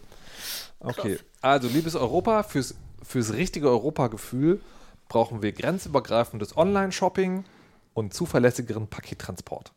Okay, 0.81 1.18
also 1.40 1.68
liebes 1.68 1.94
Europa, 1.94 2.42
fürs, 2.42 2.74
fürs 3.02 3.33
richtige 3.33 3.68
Europagefühl 3.68 4.61
brauchen 5.09 5.40
wir 5.40 5.52
grenzübergreifendes 5.52 6.57
Online-Shopping 6.57 7.44
und 7.94 8.12
zuverlässigeren 8.12 8.88
Pakettransport. 8.88 9.72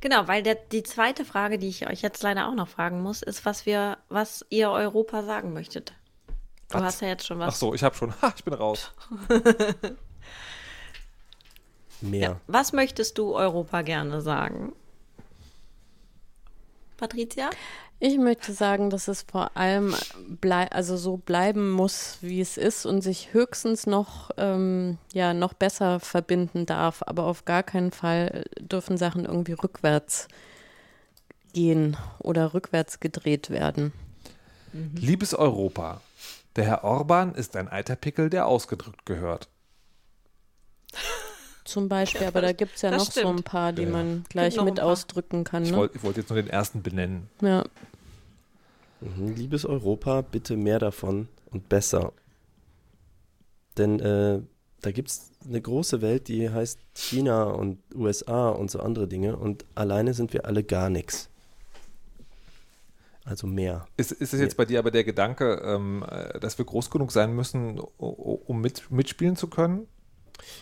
Genau, 0.00 0.26
weil 0.28 0.42
der, 0.42 0.54
die 0.54 0.82
zweite 0.82 1.26
Frage, 1.26 1.58
die 1.58 1.68
ich 1.68 1.86
euch 1.86 2.00
jetzt 2.00 2.22
leider 2.22 2.48
auch 2.48 2.54
noch 2.54 2.68
fragen 2.68 3.02
muss, 3.02 3.20
ist, 3.20 3.44
was 3.44 3.66
wir, 3.66 3.98
was 4.08 4.46
ihr 4.48 4.70
Europa 4.70 5.22
sagen 5.24 5.52
möchtet. 5.52 5.92
Du 6.70 6.78
Was? 6.78 6.84
hast 6.84 7.02
ja 7.02 7.08
jetzt 7.08 7.26
schon 7.26 7.38
was. 7.38 7.54
Ach 7.54 7.58
so, 7.58 7.74
ich 7.74 7.82
habe 7.82 7.94
schon, 7.94 8.14
ha, 8.22 8.32
ich 8.34 8.42
bin 8.42 8.54
raus. 8.54 8.92
Mehr. 12.02 12.40
Was 12.46 12.72
möchtest 12.72 13.18
du 13.18 13.34
Europa 13.34 13.82
gerne 13.82 14.20
sagen? 14.20 14.72
Patricia? 16.96 17.50
Ich 18.04 18.18
möchte 18.18 18.52
sagen, 18.52 18.90
dass 18.90 19.06
es 19.06 19.22
vor 19.22 19.56
allem 19.56 19.94
blei 20.40 20.70
also 20.72 20.96
so 20.96 21.18
bleiben 21.18 21.70
muss, 21.70 22.18
wie 22.20 22.40
es 22.40 22.56
ist 22.56 22.84
und 22.84 23.00
sich 23.00 23.32
höchstens 23.32 23.86
noch, 23.86 24.30
ähm, 24.38 24.98
ja, 25.12 25.34
noch 25.34 25.52
besser 25.52 26.00
verbinden 26.00 26.66
darf. 26.66 27.02
Aber 27.06 27.24
auf 27.26 27.44
gar 27.44 27.62
keinen 27.62 27.92
Fall 27.92 28.44
dürfen 28.58 28.96
Sachen 28.96 29.24
irgendwie 29.24 29.52
rückwärts 29.52 30.26
gehen 31.52 31.96
oder 32.18 32.54
rückwärts 32.54 32.98
gedreht 32.98 33.50
werden. 33.50 33.92
Liebes 34.72 35.32
Europa, 35.32 36.00
der 36.56 36.64
Herr 36.64 36.84
Orban 36.84 37.34
ist 37.36 37.56
ein 37.56 37.68
alter 37.68 37.94
Pickel, 37.94 38.30
der 38.30 38.46
ausgedrückt 38.46 39.06
gehört. 39.06 39.48
Zum 41.72 41.88
Beispiel, 41.88 42.26
aber 42.26 42.42
da 42.42 42.52
gibt 42.52 42.76
es 42.76 42.82
ja 42.82 42.90
das 42.90 42.98
noch 43.06 43.12
so 43.12 43.20
stimmt. 43.20 43.40
ein 43.40 43.42
paar, 43.44 43.72
die 43.72 43.82
Ja, 43.84 43.88
man 43.88 44.24
gleich 44.28 44.60
mit 44.62 44.78
ausdrücken 44.78 45.42
kann. 45.44 45.62
Ich 45.64 45.70
Ne? 45.70 45.76
wollte 45.78 45.96
ich 45.96 46.02
wollte 46.04 46.20
jetzt 46.20 46.28
nur 46.28 46.36
den 46.40 46.50
ersten 46.50 46.82
benennen. 46.82 47.28
Ja. 47.40 47.64
Mhm. 49.00 49.34
Liebes 49.34 49.64
Europa, 49.64 50.20
bitte 50.20 50.56
mehr 50.56 50.78
davon 50.78 51.28
und 51.50 51.68
besser. 51.68 52.12
Denn 53.78 54.00
äh, 54.00 54.40
da 54.82 54.90
gibt 54.90 55.08
es 55.08 55.30
eine 55.46 55.60
große 55.60 56.02
Welt, 56.02 56.28
die 56.28 56.50
heißt 56.50 56.78
China 56.94 57.44
und 57.44 57.78
USA 57.94 58.50
und 58.50 58.70
so 58.70 58.80
andere 58.80 59.08
Dinge. 59.08 59.36
Und 59.36 59.64
alleine 59.74 60.12
sind 60.12 60.32
wir 60.34 60.44
alle 60.44 60.62
gar 60.62 60.90
nichts. 60.90 61.30
Also 63.24 63.46
mehr. 63.46 63.86
Ist, 63.96 64.10
ist 64.12 64.34
es 64.34 64.40
jetzt 64.40 64.56
bei 64.56 64.64
dir 64.64 64.80
aber 64.80 64.90
der 64.90 65.04
Gedanke, 65.04 65.62
ähm, 65.64 66.04
äh, 66.08 66.38
dass 66.40 66.58
wir 66.58 66.64
groß 66.64 66.90
genug 66.90 67.12
sein 67.12 67.32
müssen, 67.34 67.78
um 67.78 68.60
mit, 68.60 68.90
mitspielen 68.90 69.36
zu 69.36 69.46
können? 69.46 69.86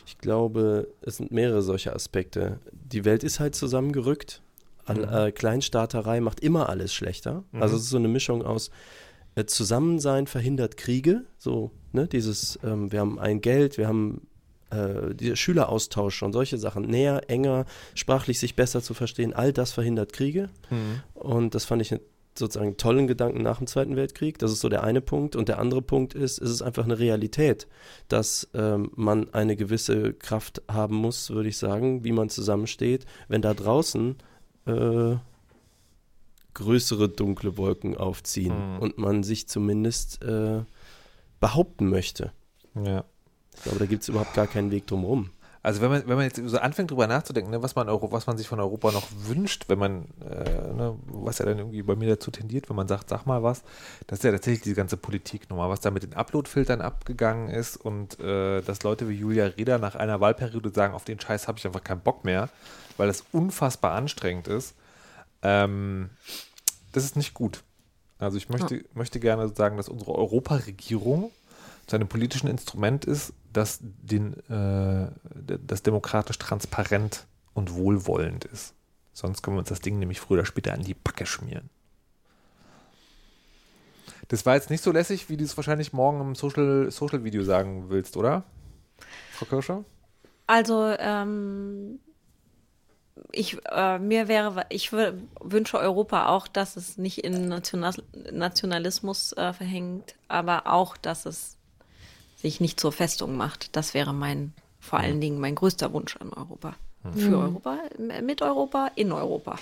Ich 0.07 0.19
glaube, 0.19 0.89
es 1.03 1.17
sind 1.17 1.33
mehrere 1.33 1.63
solche 1.63 1.95
Aspekte. 1.95 2.59
Die 2.73 3.05
Welt 3.05 3.25
ist 3.25 3.41
halt 3.41 3.55
zusammengerückt. 3.55 4.43
All, 4.85 5.29
äh, 5.29 5.33
Kleinstaaterei 5.33 6.21
macht 6.21 6.41
immer 6.41 6.69
alles 6.69 6.93
schlechter. 6.93 7.45
Also 7.53 7.77
es 7.77 7.83
ist 7.83 7.91
so 7.91 7.99
eine 7.99 8.09
Mischung 8.09 8.43
aus 8.43 8.71
äh, 9.35 9.45
Zusammensein 9.45 10.27
verhindert 10.27 10.77
Kriege. 10.77 11.25
So, 11.39 11.71
ne, 11.93 12.09
dieses, 12.09 12.59
ähm, 12.65 12.91
wir 12.91 13.01
haben 13.01 13.19
ein 13.19 13.41
Geld, 13.41 13.79
wir 13.79 13.87
haben 13.87 14.27
äh, 14.71 15.37
Schüleraustausch 15.37 16.23
und 16.23 16.33
solche 16.33 16.59
Sachen. 16.59 16.85
Näher, 16.85 17.29
enger, 17.29 17.67
sprachlich 17.95 18.39
sich 18.39 18.57
besser 18.57 18.83
zu 18.83 18.95
verstehen, 18.95 19.33
all 19.33 19.53
das 19.53 19.73
verhindert 19.73 20.13
Kriege. 20.13 20.49
Und 21.15 21.55
das 21.55 21.65
fand 21.65 21.83
ich 21.83 21.93
einen 21.93 22.01
sozusagen 22.39 22.77
tollen 22.77 23.07
Gedanken 23.07 23.43
nach 23.43 23.59
dem 23.59 23.67
Zweiten 23.67 23.97
Weltkrieg. 23.97 24.39
Das 24.39 24.53
ist 24.53 24.61
so 24.61 24.69
der 24.69 24.83
eine 24.85 25.01
Punkt. 25.01 25.37
Und 25.37 25.49
der 25.49 25.59
andere 25.59 25.83
Punkt 25.83 26.15
ist, 26.15 26.41
es 26.41 26.51
ist 26.51 26.63
einfach 26.63 26.85
eine 26.85 26.99
Realität, 26.99 27.67
dass 28.09 28.49
ähm, 28.55 28.91
man 28.95 29.33
eine 29.35 29.57
gewisse 29.57 30.13
Kraft 30.15 30.63
haben 30.71 30.95
muss, 30.97 31.31
würde 31.31 31.49
ich 31.49 31.59
sagen, 31.59 32.05
wie 32.05 32.13
man 32.13 32.29
zusammensteht, 32.31 33.05
wenn 33.29 33.43
da 33.43 33.53
draußen 33.55 34.17
äh, 34.67 35.17
größere 36.55 37.09
dunkle 37.09 37.57
Wolken 37.57 37.97
aufziehen 37.97 38.75
Mhm. 38.75 38.79
und 38.81 38.99
man 38.99 39.23
sich 39.23 39.47
zumindest 39.49 40.23
äh, 40.23 40.63
behaupten 41.41 41.89
möchte. 41.89 42.33
Ja. 42.75 43.05
Ich 43.57 43.63
glaube, 43.63 43.79
da 43.79 43.87
gibt 43.87 44.03
es 44.03 44.09
überhaupt 44.09 44.35
gar 44.35 44.47
keinen 44.47 44.71
Weg 44.71 44.87
drumherum. 44.87 45.31
Also 45.63 45.83
wenn 45.83 45.91
man, 45.91 46.09
wenn 46.09 46.17
man 46.17 46.25
jetzt 46.25 46.41
so 46.43 46.59
anfängt 46.59 46.91
drüber 46.91 47.07
nachzudenken, 47.07 47.51
ne, 47.51 47.63
was 47.63 47.75
man 47.75 47.89
Euro, 47.91 48.11
was 48.13 48.27
man 48.27 48.39
sich 48.39 48.49
von 48.49 48.61
Europa 48.61 48.93
noch 48.93 49.07
wünscht, 49.15 49.65
wenn 49.69 49.79
man, 49.79 50.07
äh, 50.23 50.73
ne, 50.73 50.99
was 51.05 51.39
ja 51.39 51.45
dann 51.45 51.59
irgendwie 51.59 51.83
bei 51.83 51.97
mir 51.97 52.09
dazu 52.09 52.31
tendiert, 52.31 52.71
wenn 52.71 52.77
man 52.77 52.89
sagt, 52.89 53.11
sag 53.11 53.27
mal 53.27 53.43
was, 53.43 53.63
das 54.07 54.21
ist 54.21 54.25
ja 54.25 54.33
tatsächlich 54.33 54.63
diese 54.63 54.77
ganze 54.77 54.97
Politik 54.97 55.51
nochmal, 55.51 55.69
was 55.69 55.81
da 55.81 55.91
mit 55.91 56.03
den 56.03 56.15
Upload-Filtern 56.15 56.81
abgegangen 56.81 57.51
ist 57.51 57.77
und 57.77 58.19
äh, 58.21 58.63
dass 58.63 58.83
Leute 58.85 59.09
wie 59.11 59.15
Julia 59.15 59.47
Reda 59.47 59.77
nach 59.77 59.97
einer 59.97 60.21
Wahlperiode 60.21 60.71
sagen, 60.71 60.95
auf 60.95 61.05
den 61.05 61.21
Scheiß 61.21 61.47
habe 61.47 61.59
ich 61.59 61.67
einfach 61.67 61.85
keinen 61.85 62.01
Bock 62.01 62.25
mehr, 62.25 62.49
weil 62.97 63.09
das 63.09 63.25
unfassbar 63.33 63.93
anstrengend 63.93 64.49
ist. 64.49 64.75
Ähm, 65.43 66.09
das 66.93 67.05
ist 67.05 67.17
nicht 67.17 67.35
gut. 67.35 67.63
Also 68.19 68.39
ich 68.39 68.49
möchte, 68.49 68.85
möchte 68.95 69.21
gerne 69.21 69.49
sagen, 69.49 69.77
dass 69.77 69.89
unsere 69.89 70.15
Europaregierung 70.15 71.31
zu 71.91 71.97
einem 71.97 72.07
politischen 72.07 72.47
Instrument 72.47 73.05
ist, 73.05 73.33
das, 73.53 73.81
den, 73.83 74.35
äh, 74.49 75.11
das 75.67 75.83
demokratisch 75.83 76.39
transparent 76.39 77.27
und 77.53 77.75
wohlwollend 77.75 78.45
ist. 78.45 78.75
Sonst 79.13 79.43
können 79.43 79.57
wir 79.57 79.59
uns 79.59 79.71
das 79.71 79.81
Ding 79.81 79.99
nämlich 79.99 80.21
früher 80.21 80.39
oder 80.39 80.47
später 80.47 80.73
an 80.73 80.83
die 80.83 80.95
Backe 80.95 81.27
schmieren. 81.27 81.69
Das 84.29 84.47
war 84.47 84.55
jetzt 84.55 84.71
nicht 84.71 84.85
so 84.85 84.93
lässig, 84.93 85.29
wie 85.29 85.37
du 85.37 85.43
es 85.43 85.57
wahrscheinlich 85.57 85.93
morgen 85.93 86.21
im 86.21 86.35
Social, 86.37 86.93
Social 86.93 87.43
sagen 87.43 87.91
willst, 87.91 88.17
oder? 88.17 88.45
Frau 89.33 89.47
Kirscher? 89.47 89.85
Also, 90.47 90.95
ähm, 90.97 91.99
ich, 93.33 93.59
äh, 93.69 93.99
mir 93.99 94.29
wäre, 94.29 94.65
ich 94.69 94.93
wünsche 94.93 95.81
Europa 95.81 96.29
auch, 96.29 96.47
dass 96.47 96.77
es 96.77 96.99
nicht 96.99 97.25
in 97.25 97.49
National, 97.49 97.95
Nationalismus 98.31 99.33
äh, 99.33 99.53
verhängt, 99.53 100.15
aber 100.29 100.69
auch, 100.69 100.97
dass 100.97 101.27
es 101.27 101.57
sich 102.41 102.61
nicht 102.61 102.81
zur 102.81 102.93
Festung 102.93 103.37
macht. 103.37 103.75
Das 103.77 103.95
wäre 103.95 104.13
mein, 104.13 104.53
vor 104.81 104.99
allen 104.99 105.21
Dingen 105.21 105.39
mein 105.41 105.55
größter 105.55 105.93
Wunsch 105.93 106.17
an 106.17 106.33
Europa. 106.33 106.75
Für 107.17 107.39
Europa, 107.39 107.79
m- 107.99 108.27
mit 108.27 108.43
Europa, 108.43 108.91
in 108.95 109.11
Europa. 109.13 109.59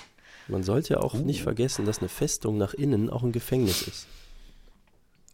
Man 0.49 0.63
sollte 0.63 0.95
ja 0.95 0.99
auch 0.99 1.13
nicht 1.13 1.41
vergessen, 1.41 1.85
dass 1.85 1.99
eine 1.99 2.09
Festung 2.09 2.57
nach 2.57 2.73
innen 2.73 3.09
auch 3.09 3.23
ein 3.23 3.31
Gefängnis 3.31 3.81
ist. 3.83 4.07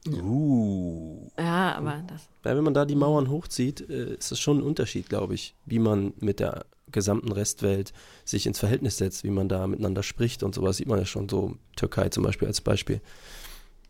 Uh. 0.08 1.30
Ja, 1.38 1.74
aber 1.76 2.04
das. 2.08 2.28
Weil 2.44 2.56
wenn 2.58 2.64
man 2.64 2.74
da 2.76 2.86
die 2.86 2.96
Mauern 2.96 3.30
hochzieht, 3.30 3.90
äh, 3.90 4.14
ist 4.16 4.32
es 4.32 4.40
schon 4.40 4.60
ein 4.60 4.64
Unterschied, 4.64 5.10
glaube 5.10 5.34
ich, 5.34 5.56
wie 5.66 5.80
man 5.80 6.14
mit 6.20 6.40
der 6.40 6.66
gesamten 6.92 7.32
Restwelt 7.32 7.92
sich 8.24 8.46
ins 8.46 8.60
Verhältnis 8.60 8.98
setzt, 8.98 9.24
wie 9.24 9.32
man 9.32 9.50
da 9.50 9.66
miteinander 9.66 10.04
spricht 10.04 10.44
und 10.44 10.54
sowas 10.54 10.78
sieht 10.78 10.88
man 10.88 11.00
ja 11.00 11.06
schon 11.06 11.28
so, 11.28 11.56
Türkei 11.76 12.10
zum 12.10 12.24
Beispiel 12.24 12.48
als 12.48 12.62
Beispiel. 12.62 13.02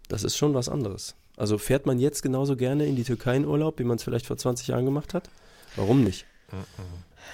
Das 0.07 0.23
ist 0.23 0.37
schon 0.37 0.53
was 0.53 0.69
anderes. 0.69 1.15
Also 1.37 1.57
fährt 1.57 1.85
man 1.85 1.99
jetzt 1.99 2.21
genauso 2.21 2.55
gerne 2.55 2.85
in 2.85 2.95
die 2.95 3.03
Türkei 3.03 3.35
in 3.35 3.45
Urlaub, 3.45 3.79
wie 3.79 3.83
man 3.83 3.97
es 3.97 4.03
vielleicht 4.03 4.25
vor 4.25 4.37
20 4.37 4.67
Jahren 4.67 4.85
gemacht 4.85 5.13
hat? 5.13 5.29
Warum 5.75 6.03
nicht? 6.03 6.25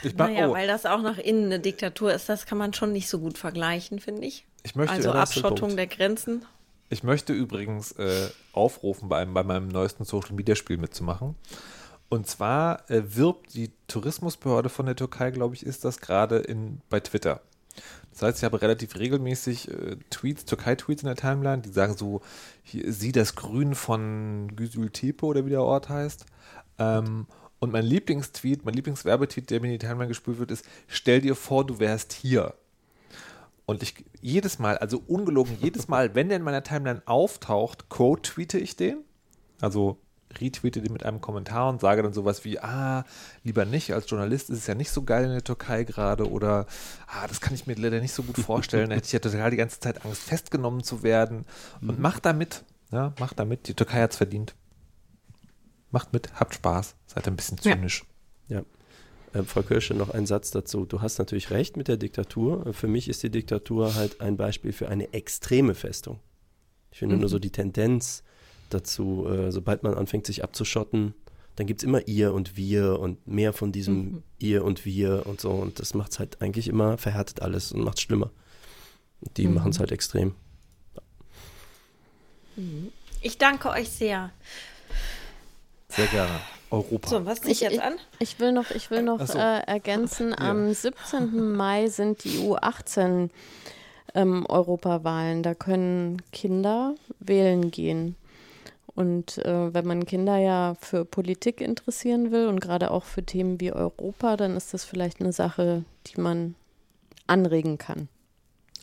Ich, 0.04 0.16
mag, 0.16 0.32
Naja, 0.32 0.50
oh, 0.50 0.54
weil 0.54 0.68
das 0.68 0.86
auch 0.86 1.02
nach 1.02 1.18
innen 1.18 1.46
eine 1.46 1.60
Diktatur 1.60 2.14
ist, 2.14 2.28
das 2.28 2.46
kann 2.46 2.58
man 2.58 2.74
schon 2.74 2.92
nicht 2.92 3.08
so 3.08 3.20
gut 3.20 3.38
vergleichen, 3.38 4.00
finde 4.00 4.26
ich. 4.26 4.46
ich 4.64 4.76
möchte, 4.76 4.96
Also 4.96 5.12
Abschottung 5.12 5.76
der 5.76 5.88
Grenzen. 5.88 6.46
Ich 6.90 7.04
möchte 7.04 7.34
übrigens 7.34 7.94
äh, 7.94 8.30
aufrufen, 8.52 9.08
bei, 9.08 9.22
einem, 9.22 9.34
bei 9.34 9.44
meinem 9.44 9.70
neuesten 9.70 10.04
Social 10.04 10.34
Media 10.34 10.56
Spiel 10.56 10.78
mitzumachen. 10.78 11.36
Und 12.10 12.28
zwar 12.28 12.90
äh, 12.90 13.16
wirbt 13.16 13.54
die 13.54 13.72
Tourismusbehörde 13.88 14.68
von 14.70 14.86
der 14.86 14.96
Türkei, 14.96 15.32
glaube 15.32 15.56
ich, 15.56 15.66
ist 15.66 15.86
das 15.86 16.02
gerade 16.02 16.40
in 16.40 16.82
bei 16.90 17.00
Twitter. 17.00 17.42
Das 18.12 18.22
heißt, 18.22 18.38
ich 18.40 18.44
habe 18.44 18.62
relativ 18.62 18.98
regelmäßig 18.98 19.70
äh, 19.72 19.98
Tweets, 20.10 20.46
Türkei-Tweets 20.46 21.04
in 21.04 21.08
der 21.08 21.16
Timeline, 21.16 21.62
die 21.62 21.72
sagen 21.72 21.96
so, 21.96 22.22
hier, 22.64 22.92
sieh 22.92 23.12
das 23.12 23.36
Grün 23.36 23.74
von 23.74 24.56
Güsültepe 24.56 25.26
oder 25.26 25.46
wie 25.46 25.52
der 25.52 25.64
Ort 25.64 25.90
heißt. 25.90 26.26
Ähm, 26.78 27.26
und 27.60 27.72
mein 27.72 27.86
Lieblingstweet, 27.86 28.66
mein 28.66 28.74
Lieblingswerbetweet, 28.74 29.50
der 29.50 29.62
mir 29.62 29.68
in 29.68 29.74
die 29.74 29.86
Timeline 29.86 30.08
gespült 30.08 30.40
wird, 30.40 30.52
ist, 30.52 30.66
stell 30.88 31.22
dir 31.22 31.36
vor, 31.36 31.66
du 31.66 31.80
wärst 31.80 32.12
hier. 32.12 32.56
Und 33.66 33.84
ich 33.84 34.04
jedes 34.20 34.60
Mal, 34.60 34.78
also 34.80 35.02
ungelogen, 35.08 35.58
jedes 35.62 35.88
Mal, 35.88 36.14
wenn 36.16 36.28
der 36.28 36.38
in 36.38 36.44
meiner 36.44 36.64
Timeline 36.64 37.02
auftaucht, 37.06 37.90
quote-tweete 37.90 38.58
ich 38.58 38.76
den. 38.76 38.98
Also 39.62 39.98
retweete 40.40 40.82
den 40.82 40.94
mit 40.94 41.04
einem 41.06 41.20
Kommentar 41.20 41.70
und 41.70 41.82
sage 41.82 42.04
dann 42.04 42.14
sowas 42.14 42.46
wie, 42.46 42.60
ah, 42.60 43.04
lieber 43.44 43.66
nicht, 43.66 43.94
als 43.94 44.10
Journalist 44.10 44.50
ist 44.50 44.60
es 44.60 44.68
ja 44.68 44.76
nicht 44.76 44.92
so 44.92 45.04
geil 45.04 45.26
in 45.26 45.32
der 45.32 45.44
Türkei 45.44 45.84
gerade 45.84 46.30
oder 46.30 46.66
ah, 47.08 47.28
das 47.28 47.42
kann 47.42 47.54
ich 47.54 47.68
mir 47.68 47.76
leider 47.76 48.00
nicht 48.00 48.14
so 48.14 48.24
gut 48.24 48.38
vorstellen. 48.38 48.90
Da 48.90 48.96
hätte 48.96 49.06
ich 49.08 49.12
ja 49.14 49.20
total 49.20 49.52
die 49.52 49.58
ganze 49.58 49.80
Zeit 49.80 50.06
Angst, 50.06 50.22
festgenommen 50.22 50.84
zu 50.84 51.04
werden. 51.04 51.46
Und 51.82 52.00
macht 52.00 52.26
da 52.26 52.34
mit. 52.34 52.64
Ja, 52.92 53.14
macht 53.20 53.40
da 53.40 53.46
mit. 53.46 53.68
Die 53.68 53.74
Türkei 53.74 54.02
hat 54.02 54.12
es 54.12 54.18
verdient. 54.18 54.54
Macht 55.92 56.14
mit, 56.14 56.34
habt 56.36 56.54
Spaß, 56.54 56.96
seid 57.08 57.28
ein 57.28 57.36
bisschen 57.36 57.58
Ja. 57.64 57.74
zynisch. 57.74 58.06
Ja. 58.48 58.64
Äh, 59.34 59.44
Frau 59.44 59.62
Kirsche, 59.62 59.94
noch 59.94 60.10
ein 60.10 60.26
Satz 60.26 60.52
dazu. 60.52 60.86
Du 60.86 61.02
hast 61.02 61.18
natürlich 61.18 61.52
recht 61.52 61.76
mit 61.78 61.88
der 61.88 61.98
Diktatur. 61.98 62.68
Äh, 62.68 62.74
Für 62.74 62.88
mich 62.88 63.08
ist 63.10 63.24
die 63.24 63.30
Diktatur 63.30 63.96
halt 63.96 64.22
ein 64.22 64.38
Beispiel 64.38 64.72
für 64.74 64.88
eine 64.90 65.14
extreme 65.14 65.74
Festung. 65.76 66.20
Ich 66.92 67.00
finde 67.00 67.16
nur 67.18 67.30
so 67.30 67.40
die 67.40 67.52
Tendenz 67.52 68.24
dazu, 68.74 69.28
äh, 69.28 69.52
sobald 69.52 69.84
man 69.84 69.94
anfängt, 69.94 70.26
sich 70.26 70.44
abzuschotten, 70.44 71.14
dann 71.56 71.68
gibt 71.68 71.82
es 71.82 71.84
immer 71.88 72.08
ihr 72.08 72.34
und 72.34 72.56
wir 72.58 73.00
und 73.00 73.28
mehr 73.28 73.54
von 73.54 73.72
diesem 73.72 74.24
ihr 74.40 74.64
und 74.64 74.86
wir 74.86 75.26
und 75.26 75.42
so. 75.42 75.52
Und 75.52 75.80
das 75.80 75.94
macht 75.94 76.12
es 76.14 76.20
halt 76.20 76.42
eigentlich 76.42 76.68
immer, 76.68 76.98
verhärtet 76.98 77.42
alles 77.42 77.72
und 77.72 77.84
macht 77.84 77.98
es 77.98 78.02
schlimmer. 78.04 78.32
Und 79.22 79.38
die 79.38 79.48
machen 79.48 79.72
es 79.72 79.80
halt 79.80 79.92
extrem. 79.92 80.34
Ich 83.22 83.38
danke 83.38 83.70
euch 83.70 83.90
sehr. 83.90 84.32
Sehr 85.90 86.08
gerne. 86.08 86.40
Europa. 86.70 87.10
So, 87.10 87.26
was 87.26 87.40
liegt 87.44 87.52
Ich- 87.58 87.60
jetzt 87.62 87.74
ich- 87.74 87.82
an? 87.84 87.96
Ich 88.20 88.40
will 88.40 88.54
noch, 88.54 88.72
ich 88.72 88.90
will 88.92 89.04
noch 89.04 89.26
so. 89.26 89.38
äh, 89.38 89.60
ergänzen, 89.68 90.34
am 90.38 90.72
17. 90.74 91.52
Mai 91.56 91.88
sind 91.88 92.24
die 92.24 92.38
U18 92.40 93.30
ähm, 94.16 94.46
Europawahlen. 94.48 95.44
Da 95.44 95.54
können 95.54 96.22
Kinder 96.32 96.96
wählen 97.20 97.72
gehen. 97.72 98.16
Und 98.96 99.38
äh, 99.46 99.74
wenn 99.74 99.88
man 99.88 100.06
Kinder 100.06 100.38
ja 100.38 100.76
für 100.80 101.06
Politik 101.06 101.62
interessieren 101.62 102.32
will 102.32 102.48
und 102.48 102.60
gerade 102.60 102.92
auch 102.92 103.06
für 103.06 103.24
Themen 103.24 103.60
wie 103.62 103.72
Europa, 103.72 104.38
dann 104.38 104.58
ist 104.58 104.74
das 104.74 104.84
vielleicht 104.84 105.22
eine 105.22 105.32
Sache, 105.32 105.86
die 106.08 106.20
man 106.20 106.56
anregen 107.28 107.78
kann. 107.78 108.10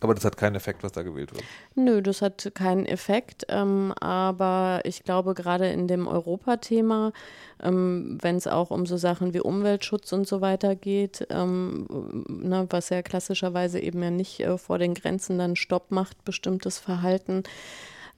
Aber 0.01 0.15
das 0.15 0.25
hat 0.25 0.37
keinen 0.37 0.55
Effekt, 0.55 0.85
was 0.85 0.93
da 0.93 1.03
gewählt 1.03 1.33
wird. 1.35 1.43
Nö, 1.75 2.03
das 2.03 2.23
hat 2.23 2.53
keinen 2.55 2.87
Effekt. 2.87 3.47
Ähm, 3.49 3.93
aber 3.99 4.81
ich 4.85 5.03
glaube, 5.03 5.35
gerade 5.35 5.69
in 5.71 5.89
dem 5.89 6.07
Europathema, 6.07 7.13
ähm, 7.61 8.19
wenn 8.23 8.37
es 8.37 8.47
auch 8.47 8.71
um 8.71 8.87
so 8.87 8.97
Sachen 8.97 9.35
wie 9.35 9.41
Umweltschutz 9.41 10.13
und 10.13 10.29
so 10.29 10.41
weiter 10.41 10.77
geht, 10.77 11.27
ähm, 11.31 11.87
ne, 12.29 12.67
was 12.71 12.91
ja 12.91 13.03
klassischerweise 13.03 13.81
eben 13.81 14.03
ja 14.03 14.11
nicht 14.11 14.41
äh, 14.41 14.57
vor 14.57 14.79
den 14.79 14.95
Grenzen 14.95 15.37
dann 15.39 15.57
Stopp 15.57 15.91
macht, 15.91 16.25
bestimmtes 16.25 16.79
Verhalten, 16.79 17.43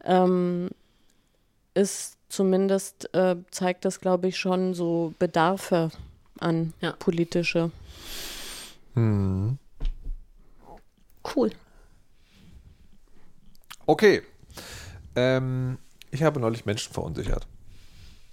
ähm, 0.04 0.68
ist 1.74 2.16
zumindest, 2.28 3.12
äh, 3.14 3.36
zeigt 3.50 3.84
das, 3.84 4.00
glaube 4.00 4.28
ich, 4.28 4.38
schon 4.38 4.74
so 4.74 5.14
Bedarfe 5.18 5.90
an 6.38 6.72
Ja. 6.80 6.92
politische. 6.92 7.70
Hm. 8.94 9.58
Cool. 11.34 11.50
Okay. 13.86 14.22
Ähm, 15.16 15.78
ich 16.10 16.22
habe 16.22 16.40
neulich 16.40 16.66
Menschen 16.66 16.92
verunsichert. 16.92 17.46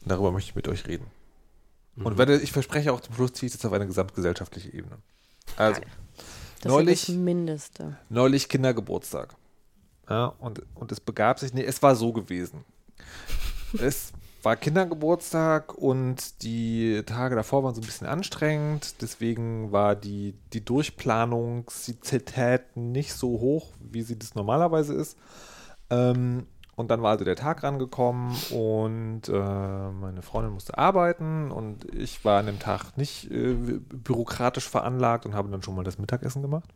Darüber 0.06 0.32
möchte 0.32 0.50
ich 0.52 0.56
mit 0.56 0.67
euch 0.67 0.88
reden. 0.88 1.06
Und 1.97 2.17
werde, 2.19 2.39
ich 2.39 2.52
verspreche 2.52 2.93
auch 2.93 3.02
zum 3.02 3.15
Schluss 3.15 3.34
ziehe 3.34 3.47
ich 3.47 3.54
das 3.54 3.65
auf 3.65 3.73
eine 3.73 3.88
gesamtgesellschaftliche 3.88 4.71
Ebene. 4.71 4.97
Also, 5.58 5.82
Das 6.62 6.71
Neulich- 6.71 7.02
ist 7.02 7.10
das 7.10 7.15
Mindeste. 7.15 7.97
neulich 8.10 8.47
Kindergeburtstag. 8.50 9.36
Ja, 10.10 10.28
und, 10.39 10.62
und 10.76 10.91
es 10.91 11.00
begab 11.00 11.39
sich, 11.39 11.54
nee, 11.54 11.63
es 11.63 11.82
war 11.82 11.95
so 11.95 12.13
gewesen. 12.13 12.63
Es 13.80 14.13
war 14.43 14.56
Kindergeburtstag 14.56 15.74
und 15.74 16.43
die 16.43 17.02
Tage 17.06 17.36
davor 17.36 17.63
waren 17.63 17.76
so 17.76 17.82
ein 17.82 17.86
bisschen 17.86 18.08
anstrengend, 18.08 19.02
deswegen 19.02 19.72
war 19.72 19.96
die, 19.96 20.36
die 20.54 20.63
Durchplanungsität 20.63 22.78
nicht 22.78 23.13
so 23.13 23.28
hoch, 23.28 23.74
wie 23.80 24.04
sie 24.04 24.17
das 24.17 24.36
normalerweise 24.36 24.93
ist. 24.93 25.17
Ähm, 25.89 26.46
und 26.78 26.91
dann 26.91 27.02
war 27.02 27.12
also 27.12 27.26
der 27.26 27.36
Tag 27.36 27.63
rangekommen 27.63 28.38
und 28.52 29.24
äh, 29.28 29.91
meine 29.91 30.22
Freundin 30.22 30.54
musste 30.54 30.78
arbeiten 30.78 31.52
und 31.52 31.91
ich 31.93 32.24
war 32.24 32.39
an 32.39 32.46
dem 32.46 32.60
Tag 32.60 32.96
nicht 32.98 33.32
äh, 33.32 33.54
bürokratisch 33.54 34.70
veranlagt 34.70 35.26
und 35.26 35.34
habe 35.34 35.50
dann 35.50 35.63
schon 35.63 35.76
mal 35.76 35.84
das 35.84 35.98
Mittagessen 35.98 36.43
gemacht. 36.43 36.70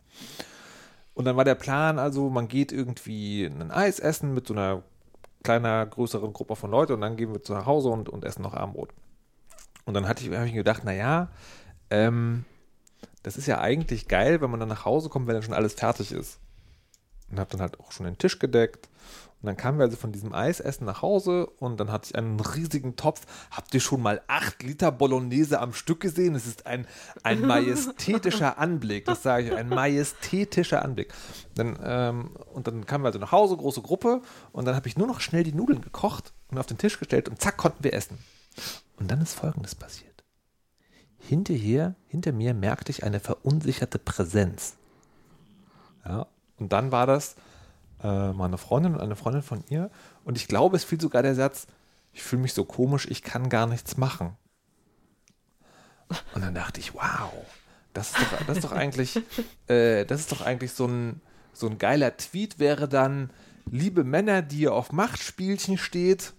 Und 1.14 1.26
dann 1.26 1.36
war 1.36 1.44
der 1.44 1.54
Plan, 1.54 2.00
also 2.00 2.30
man 2.30 2.48
geht 2.48 2.72
irgendwie 2.72 3.44
ein 3.44 3.70
Eis 3.70 4.00
essen 4.00 4.34
mit 4.34 4.48
so 4.48 4.54
einer 4.54 4.82
kleiner, 5.42 5.86
größeren 5.86 6.32
Gruppe 6.32 6.56
von 6.56 6.70
Leuten 6.70 6.92
und 6.94 7.00
dann 7.00 7.16
gehen 7.16 7.32
wir 7.32 7.42
zu 7.42 7.66
Hause 7.66 7.88
und, 7.88 8.08
und 8.08 8.24
essen 8.24 8.42
noch 8.42 8.54
Abendbrot. 8.54 8.90
Und 9.84 9.94
dann 9.94 10.08
hatte 10.08 10.24
ich, 10.24 10.34
habe 10.34 10.46
ich 10.46 10.54
gedacht, 10.54 10.84
naja, 10.84 11.28
ähm, 11.90 12.44
das 13.22 13.36
ist 13.36 13.46
ja 13.46 13.60
eigentlich 13.60 14.08
geil, 14.08 14.40
wenn 14.40 14.50
man 14.50 14.60
dann 14.60 14.68
nach 14.68 14.84
Hause 14.84 15.08
kommt, 15.08 15.26
wenn 15.26 15.34
dann 15.34 15.42
schon 15.42 15.54
alles 15.54 15.74
fertig 15.74 16.12
ist. 16.12 16.38
und 17.30 17.38
habe 17.38 17.50
dann 17.50 17.60
halt 17.60 17.78
auch 17.80 17.92
schon 17.92 18.06
den 18.06 18.18
Tisch 18.18 18.38
gedeckt. 18.38 18.88
Und 19.42 19.48
dann 19.48 19.56
kamen 19.56 19.78
wir 19.78 19.86
also 19.86 19.96
von 19.96 20.12
diesem 20.12 20.32
Eisessen 20.32 20.86
nach 20.86 21.02
Hause 21.02 21.46
und 21.58 21.80
dann 21.80 21.90
hatte 21.90 22.10
ich 22.10 22.16
einen 22.16 22.38
riesigen 22.38 22.94
Topf. 22.94 23.22
Habt 23.50 23.74
ihr 23.74 23.80
schon 23.80 24.00
mal 24.00 24.22
acht 24.28 24.62
Liter 24.62 24.92
Bolognese 24.92 25.58
am 25.60 25.72
Stück 25.72 25.98
gesehen? 25.98 26.36
Es 26.36 26.46
ist 26.46 26.66
ein, 26.66 26.86
ein 27.24 27.40
majestätischer 27.46 28.58
Anblick, 28.58 29.04
das 29.04 29.24
sage 29.24 29.48
ich, 29.48 29.52
ein 29.52 29.68
majestätischer 29.68 30.84
Anblick. 30.84 31.12
Dann, 31.56 31.76
ähm, 31.82 32.36
und 32.54 32.68
dann 32.68 32.86
kamen 32.86 33.02
wir 33.02 33.08
also 33.08 33.18
nach 33.18 33.32
Hause, 33.32 33.56
große 33.56 33.82
Gruppe, 33.82 34.22
und 34.52 34.64
dann 34.64 34.76
habe 34.76 34.86
ich 34.86 34.96
nur 34.96 35.08
noch 35.08 35.20
schnell 35.20 35.42
die 35.42 35.52
Nudeln 35.52 35.80
gekocht 35.80 36.32
und 36.48 36.58
auf 36.58 36.66
den 36.66 36.78
Tisch 36.78 37.00
gestellt 37.00 37.28
und 37.28 37.40
zack, 37.40 37.56
konnten 37.56 37.82
wir 37.82 37.94
essen. 37.94 38.18
Und 38.96 39.10
dann 39.10 39.20
ist 39.20 39.34
Folgendes 39.34 39.74
passiert. 39.74 40.22
Hinterher, 41.18 41.96
hinter 42.06 42.30
mir 42.30 42.54
merkte 42.54 42.92
ich 42.92 43.02
eine 43.02 43.18
verunsicherte 43.18 43.98
Präsenz. 43.98 44.76
Ja, 46.04 46.28
und 46.58 46.72
dann 46.72 46.92
war 46.92 47.08
das 47.08 47.34
äh, 48.02 48.32
meine 48.32 48.58
Freundin 48.58 48.94
und 48.94 49.00
eine 49.00 49.16
Freundin 49.16 49.42
von 49.42 49.64
ihr. 49.68 49.90
Und 50.24 50.36
ich 50.36 50.48
glaube, 50.48 50.76
es 50.76 50.84
fiel 50.84 51.00
sogar 51.00 51.22
der 51.22 51.34
Satz, 51.34 51.66
ich 52.12 52.22
fühle 52.22 52.42
mich 52.42 52.52
so 52.52 52.64
komisch, 52.64 53.06
ich 53.08 53.22
kann 53.22 53.48
gar 53.48 53.66
nichts 53.66 53.96
machen. 53.96 54.36
Und 56.34 56.42
dann 56.42 56.54
dachte 56.54 56.80
ich, 56.80 56.94
wow, 56.94 57.32
das 57.94 58.10
ist 58.10 58.18
doch, 58.18 58.46
das 58.46 58.56
ist 58.58 58.64
doch 58.64 58.72
eigentlich, 58.72 59.20
äh, 59.68 60.04
das 60.04 60.20
ist 60.20 60.32
doch 60.32 60.42
eigentlich 60.42 60.72
so 60.72 60.86
ein, 60.86 61.20
so 61.52 61.66
ein 61.66 61.78
geiler 61.78 62.16
Tweet 62.16 62.58
wäre 62.58 62.88
dann, 62.88 63.30
liebe 63.70 64.04
Männer, 64.04 64.42
die 64.42 64.60
ihr 64.60 64.74
auf 64.74 64.92
Machtspielchen 64.92 65.78
steht, 65.78 66.34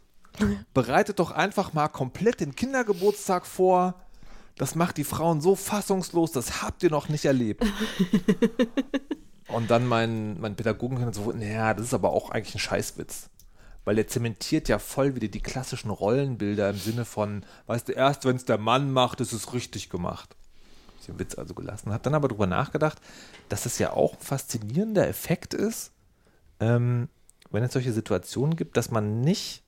bereitet 0.73 1.19
doch 1.19 1.31
einfach 1.31 1.73
mal 1.73 1.87
komplett 1.87 2.39
den 2.39 2.55
Kindergeburtstag 2.55 3.45
vor. 3.45 3.95
Das 4.57 4.75
macht 4.75 4.97
die 4.97 5.03
Frauen 5.03 5.41
so 5.41 5.55
fassungslos, 5.55 6.31
das 6.31 6.61
habt 6.61 6.83
ihr 6.83 6.91
noch 6.91 7.09
nicht 7.09 7.25
erlebt. 7.25 7.63
Und 9.53 9.69
dann 9.69 9.85
mein, 9.85 10.39
mein 10.41 10.55
Pädagogen 10.55 11.13
so, 11.13 11.31
naja, 11.31 11.75
das 11.75 11.87
ist 11.87 11.93
aber 11.93 12.11
auch 12.11 12.31
eigentlich 12.31 12.55
ein 12.55 12.59
Scheißwitz. 12.59 13.29
Weil 13.85 13.95
der 13.95 14.07
zementiert 14.07 14.67
ja 14.67 14.79
voll 14.79 15.13
wieder 15.15 15.27
die 15.27 15.41
klassischen 15.41 15.91
Rollenbilder 15.91 16.71
im 16.71 16.77
Sinne 16.77 17.05
von, 17.05 17.45
weißt 17.67 17.89
du, 17.89 17.91
erst 17.91 18.25
wenn 18.25 18.35
es 18.35 18.45
der 18.45 18.57
Mann 18.57 18.91
macht, 18.91 19.21
ist 19.21 19.31
es 19.31 19.53
richtig 19.53 19.89
gemacht. 19.89 20.35
Ich 20.99 21.05
den 21.05 21.19
Witz 21.19 21.37
also 21.37 21.53
gelassen. 21.53 21.93
Hat 21.93 22.05
dann 22.05 22.15
aber 22.15 22.29
darüber 22.29 22.47
nachgedacht, 22.47 22.99
dass 23.49 23.67
es 23.67 23.77
ja 23.77 23.93
auch 23.93 24.13
ein 24.13 24.21
faszinierender 24.21 25.07
Effekt 25.07 25.53
ist, 25.53 25.91
ähm, 26.59 27.09
wenn 27.51 27.63
es 27.63 27.73
solche 27.73 27.93
Situationen 27.93 28.55
gibt, 28.55 28.75
dass 28.77 28.89
man 28.89 29.21
nicht, 29.21 29.63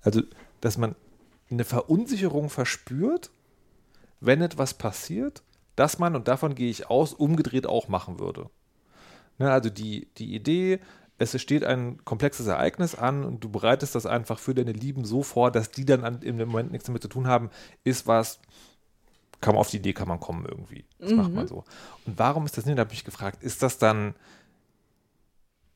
also, 0.00 0.22
dass 0.60 0.78
man 0.78 0.96
eine 1.48 1.64
Verunsicherung 1.64 2.50
verspürt, 2.50 3.30
wenn 4.18 4.42
etwas 4.42 4.74
passiert, 4.74 5.42
dass 5.76 5.98
man, 6.00 6.16
und 6.16 6.26
davon 6.26 6.56
gehe 6.56 6.70
ich 6.70 6.90
aus, 6.90 7.12
umgedreht 7.12 7.66
auch 7.66 7.86
machen 7.86 8.18
würde. 8.18 8.50
Ne, 9.38 9.50
also 9.50 9.70
die, 9.70 10.08
die 10.16 10.34
Idee, 10.34 10.80
es 11.18 11.40
steht 11.40 11.64
ein 11.64 12.04
komplexes 12.04 12.46
Ereignis 12.46 12.94
an 12.94 13.24
und 13.24 13.42
du 13.42 13.48
bereitest 13.48 13.94
das 13.94 14.06
einfach 14.06 14.38
für 14.38 14.54
deine 14.54 14.72
Lieben 14.72 15.04
so 15.04 15.22
vor, 15.22 15.50
dass 15.50 15.70
die 15.70 15.84
dann 15.84 16.04
an, 16.04 16.22
im 16.22 16.36
Moment 16.38 16.72
nichts 16.72 16.86
damit 16.86 17.02
zu 17.02 17.08
tun 17.08 17.26
haben, 17.26 17.50
ist 17.84 18.06
was, 18.06 18.40
kann 19.40 19.54
man 19.54 19.60
auf 19.60 19.70
die 19.70 19.78
Idee, 19.78 19.92
kann 19.92 20.08
man 20.08 20.20
kommen 20.20 20.46
irgendwie. 20.46 20.84
Das 20.98 21.10
mhm. 21.10 21.16
macht 21.16 21.32
man 21.32 21.48
so. 21.48 21.64
Und 22.06 22.18
warum 22.18 22.46
ist 22.46 22.56
das 22.56 22.66
nicht? 22.66 22.78
Da 22.78 22.82
habe 22.82 22.92
ich 22.92 23.04
gefragt, 23.04 23.42
ist 23.42 23.62
das 23.62 23.78
dann, 23.78 24.14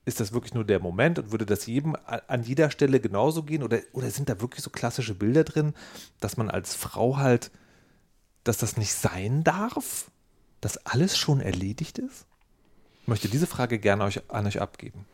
ist 0.04 0.20
das 0.20 0.32
wirklich 0.32 0.54
nur 0.54 0.64
der 0.64 0.80
Moment 0.80 1.18
und 1.18 1.30
würde 1.30 1.46
das 1.46 1.66
jedem 1.66 1.96
an 2.04 2.42
jeder 2.42 2.70
Stelle 2.70 3.00
genauso 3.00 3.42
gehen? 3.42 3.62
Oder, 3.62 3.80
oder 3.92 4.10
sind 4.10 4.28
da 4.28 4.40
wirklich 4.40 4.62
so 4.62 4.70
klassische 4.70 5.14
Bilder 5.14 5.44
drin, 5.44 5.74
dass 6.20 6.36
man 6.36 6.50
als 6.50 6.74
Frau 6.74 7.16
halt, 7.16 7.50
dass 8.44 8.58
das 8.58 8.76
nicht 8.76 8.92
sein 8.94 9.44
darf? 9.44 10.10
Dass 10.60 10.84
alles 10.86 11.16
schon 11.16 11.40
erledigt 11.40 11.98
ist? 11.98 12.26
Möchte 13.10 13.28
diese 13.28 13.46
Frage 13.46 13.78
gerne 13.78 14.04
euch, 14.04 14.22
an 14.28 14.46
euch 14.46 14.60
abgeben. 14.60 15.04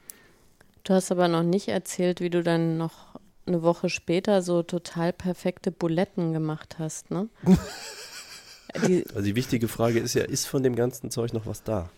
Du 0.85 0.94
hast 0.94 1.11
aber 1.11 1.26
noch 1.26 1.42
nicht 1.42 1.66
erzählt, 1.66 2.20
wie 2.20 2.30
du 2.30 2.44
dann 2.44 2.78
noch 2.78 3.18
eine 3.46 3.62
Woche 3.62 3.90
später 3.90 4.42
so 4.42 4.62
total 4.62 5.12
perfekte 5.12 5.72
Buletten 5.72 6.32
gemacht 6.32 6.76
hast, 6.78 7.11
ne? 7.11 7.28
die, 8.87 9.04
also 9.09 9.22
die 9.22 9.35
wichtige 9.35 9.66
Frage 9.66 9.98
ist 9.98 10.14
ja, 10.14 10.22
ist 10.22 10.46
von 10.46 10.62
dem 10.62 10.76
ganzen 10.76 11.11
Zeug 11.11 11.32
noch 11.32 11.46
was 11.46 11.64
da? 11.64 11.90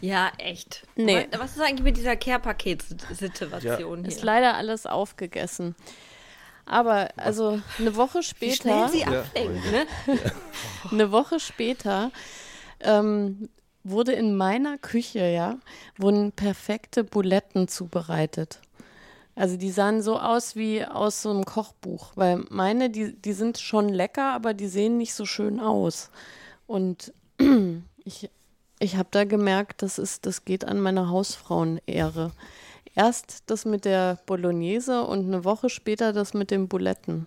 Ja, 0.00 0.32
echt. 0.38 0.86
Nee. 0.96 1.26
Was 1.36 1.52
ist 1.52 1.60
eigentlich 1.60 1.82
mit 1.82 1.96
dieser 1.96 2.16
Care-Paket-Situation 2.16 4.02
ja. 4.02 4.08
Ist 4.08 4.22
leider 4.22 4.54
alles 4.54 4.86
aufgegessen. 4.86 5.74
Aber 6.64 7.08
also 7.16 7.60
eine 7.78 7.96
Woche 7.96 8.22
später. 8.22 8.52
Wie 8.52 8.56
schnell 8.56 8.88
sie 8.88 9.04
ablenkt, 9.04 9.72
ne? 9.72 9.86
eine 10.90 11.12
Woche 11.12 11.40
später 11.40 12.10
ähm, 12.80 13.48
wurde 13.84 14.12
in 14.12 14.36
meiner 14.36 14.78
Küche, 14.78 15.26
ja, 15.28 15.58
wurden 15.96 16.32
perfekte 16.32 17.04
Buletten 17.04 17.68
zubereitet. 17.68 18.60
Also 19.34 19.56
die 19.56 19.70
sahen 19.70 20.02
so 20.02 20.18
aus 20.18 20.56
wie 20.56 20.84
aus 20.84 21.22
so 21.22 21.30
einem 21.30 21.44
Kochbuch, 21.44 22.12
weil 22.14 22.44
meine, 22.50 22.90
die, 22.90 23.14
die 23.14 23.32
sind 23.32 23.58
schon 23.58 23.88
lecker, 23.88 24.34
aber 24.34 24.54
die 24.54 24.66
sehen 24.66 24.98
nicht 24.98 25.14
so 25.14 25.24
schön 25.24 25.60
aus. 25.60 26.10
Und 26.66 27.12
ich, 28.04 28.28
ich 28.78 28.96
habe 28.96 29.08
da 29.10 29.24
gemerkt, 29.24 29.82
das, 29.82 29.98
ist, 29.98 30.26
das 30.26 30.44
geht 30.44 30.64
an 30.64 30.80
meine 30.80 31.08
Hausfrauenehre. 31.08 32.32
Erst 32.94 33.44
das 33.46 33.64
mit 33.64 33.84
der 33.84 34.18
Bolognese 34.26 35.04
und 35.04 35.26
eine 35.26 35.44
Woche 35.44 35.70
später 35.70 36.12
das 36.12 36.34
mit 36.34 36.50
den 36.50 36.68
Buletten. 36.68 37.26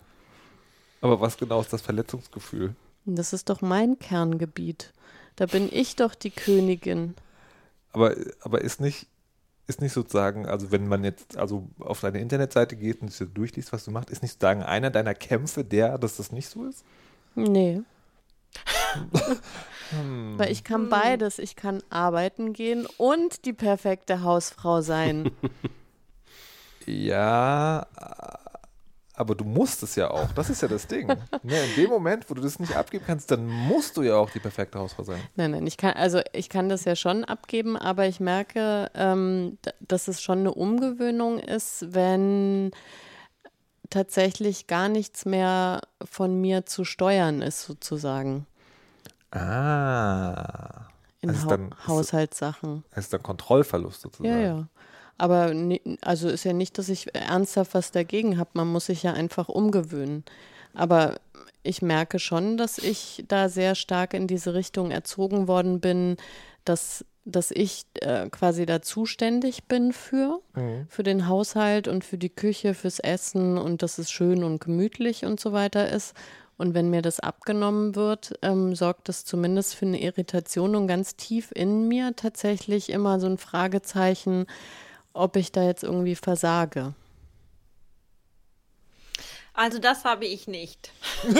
Aber 1.00 1.20
was 1.20 1.36
genau 1.36 1.60
ist 1.60 1.72
das 1.72 1.82
Verletzungsgefühl? 1.82 2.74
Das 3.06 3.32
ist 3.32 3.50
doch 3.50 3.60
mein 3.60 3.98
Kerngebiet. 3.98 4.92
Da 5.36 5.46
bin 5.46 5.68
ich 5.72 5.96
doch 5.96 6.14
die 6.14 6.30
Königin. 6.30 7.14
Aber, 7.92 8.14
aber 8.40 8.60
ist 8.60 8.80
nicht, 8.80 9.06
ist 9.66 9.80
nicht 9.80 9.92
sozusagen, 9.92 10.46
also 10.46 10.70
wenn 10.70 10.86
man 10.88 11.04
jetzt 11.04 11.36
also 11.36 11.68
auf 11.78 12.00
deine 12.00 12.20
Internetseite 12.20 12.76
geht 12.76 13.02
und 13.02 13.18
du 13.18 13.24
durchliest, 13.26 13.72
was 13.72 13.84
du 13.84 13.90
machst, 13.90 14.10
ist 14.10 14.22
nicht 14.22 14.32
sozusagen 14.32 14.62
einer 14.62 14.90
deiner 14.90 15.14
Kämpfe 15.14 15.64
der, 15.64 15.98
dass 15.98 16.16
das 16.16 16.32
nicht 16.32 16.48
so 16.48 16.66
ist? 16.66 16.84
Nee. 17.34 17.82
hm. 19.90 20.38
Weil 20.38 20.52
ich 20.52 20.62
kann 20.62 20.88
beides. 20.88 21.38
Ich 21.38 21.56
kann 21.56 21.82
arbeiten 21.90 22.52
gehen 22.52 22.86
und 22.98 23.44
die 23.44 23.52
perfekte 23.52 24.22
Hausfrau 24.22 24.80
sein. 24.82 25.30
ja, 26.86 27.86
aber 29.14 29.34
du 29.34 29.44
musst 29.44 29.82
es 29.82 29.94
ja 29.94 30.10
auch. 30.10 30.32
Das 30.32 30.50
ist 30.50 30.60
ja 30.62 30.68
das 30.68 30.86
Ding. 30.86 31.06
ne, 31.42 31.64
in 31.64 31.74
dem 31.76 31.90
Moment, 31.90 32.28
wo 32.28 32.34
du 32.34 32.42
das 32.42 32.58
nicht 32.58 32.76
abgeben 32.76 33.04
kannst, 33.06 33.30
dann 33.30 33.46
musst 33.46 33.96
du 33.96 34.02
ja 34.02 34.16
auch 34.16 34.30
die 34.30 34.40
perfekte 34.40 34.78
Hausfrau 34.78 35.04
sein. 35.04 35.20
Nein, 35.36 35.52
nein, 35.52 35.66
ich 35.66 35.76
kann, 35.76 35.92
also 35.94 36.20
ich 36.32 36.48
kann 36.48 36.68
das 36.68 36.84
ja 36.84 36.96
schon 36.96 37.24
abgeben, 37.24 37.76
aber 37.76 38.06
ich 38.06 38.20
merke, 38.20 38.90
ähm, 38.94 39.58
dass 39.80 40.08
es 40.08 40.20
schon 40.20 40.40
eine 40.40 40.52
Umgewöhnung 40.52 41.38
ist, 41.38 41.94
wenn 41.94 42.72
tatsächlich 43.90 44.66
gar 44.66 44.88
nichts 44.88 45.24
mehr 45.24 45.82
von 46.04 46.40
mir 46.40 46.66
zu 46.66 46.84
steuern 46.84 47.42
ist, 47.42 47.62
sozusagen. 47.62 48.46
Ah. 49.30 50.88
In 51.20 51.30
also 51.30 51.46
ha 51.46 51.50
dann, 51.50 51.74
Haushaltssachen. 51.86 52.84
Es 52.90 53.04
ist 53.04 53.12
dann 53.12 53.22
Kontrollverlust 53.22 54.02
sozusagen. 54.02 54.28
Ja, 54.28 54.40
ja. 54.40 54.68
Aber 55.16 55.52
also 56.00 56.28
ist 56.28 56.44
ja 56.44 56.52
nicht, 56.52 56.78
dass 56.78 56.88
ich 56.88 57.14
ernsthaft 57.14 57.74
was 57.74 57.92
dagegen 57.92 58.38
habe. 58.38 58.50
Man 58.54 58.68
muss 58.68 58.86
sich 58.86 59.02
ja 59.02 59.12
einfach 59.12 59.48
umgewöhnen. 59.48 60.24
Aber 60.74 61.16
ich 61.62 61.82
merke 61.82 62.18
schon, 62.18 62.56
dass 62.56 62.78
ich 62.78 63.24
da 63.28 63.48
sehr 63.48 63.74
stark 63.74 64.14
in 64.14 64.26
diese 64.26 64.54
Richtung 64.54 64.90
erzogen 64.90 65.48
worden 65.48 65.80
bin, 65.80 66.16
dass, 66.64 67.04
dass 67.24 67.50
ich 67.50 67.84
äh, 68.00 68.28
quasi 68.28 68.66
da 68.66 68.82
zuständig 68.82 69.64
bin 69.64 69.92
für, 69.92 70.40
mhm. 70.54 70.86
für 70.88 71.02
den 71.02 71.28
Haushalt 71.28 71.88
und 71.88 72.04
für 72.04 72.18
die 72.18 72.30
Küche, 72.30 72.74
fürs 72.74 72.98
Essen 72.98 73.56
und 73.56 73.82
dass 73.82 73.98
es 73.98 74.10
schön 74.10 74.44
und 74.44 74.60
gemütlich 74.60 75.24
und 75.24 75.40
so 75.40 75.52
weiter 75.52 75.88
ist. 75.88 76.14
Und 76.56 76.74
wenn 76.74 76.90
mir 76.90 77.02
das 77.02 77.18
abgenommen 77.18 77.96
wird, 77.96 78.38
ähm, 78.42 78.76
sorgt 78.76 79.08
das 79.08 79.24
zumindest 79.24 79.74
für 79.74 79.86
eine 79.86 80.00
Irritation 80.00 80.76
und 80.76 80.86
ganz 80.86 81.16
tief 81.16 81.50
in 81.52 81.88
mir 81.88 82.14
tatsächlich 82.14 82.90
immer 82.90 83.18
so 83.18 83.26
ein 83.26 83.38
Fragezeichen, 83.38 84.46
ob 85.14 85.36
ich 85.36 85.52
da 85.52 85.64
jetzt 85.64 85.82
irgendwie 85.82 86.14
versage. 86.14 86.94
Also 89.54 89.78
das 89.78 90.04
habe 90.04 90.26
ich 90.26 90.48
nicht. 90.48 90.90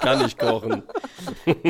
Kann 0.00 0.26
ich 0.26 0.36
kochen. 0.36 0.82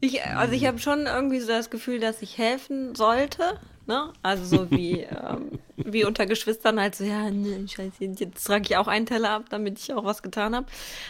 Ich, 0.00 0.24
also 0.24 0.54
ich 0.54 0.66
habe 0.66 0.78
schon 0.78 1.06
irgendwie 1.06 1.40
so 1.40 1.48
das 1.48 1.68
Gefühl, 1.68 1.98
dass 1.98 2.22
ich 2.22 2.38
helfen 2.38 2.94
sollte. 2.94 3.58
Ne? 3.86 4.12
Also 4.22 4.44
so 4.44 4.70
wie, 4.70 5.00
ähm, 5.00 5.58
wie 5.76 6.04
unter 6.04 6.26
Geschwistern 6.26 6.78
halt 6.78 6.94
so, 6.94 7.02
ja, 7.02 7.28
ne, 7.28 7.66
scheiße, 7.66 8.04
jetzt 8.04 8.44
trage 8.44 8.66
ich 8.66 8.76
auch 8.76 8.86
einen 8.86 9.06
Teller 9.06 9.30
ab, 9.30 9.46
damit 9.50 9.80
ich 9.80 9.92
auch 9.92 10.04
was 10.04 10.22
getan 10.22 10.54
habe. 10.54 10.66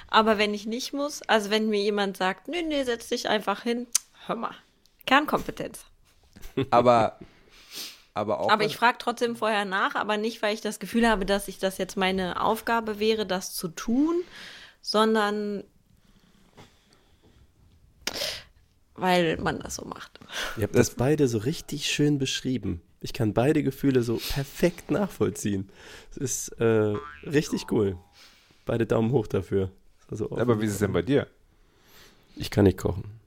Aber 0.08 0.38
wenn 0.38 0.54
ich 0.54 0.64
nicht 0.64 0.94
muss, 0.94 1.20
also 1.28 1.50
wenn 1.50 1.68
mir 1.68 1.82
jemand 1.82 2.16
sagt, 2.16 2.48
nö, 2.48 2.62
nö, 2.62 2.82
setz 2.84 3.08
dich 3.08 3.28
einfach 3.28 3.64
hin, 3.64 3.86
hör 4.26 4.36
mal, 4.36 4.54
Kernkompetenz. 5.04 5.84
Aber 6.70 7.18
aber 8.14 8.40
auch. 8.40 8.50
Aber 8.50 8.64
ich 8.64 8.76
frage 8.76 8.98
trotzdem 8.98 9.36
vorher 9.36 9.64
nach, 9.64 9.94
aber 9.94 10.16
nicht, 10.16 10.42
weil 10.42 10.54
ich 10.54 10.60
das 10.60 10.78
Gefühl 10.78 11.08
habe, 11.08 11.26
dass 11.26 11.48
ich 11.48 11.58
das 11.58 11.78
jetzt 11.78 11.96
meine 11.96 12.42
Aufgabe 12.42 12.98
wäre, 12.98 13.26
das 13.26 13.54
zu 13.54 13.68
tun, 13.68 14.22
sondern 14.80 15.64
weil 18.94 19.38
man 19.38 19.60
das 19.60 19.76
so 19.76 19.84
macht. 19.84 20.20
Ihr 20.56 20.64
habt 20.64 20.74
das 20.74 20.90
beide 20.90 21.26
so 21.26 21.38
richtig 21.38 21.86
schön 21.86 22.18
beschrieben. 22.18 22.82
Ich 23.00 23.12
kann 23.14 23.32
beide 23.32 23.62
Gefühle 23.62 24.02
so 24.02 24.16
perfekt 24.16 24.90
nachvollziehen. 24.90 25.70
Es 26.10 26.16
ist 26.18 26.48
äh, 26.60 26.94
richtig 27.24 27.70
cool. 27.70 27.96
Beide 28.66 28.84
Daumen 28.84 29.10
hoch 29.10 29.26
dafür. 29.26 29.70
Also 30.10 30.30
Aber 30.32 30.60
wie 30.60 30.66
ist 30.66 30.72
es 30.72 30.78
denn 30.78 30.92
bei 30.92 31.02
dir? 31.02 31.26
Ich 32.36 32.50
kann 32.50 32.64
nicht 32.64 32.78
kochen. 32.78 33.19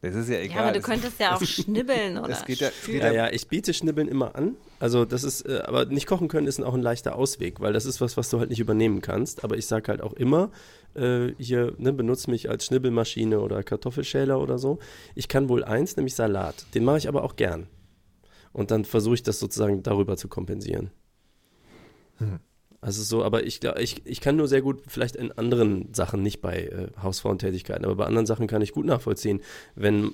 Das 0.00 0.14
ist 0.14 0.28
ja 0.28 0.38
egal. 0.38 0.56
Ja, 0.56 0.62
aber 0.62 0.72
du 0.72 0.78
Es- 0.78 0.84
könntest 0.84 1.18
ja 1.18 1.34
auch 1.34 1.42
schnibbeln 1.42 2.18
oder 2.18 2.28
es 2.30 2.44
geht 2.44 2.58
ja- 2.60 2.70
geht 2.86 3.02
Ja, 3.02 3.10
ja, 3.10 3.30
ich 3.32 3.48
biete 3.48 3.74
Schnibbeln 3.74 4.06
immer 4.06 4.36
an. 4.36 4.54
Also 4.78 5.04
das 5.04 5.24
ist, 5.24 5.42
äh, 5.48 5.60
aber 5.66 5.86
nicht 5.86 6.06
kochen 6.06 6.28
können 6.28 6.46
ist 6.46 6.62
auch 6.62 6.74
ein 6.74 6.82
leichter 6.82 7.16
Ausweg, 7.16 7.58
weil 7.58 7.72
das 7.72 7.84
ist 7.84 8.00
was, 8.00 8.16
was 8.16 8.30
du 8.30 8.38
halt 8.38 8.48
nicht 8.50 8.60
übernehmen 8.60 9.00
kannst. 9.00 9.42
Aber 9.42 9.56
ich 9.56 9.66
sage 9.66 9.88
halt 9.88 10.00
auch 10.00 10.12
immer, 10.12 10.52
äh, 10.94 11.32
hier, 11.38 11.74
ne, 11.78 11.92
benutze 11.92 12.30
mich 12.30 12.48
als 12.48 12.66
Schnibbelmaschine 12.66 13.40
oder 13.40 13.64
Kartoffelschäler 13.64 14.38
oder 14.40 14.58
so. 14.58 14.78
Ich 15.16 15.26
kann 15.26 15.48
wohl 15.48 15.64
eins, 15.64 15.96
nämlich 15.96 16.14
Salat. 16.14 16.64
Den 16.74 16.84
mache 16.84 16.98
ich 16.98 17.08
aber 17.08 17.24
auch 17.24 17.34
gern. 17.34 17.66
Und 18.52 18.70
dann 18.70 18.84
versuche 18.84 19.14
ich 19.16 19.24
das 19.24 19.40
sozusagen 19.40 19.82
darüber 19.82 20.16
zu 20.16 20.28
kompensieren. 20.28 20.92
Also 22.80 23.02
so, 23.02 23.24
aber 23.24 23.44
ich, 23.44 23.58
glaub, 23.58 23.78
ich, 23.78 24.02
ich 24.04 24.20
kann 24.20 24.36
nur 24.36 24.46
sehr 24.46 24.62
gut, 24.62 24.82
vielleicht 24.86 25.16
in 25.16 25.32
anderen 25.32 25.92
Sachen, 25.94 26.22
nicht 26.22 26.40
bei 26.40 26.64
äh, 26.64 26.88
Hausfrauentätigkeiten, 27.02 27.84
aber 27.84 27.96
bei 27.96 28.06
anderen 28.06 28.26
Sachen 28.26 28.46
kann 28.46 28.62
ich 28.62 28.72
gut 28.72 28.86
nachvollziehen, 28.86 29.40
wenn 29.74 30.12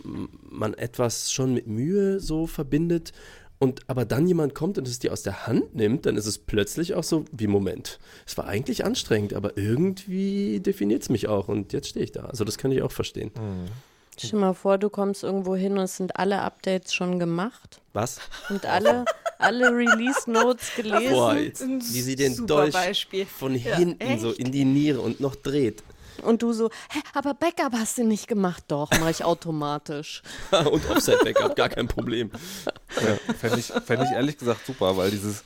man 0.48 0.72
etwas 0.72 1.30
schon 1.30 1.52
mit 1.52 1.66
Mühe 1.66 2.20
so 2.20 2.46
verbindet 2.46 3.12
und 3.58 3.82
aber 3.88 4.04
dann 4.04 4.26
jemand 4.26 4.54
kommt 4.54 4.78
und 4.78 4.88
es 4.88 4.98
dir 4.98 5.12
aus 5.12 5.22
der 5.22 5.46
Hand 5.46 5.74
nimmt, 5.74 6.06
dann 6.06 6.16
ist 6.16 6.26
es 6.26 6.38
plötzlich 6.38 6.94
auch 6.94 7.04
so 7.04 7.24
wie 7.32 7.46
Moment. 7.46 7.98
Es 8.26 8.36
war 8.36 8.46
eigentlich 8.46 8.84
anstrengend, 8.84 9.34
aber 9.34 9.56
irgendwie 9.56 10.60
definiert 10.60 11.02
es 11.02 11.08
mich 11.08 11.28
auch 11.28 11.48
und 11.48 11.72
jetzt 11.72 11.88
stehe 11.88 12.04
ich 12.04 12.12
da. 12.12 12.24
Also 12.24 12.44
das 12.44 12.58
kann 12.58 12.72
ich 12.72 12.82
auch 12.82 12.92
verstehen. 12.92 13.30
Stell 14.18 14.30
dir 14.30 14.36
mal 14.36 14.54
vor, 14.54 14.78
du 14.78 14.90
kommst 14.90 15.22
irgendwo 15.22 15.56
hin 15.56 15.72
und 15.72 15.84
es 15.84 15.96
sind 15.96 16.16
alle 16.16 16.42
Updates 16.42 16.94
schon 16.94 17.18
gemacht 17.18 17.80
Was? 17.92 18.20
und 18.48 18.66
alle, 18.66 19.04
alle 19.44 19.70
Release-Notes 19.70 20.72
gelesen. 20.76 21.10
Boah, 21.10 21.34
jetzt, 21.36 21.62
wie 21.66 22.00
sie 22.00 22.16
den 22.16 22.34
super 22.34 22.46
Dolch 22.46 22.72
Beispiel. 22.72 23.26
von 23.26 23.54
Ja, 23.54 23.76
hinten 23.76 24.18
so 24.18 24.30
echt? 24.30 24.38
in 24.38 24.52
die 24.52 24.64
Niere 24.64 25.00
und 25.00 25.20
noch 25.20 25.36
dreht. 25.36 25.82
Und 26.22 26.42
du 26.42 26.52
so, 26.52 26.70
hä, 26.90 27.00
aber 27.14 27.34
Backup 27.34 27.72
hast 27.72 27.98
du 27.98 28.04
nicht 28.04 28.28
gemacht. 28.28 28.64
Doch, 28.68 28.90
mache 28.92 29.10
ich 29.10 29.24
automatisch. 29.24 30.22
und 30.50 30.88
Offside-Backup, 30.90 31.56
gar 31.56 31.68
kein 31.68 31.88
Problem. 31.88 32.30
Ja, 32.96 33.34
fände 33.34 33.58
ich, 33.58 33.66
fänd 33.66 34.02
ich 34.04 34.10
ehrlich 34.10 34.38
gesagt 34.38 34.64
super, 34.66 34.96
weil 34.96 35.10
dieses, 35.10 35.42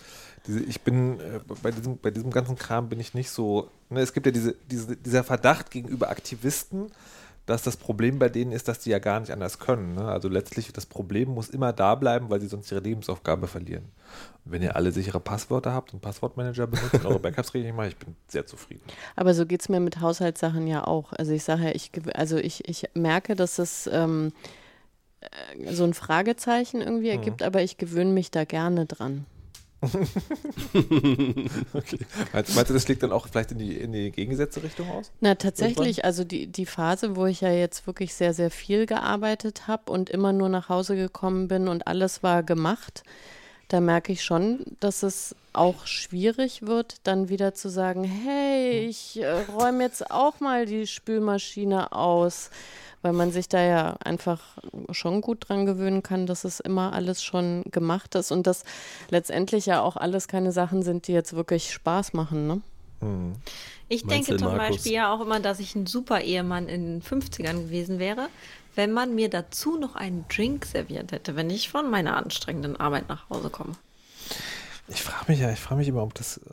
diese, 0.46 0.60
ich 0.60 0.80
bin, 0.82 1.20
äh, 1.20 1.40
bei, 1.62 1.70
diesem, 1.70 1.98
bei 1.98 2.10
diesem 2.10 2.30
ganzen 2.30 2.56
Kram 2.56 2.88
bin 2.88 3.00
ich 3.00 3.14
nicht 3.14 3.30
so, 3.30 3.70
ne, 3.88 4.00
es 4.00 4.12
gibt 4.12 4.26
ja 4.26 4.32
diese, 4.32 4.54
diese, 4.70 4.96
dieser 4.96 5.24
Verdacht 5.24 5.70
gegenüber 5.70 6.10
Aktivisten, 6.10 6.92
dass 7.48 7.62
das 7.62 7.78
Problem 7.78 8.18
bei 8.18 8.28
denen 8.28 8.52
ist, 8.52 8.68
dass 8.68 8.80
die 8.80 8.90
ja 8.90 8.98
gar 8.98 9.18
nicht 9.20 9.32
anders 9.32 9.58
können. 9.58 9.94
Ne? 9.94 10.04
Also 10.04 10.28
letztlich, 10.28 10.70
das 10.70 10.84
Problem 10.84 11.30
muss 11.30 11.48
immer 11.48 11.72
da 11.72 11.94
bleiben, 11.94 12.28
weil 12.28 12.42
sie 12.42 12.46
sonst 12.46 12.70
ihre 12.70 12.82
Lebensaufgabe 12.82 13.46
verlieren. 13.46 13.84
Und 14.44 14.52
wenn 14.52 14.62
ihr 14.62 14.76
alle 14.76 14.92
sichere 14.92 15.18
Passwörter 15.18 15.72
habt 15.72 15.94
und 15.94 16.02
Passwortmanager 16.02 16.66
benutzt 16.66 16.94
und 16.94 17.06
eure 17.06 17.18
Backups 17.20 17.54
richtig 17.54 17.74
macht, 17.74 17.88
ich 17.88 17.96
bin 17.96 18.14
sehr 18.28 18.44
zufrieden. 18.44 18.82
Aber 19.16 19.32
so 19.32 19.46
geht 19.46 19.62
es 19.62 19.70
mir 19.70 19.80
mit 19.80 20.02
Haushaltssachen 20.02 20.66
ja 20.66 20.86
auch. 20.86 21.14
Also 21.14 21.32
ich 21.32 21.42
sage 21.42 21.64
ja, 21.64 21.70
ich, 21.74 21.90
also 22.12 22.36
ich, 22.36 22.68
ich 22.68 22.90
merke, 22.92 23.34
dass 23.34 23.58
es 23.58 23.88
ähm, 23.90 24.32
äh, 25.22 25.72
so 25.72 25.84
ein 25.84 25.94
Fragezeichen 25.94 26.82
irgendwie 26.82 27.08
ergibt, 27.08 27.42
aber 27.42 27.62
ich 27.62 27.78
gewöhne 27.78 28.12
mich 28.12 28.30
da 28.30 28.44
gerne 28.44 28.84
dran. 28.84 29.24
Okay. 31.72 31.98
Meinst, 32.32 32.54
meinst 32.54 32.70
du, 32.70 32.74
das 32.74 32.82
schlägt 32.82 33.02
dann 33.02 33.12
auch 33.12 33.28
vielleicht 33.28 33.52
in 33.52 33.58
die, 33.58 33.76
in 33.76 33.92
die 33.92 34.10
gegengesetzte 34.10 34.62
Richtung 34.62 34.90
aus? 34.90 35.12
Na, 35.20 35.34
tatsächlich, 35.36 36.04
also 36.04 36.24
die, 36.24 36.46
die 36.46 36.66
Phase, 36.66 37.16
wo 37.16 37.26
ich 37.26 37.40
ja 37.40 37.50
jetzt 37.50 37.86
wirklich 37.86 38.14
sehr, 38.14 38.34
sehr 38.34 38.50
viel 38.50 38.86
gearbeitet 38.86 39.68
habe 39.68 39.92
und 39.92 40.10
immer 40.10 40.32
nur 40.32 40.48
nach 40.48 40.68
Hause 40.68 40.96
gekommen 40.96 41.48
bin 41.48 41.68
und 41.68 41.86
alles 41.86 42.22
war 42.22 42.42
gemacht, 42.42 43.02
da 43.68 43.80
merke 43.80 44.12
ich 44.12 44.24
schon, 44.24 44.60
dass 44.80 45.02
es 45.02 45.34
auch 45.52 45.86
schwierig 45.86 46.62
wird, 46.62 46.96
dann 47.04 47.28
wieder 47.28 47.54
zu 47.54 47.68
sagen, 47.68 48.04
hey, 48.04 48.86
ich 48.86 49.20
äh, 49.20 49.42
räume 49.42 49.84
jetzt 49.84 50.10
auch 50.10 50.40
mal 50.40 50.66
die 50.66 50.86
Spülmaschine 50.86 51.92
aus, 51.92 52.50
weil 53.02 53.12
man 53.12 53.30
sich 53.30 53.48
da 53.48 53.62
ja 53.62 53.96
einfach 54.02 54.40
schon 54.90 55.20
gut 55.20 55.48
dran 55.48 55.66
gewöhnen 55.66 56.02
kann, 56.02 56.26
dass 56.26 56.44
es 56.44 56.60
immer 56.60 56.92
alles 56.92 57.22
schon 57.22 57.62
gemacht 57.70 58.14
ist 58.14 58.32
und 58.32 58.46
dass 58.46 58.64
letztendlich 59.10 59.66
ja 59.66 59.82
auch 59.82 59.96
alles 59.96 60.28
keine 60.28 60.52
Sachen 60.52 60.82
sind, 60.82 61.06
die 61.06 61.12
jetzt 61.12 61.34
wirklich 61.34 61.72
Spaß 61.72 62.12
machen, 62.14 62.46
ne? 62.46 62.60
Ich 63.88 64.04
Meinst 64.04 64.28
denke 64.28 64.42
zum 64.42 64.56
Markus? 64.56 64.76
Beispiel 64.76 64.92
ja 64.92 65.12
auch 65.12 65.20
immer, 65.20 65.38
dass 65.40 65.60
ich 65.60 65.74
ein 65.76 65.86
super 65.86 66.20
Ehemann 66.20 66.68
in 66.68 67.00
den 67.00 67.02
50ern 67.02 67.62
gewesen 67.62 67.98
wäre, 68.00 68.28
wenn 68.74 68.92
man 68.92 69.14
mir 69.14 69.28
dazu 69.28 69.76
noch 69.78 69.96
einen 69.96 70.24
Drink 70.28 70.64
serviert 70.66 71.12
hätte, 71.12 71.36
wenn 71.36 71.50
ich 71.50 71.68
von 71.68 71.90
meiner 71.90 72.16
anstrengenden 72.16 72.76
Arbeit 72.76 73.08
nach 73.08 73.28
Hause 73.30 73.50
komme. 73.50 73.74
Ich 74.88 75.02
frage 75.02 75.24
mich 75.30 75.40
ja, 75.40 75.50
ich 75.50 75.58
frage 75.60 75.78
mich 75.80 75.88
immer, 75.88 76.02
ob 76.02 76.14
das, 76.14 76.38
äh, 76.38 76.50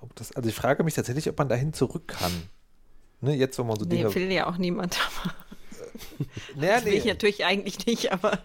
ob 0.00 0.14
das, 0.16 0.32
also 0.32 0.48
ich 0.48 0.54
frage 0.54 0.84
mich 0.84 0.94
tatsächlich, 0.94 1.28
ob 1.28 1.38
man 1.38 1.48
dahin 1.48 1.72
zurück 1.72 2.08
kann. 2.08 2.32
Ne, 3.20 3.34
jetzt, 3.34 3.58
wenn 3.58 3.66
man 3.66 3.78
so 3.78 3.84
Nee, 3.84 3.96
Dinge. 3.96 4.14
will 4.14 4.30
ja 4.30 4.46
auch 4.46 4.58
niemand. 4.58 4.98
Aber 5.24 5.34
naja, 6.56 6.76
das 6.76 6.84
will 6.84 6.94
ich 6.94 7.04
natürlich 7.04 7.44
eigentlich 7.44 7.86
nicht, 7.86 8.12
aber, 8.12 8.38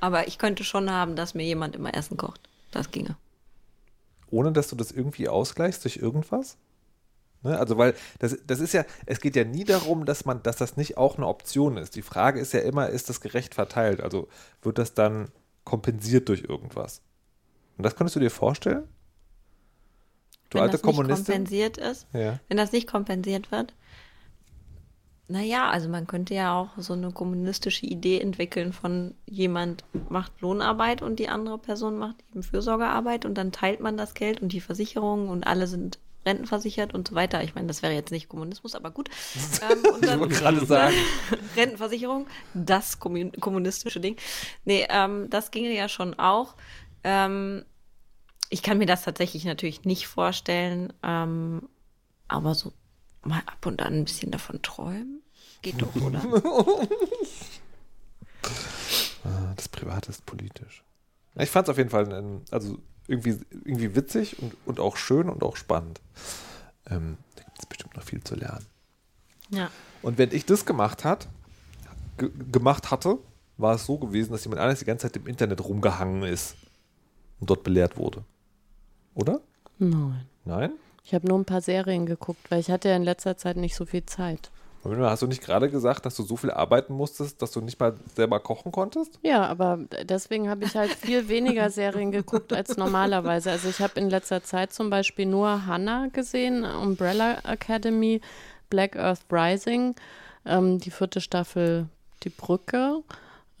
aber 0.00 0.26
ich 0.28 0.36
könnte 0.38 0.64
schon 0.64 0.90
haben, 0.90 1.16
dass 1.16 1.32
mir 1.34 1.44
jemand 1.44 1.76
immer 1.76 1.94
Essen 1.94 2.16
kocht. 2.16 2.40
Das 2.70 2.90
ginge. 2.90 3.16
ohne 4.30 4.52
dass 4.52 4.68
du 4.68 4.76
das 4.76 4.90
irgendwie 4.92 5.28
ausgleichst 5.28 5.84
durch 5.84 5.96
irgendwas? 5.96 6.56
Ne, 7.44 7.58
also, 7.58 7.76
weil 7.76 7.94
das, 8.20 8.38
das 8.46 8.60
ist 8.60 8.72
ja, 8.72 8.84
es 9.04 9.20
geht 9.20 9.34
ja 9.34 9.44
nie 9.44 9.64
darum, 9.64 10.04
dass 10.04 10.24
man, 10.24 10.42
dass 10.42 10.56
das 10.56 10.76
nicht 10.76 10.96
auch 10.96 11.16
eine 11.16 11.26
Option 11.26 11.76
ist. 11.76 11.96
Die 11.96 12.02
Frage 12.02 12.38
ist 12.38 12.52
ja 12.52 12.60
immer, 12.60 12.88
ist 12.88 13.08
das 13.08 13.20
gerecht 13.20 13.54
verteilt? 13.54 14.00
Also 14.00 14.28
wird 14.62 14.78
das 14.78 14.94
dann 14.94 15.28
kompensiert 15.64 16.28
durch 16.28 16.44
irgendwas? 16.44 17.02
Und 17.76 17.84
das 17.84 17.96
könntest 17.96 18.14
du 18.16 18.20
dir 18.20 18.30
vorstellen? 18.30 18.84
Du 20.50 20.58
wenn 20.58 20.62
alte 20.62 20.72
das 20.72 20.82
nicht 20.84 20.94
Kommunistin? 20.94 21.24
kompensiert 21.24 21.78
ist, 21.78 22.06
Ja. 22.12 22.38
wenn 22.48 22.56
das 22.58 22.72
nicht 22.72 22.86
kompensiert 22.86 23.50
wird. 23.50 23.74
Naja, 25.28 25.70
also 25.70 25.88
man 25.88 26.06
könnte 26.06 26.34
ja 26.34 26.54
auch 26.60 26.70
so 26.76 26.92
eine 26.92 27.10
kommunistische 27.10 27.86
Idee 27.86 28.20
entwickeln 28.20 28.72
von 28.72 29.14
jemand 29.24 29.84
macht 30.10 30.40
Lohnarbeit 30.42 31.00
und 31.00 31.18
die 31.18 31.28
andere 31.28 31.58
Person 31.58 31.96
macht 31.96 32.16
eben 32.30 32.42
Fürsorgearbeit 32.42 33.24
und 33.24 33.34
dann 33.34 33.50
teilt 33.50 33.80
man 33.80 33.96
das 33.96 34.14
Geld 34.14 34.42
und 34.42 34.52
die 34.52 34.60
Versicherungen 34.60 35.28
und 35.28 35.46
alle 35.46 35.66
sind 35.66 35.98
rentenversichert 36.24 36.94
und 36.94 37.08
so 37.08 37.14
weiter. 37.14 37.42
Ich 37.42 37.54
meine, 37.54 37.66
das 37.66 37.82
wäre 37.82 37.92
jetzt 37.92 38.10
nicht 38.10 38.28
Kommunismus, 38.28 38.74
aber 38.74 38.90
gut. 38.90 39.08
Ähm, 39.62 39.84
und 39.94 40.04
dann, 40.04 40.20
wollte 40.20 40.34
gerade 40.34 40.64
sagen. 40.66 40.94
Rentenversicherung, 41.56 42.26
das 42.54 43.00
kommun- 43.00 43.38
kommunistische 43.40 44.00
Ding. 44.00 44.16
Nee, 44.64 44.86
ähm, 44.90 45.28
das 45.30 45.50
ginge 45.50 45.72
ja 45.74 45.88
schon 45.88 46.14
auch. 46.18 46.54
Ähm, 47.04 47.64
ich 48.50 48.62
kann 48.62 48.78
mir 48.78 48.86
das 48.86 49.02
tatsächlich 49.04 49.44
natürlich 49.44 49.84
nicht 49.84 50.06
vorstellen, 50.08 50.92
ähm, 51.02 51.68
aber 52.28 52.54
so 52.54 52.72
mal 53.22 53.42
ab 53.46 53.64
und 53.66 53.80
an 53.82 53.94
ein 53.94 54.04
bisschen 54.04 54.30
davon 54.30 54.60
träumen. 54.62 55.22
Geht 55.62 55.80
doch, 55.80 55.94
oder? 55.96 56.22
Ah, 59.24 59.52
Das 59.56 59.68
Private 59.68 60.10
ist 60.10 60.26
politisch. 60.26 60.82
Ich 61.36 61.50
fand 61.50 61.66
es 61.68 61.70
auf 61.70 61.78
jeden 61.78 61.90
Fall 61.90 62.40
also 62.50 62.78
irgendwie, 63.06 63.38
irgendwie 63.64 63.94
witzig 63.94 64.38
und, 64.40 64.54
und 64.66 64.80
auch 64.80 64.96
schön 64.96 65.28
und 65.28 65.42
auch 65.42 65.56
spannend. 65.56 66.00
Ähm, 66.88 67.18
da 67.36 67.42
gibt 67.44 67.58
es 67.58 67.66
bestimmt 67.66 67.96
noch 67.96 68.04
viel 68.04 68.22
zu 68.22 68.34
lernen. 68.34 68.66
ja. 69.50 69.70
Und 70.02 70.18
wenn 70.18 70.32
ich 70.32 70.44
das 70.44 70.66
gemacht 70.66 71.04
hat, 71.04 71.28
ge 72.18 72.28
gemacht 72.50 72.90
hatte, 72.90 73.18
war 73.56 73.76
es 73.76 73.86
so 73.86 73.98
gewesen, 73.98 74.32
dass 74.32 74.44
jemand 74.44 74.60
anderes 74.60 74.80
die 74.80 74.84
ganze 74.84 75.06
Zeit 75.06 75.16
im 75.16 75.28
Internet 75.28 75.62
rumgehangen 75.64 76.24
ist 76.24 76.56
und 77.38 77.48
dort 77.48 77.62
belehrt 77.62 77.96
wurde. 77.96 78.24
Oder? 79.14 79.40
Nein. 79.78 80.26
Nein? 80.44 80.72
Ich 81.04 81.14
habe 81.14 81.26
nur 81.28 81.38
ein 81.38 81.44
paar 81.44 81.60
Serien 81.60 82.06
geguckt, 82.06 82.50
weil 82.50 82.60
ich 82.60 82.70
hatte 82.70 82.88
ja 82.88 82.96
in 82.96 83.02
letzter 83.02 83.36
Zeit 83.36 83.56
nicht 83.56 83.76
so 83.76 83.84
viel 83.84 84.04
Zeit. 84.06 84.50
Hast 84.84 85.22
du 85.22 85.28
nicht 85.28 85.42
gerade 85.42 85.70
gesagt, 85.70 86.06
dass 86.06 86.16
du 86.16 86.24
so 86.24 86.36
viel 86.36 86.50
arbeiten 86.50 86.92
musstest, 86.94 87.40
dass 87.40 87.52
du 87.52 87.60
nicht 87.60 87.78
mal 87.78 87.94
selber 88.16 88.40
kochen 88.40 88.72
konntest? 88.72 89.20
Ja, 89.22 89.46
aber 89.46 89.78
deswegen 90.04 90.48
habe 90.48 90.64
ich 90.64 90.74
halt 90.74 90.90
viel 90.90 91.28
weniger 91.28 91.70
Serien 91.70 92.10
geguckt 92.10 92.52
als 92.52 92.76
normalerweise. 92.76 93.52
Also 93.52 93.68
ich 93.68 93.80
habe 93.80 94.00
in 94.00 94.10
letzter 94.10 94.42
Zeit 94.42 94.72
zum 94.72 94.90
Beispiel 94.90 95.26
nur 95.26 95.66
Hannah 95.66 96.08
gesehen, 96.12 96.64
Umbrella 96.64 97.38
Academy, 97.44 98.20
Black 98.70 98.96
Earth 98.96 99.20
Rising, 99.30 99.94
ähm, 100.44 100.78
die 100.80 100.90
vierte 100.90 101.20
Staffel 101.20 101.88
Die 102.24 102.30
Brücke, 102.30 103.02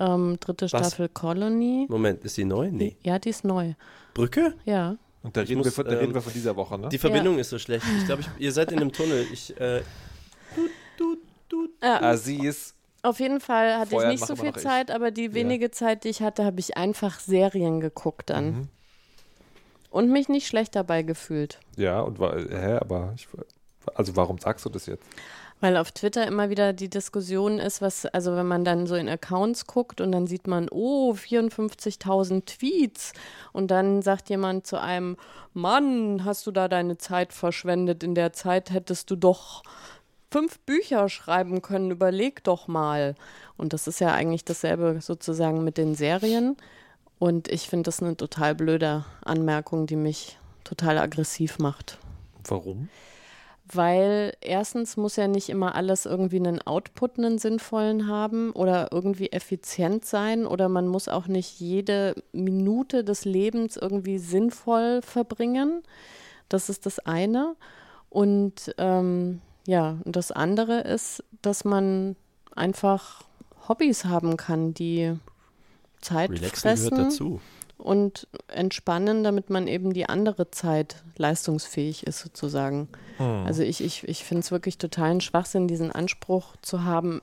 ähm, 0.00 0.38
dritte 0.40 0.68
Staffel 0.68 1.08
Colony. 1.08 1.86
Moment, 1.88 2.24
ist 2.24 2.36
die 2.36 2.44
neu? 2.44 2.70
Nee. 2.72 2.96
Ja, 3.02 3.20
die 3.20 3.30
ist 3.30 3.44
neu. 3.44 3.74
Brücke? 4.14 4.54
Ja. 4.64 4.96
Und 5.22 5.36
da, 5.36 5.42
reden, 5.42 5.58
muss, 5.58 5.66
wir, 5.66 5.72
von, 5.72 5.84
da 5.84 5.92
ähm, 5.92 5.98
reden 5.98 6.14
wir 6.14 6.20
von 6.20 6.32
dieser 6.32 6.56
Woche, 6.56 6.76
ne? 6.78 6.88
Die 6.88 6.98
Verbindung 6.98 7.38
ist 7.38 7.50
so 7.50 7.58
schlecht. 7.58 7.86
Ich 7.98 8.06
glaube, 8.06 8.24
ihr 8.38 8.50
seid 8.50 8.72
in 8.72 8.80
einem 8.80 8.90
Tunnel. 8.90 9.24
Ich, 9.32 9.58
äh, 9.60 9.82
Ah, 11.80 12.16
sie 12.16 12.46
ist. 12.46 12.74
Auf 13.02 13.18
jeden 13.18 13.40
Fall 13.40 13.78
hatte 13.78 13.96
ich 13.96 14.06
nicht 14.06 14.24
so 14.24 14.36
viel 14.36 14.50
noch 14.50 14.56
ich. 14.56 14.62
Zeit, 14.62 14.90
aber 14.90 15.10
die 15.10 15.34
wenige 15.34 15.72
Zeit, 15.72 16.04
die 16.04 16.08
ich 16.08 16.22
hatte, 16.22 16.44
habe 16.44 16.60
ich 16.60 16.76
einfach 16.76 17.18
Serien 17.18 17.80
geguckt 17.80 18.30
dann. 18.30 18.44
Mhm. 18.44 18.68
Und 19.90 20.10
mich 20.10 20.28
nicht 20.28 20.46
schlecht 20.46 20.76
dabei 20.76 21.02
gefühlt. 21.02 21.58
Ja, 21.76 22.00
und 22.00 22.18
war, 22.18 22.38
hä, 22.38 22.78
aber 22.80 23.12
ich, 23.16 23.26
also 23.94 24.16
warum 24.16 24.38
sagst 24.38 24.64
du 24.64 24.70
das 24.70 24.86
jetzt? 24.86 25.04
Weil 25.60 25.76
auf 25.76 25.92
Twitter 25.92 26.26
immer 26.26 26.50
wieder 26.50 26.72
die 26.72 26.90
Diskussion 26.90 27.58
ist, 27.58 27.80
was, 27.82 28.06
also 28.06 28.34
wenn 28.34 28.48
man 28.48 28.64
dann 28.64 28.86
so 28.88 28.96
in 28.96 29.08
Accounts 29.08 29.66
guckt 29.66 30.00
und 30.00 30.10
dann 30.10 30.26
sieht 30.26 30.48
man, 30.48 30.68
oh, 30.70 31.12
54.000 31.12 32.46
Tweets 32.46 33.12
und 33.52 33.70
dann 33.70 34.02
sagt 34.02 34.28
jemand 34.28 34.66
zu 34.66 34.80
einem, 34.80 35.16
Mann, 35.54 36.24
hast 36.24 36.46
du 36.46 36.50
da 36.50 36.66
deine 36.66 36.98
Zeit 36.98 37.32
verschwendet? 37.32 38.02
In 38.02 38.16
der 38.16 38.32
Zeit 38.32 38.70
hättest 38.70 39.10
du 39.10 39.16
doch 39.16 39.62
fünf 40.32 40.58
Bücher 40.60 41.08
schreiben 41.08 41.62
können, 41.62 41.90
überleg 41.90 42.42
doch 42.42 42.66
mal. 42.66 43.14
Und 43.56 43.72
das 43.72 43.86
ist 43.86 44.00
ja 44.00 44.12
eigentlich 44.12 44.44
dasselbe 44.44 44.98
sozusagen 45.00 45.62
mit 45.62 45.78
den 45.78 45.94
Serien. 45.94 46.56
Und 47.18 47.48
ich 47.48 47.68
finde 47.68 47.84
das 47.84 48.02
eine 48.02 48.16
total 48.16 48.54
blöde 48.54 49.04
Anmerkung, 49.24 49.86
die 49.86 49.96
mich 49.96 50.38
total 50.64 50.98
aggressiv 50.98 51.58
macht. 51.58 51.98
Warum? 52.48 52.88
weil 53.74 54.34
erstens 54.40 54.96
muss 54.96 55.16
ja 55.16 55.28
nicht 55.28 55.48
immer 55.48 55.74
alles 55.74 56.04
irgendwie 56.04 56.36
einen 56.36 56.60
Output, 56.60 57.18
einen 57.18 57.38
sinnvollen 57.38 58.08
haben 58.08 58.52
oder 58.52 58.88
irgendwie 58.92 59.32
effizient 59.32 60.04
sein 60.04 60.46
oder 60.46 60.68
man 60.68 60.88
muss 60.88 61.08
auch 61.08 61.26
nicht 61.26 61.60
jede 61.60 62.14
Minute 62.32 63.04
des 63.04 63.24
Lebens 63.24 63.76
irgendwie 63.76 64.18
sinnvoll 64.18 65.00
verbringen. 65.02 65.82
Das 66.48 66.68
ist 66.68 66.86
das 66.86 66.98
eine. 66.98 67.54
Und 68.10 68.74
ähm, 68.78 69.40
ja, 69.66 69.98
das 70.04 70.32
andere 70.32 70.80
ist, 70.80 71.24
dass 71.42 71.64
man 71.64 72.16
einfach 72.54 73.24
Hobbys 73.68 74.04
haben 74.04 74.36
kann, 74.36 74.74
die 74.74 75.14
Zeit 76.00 76.30
Relaxen 76.30 76.60
fressen. 76.60 76.96
gehört 76.96 77.04
dazu 77.12 77.40
und 77.82 78.28
entspannen, 78.48 79.24
damit 79.24 79.50
man 79.50 79.66
eben 79.66 79.92
die 79.92 80.08
andere 80.08 80.50
Zeit 80.50 80.96
leistungsfähig 81.16 82.06
ist, 82.06 82.20
sozusagen. 82.20 82.88
Hm. 83.18 83.44
Also 83.44 83.62
ich, 83.62 83.82
ich, 83.82 84.08
ich 84.08 84.24
finde 84.24 84.40
es 84.40 84.50
wirklich 84.50 84.78
totalen 84.78 85.20
Schwachsinn, 85.20 85.68
diesen 85.68 85.92
Anspruch 85.92 86.56
zu 86.62 86.84
haben, 86.84 87.20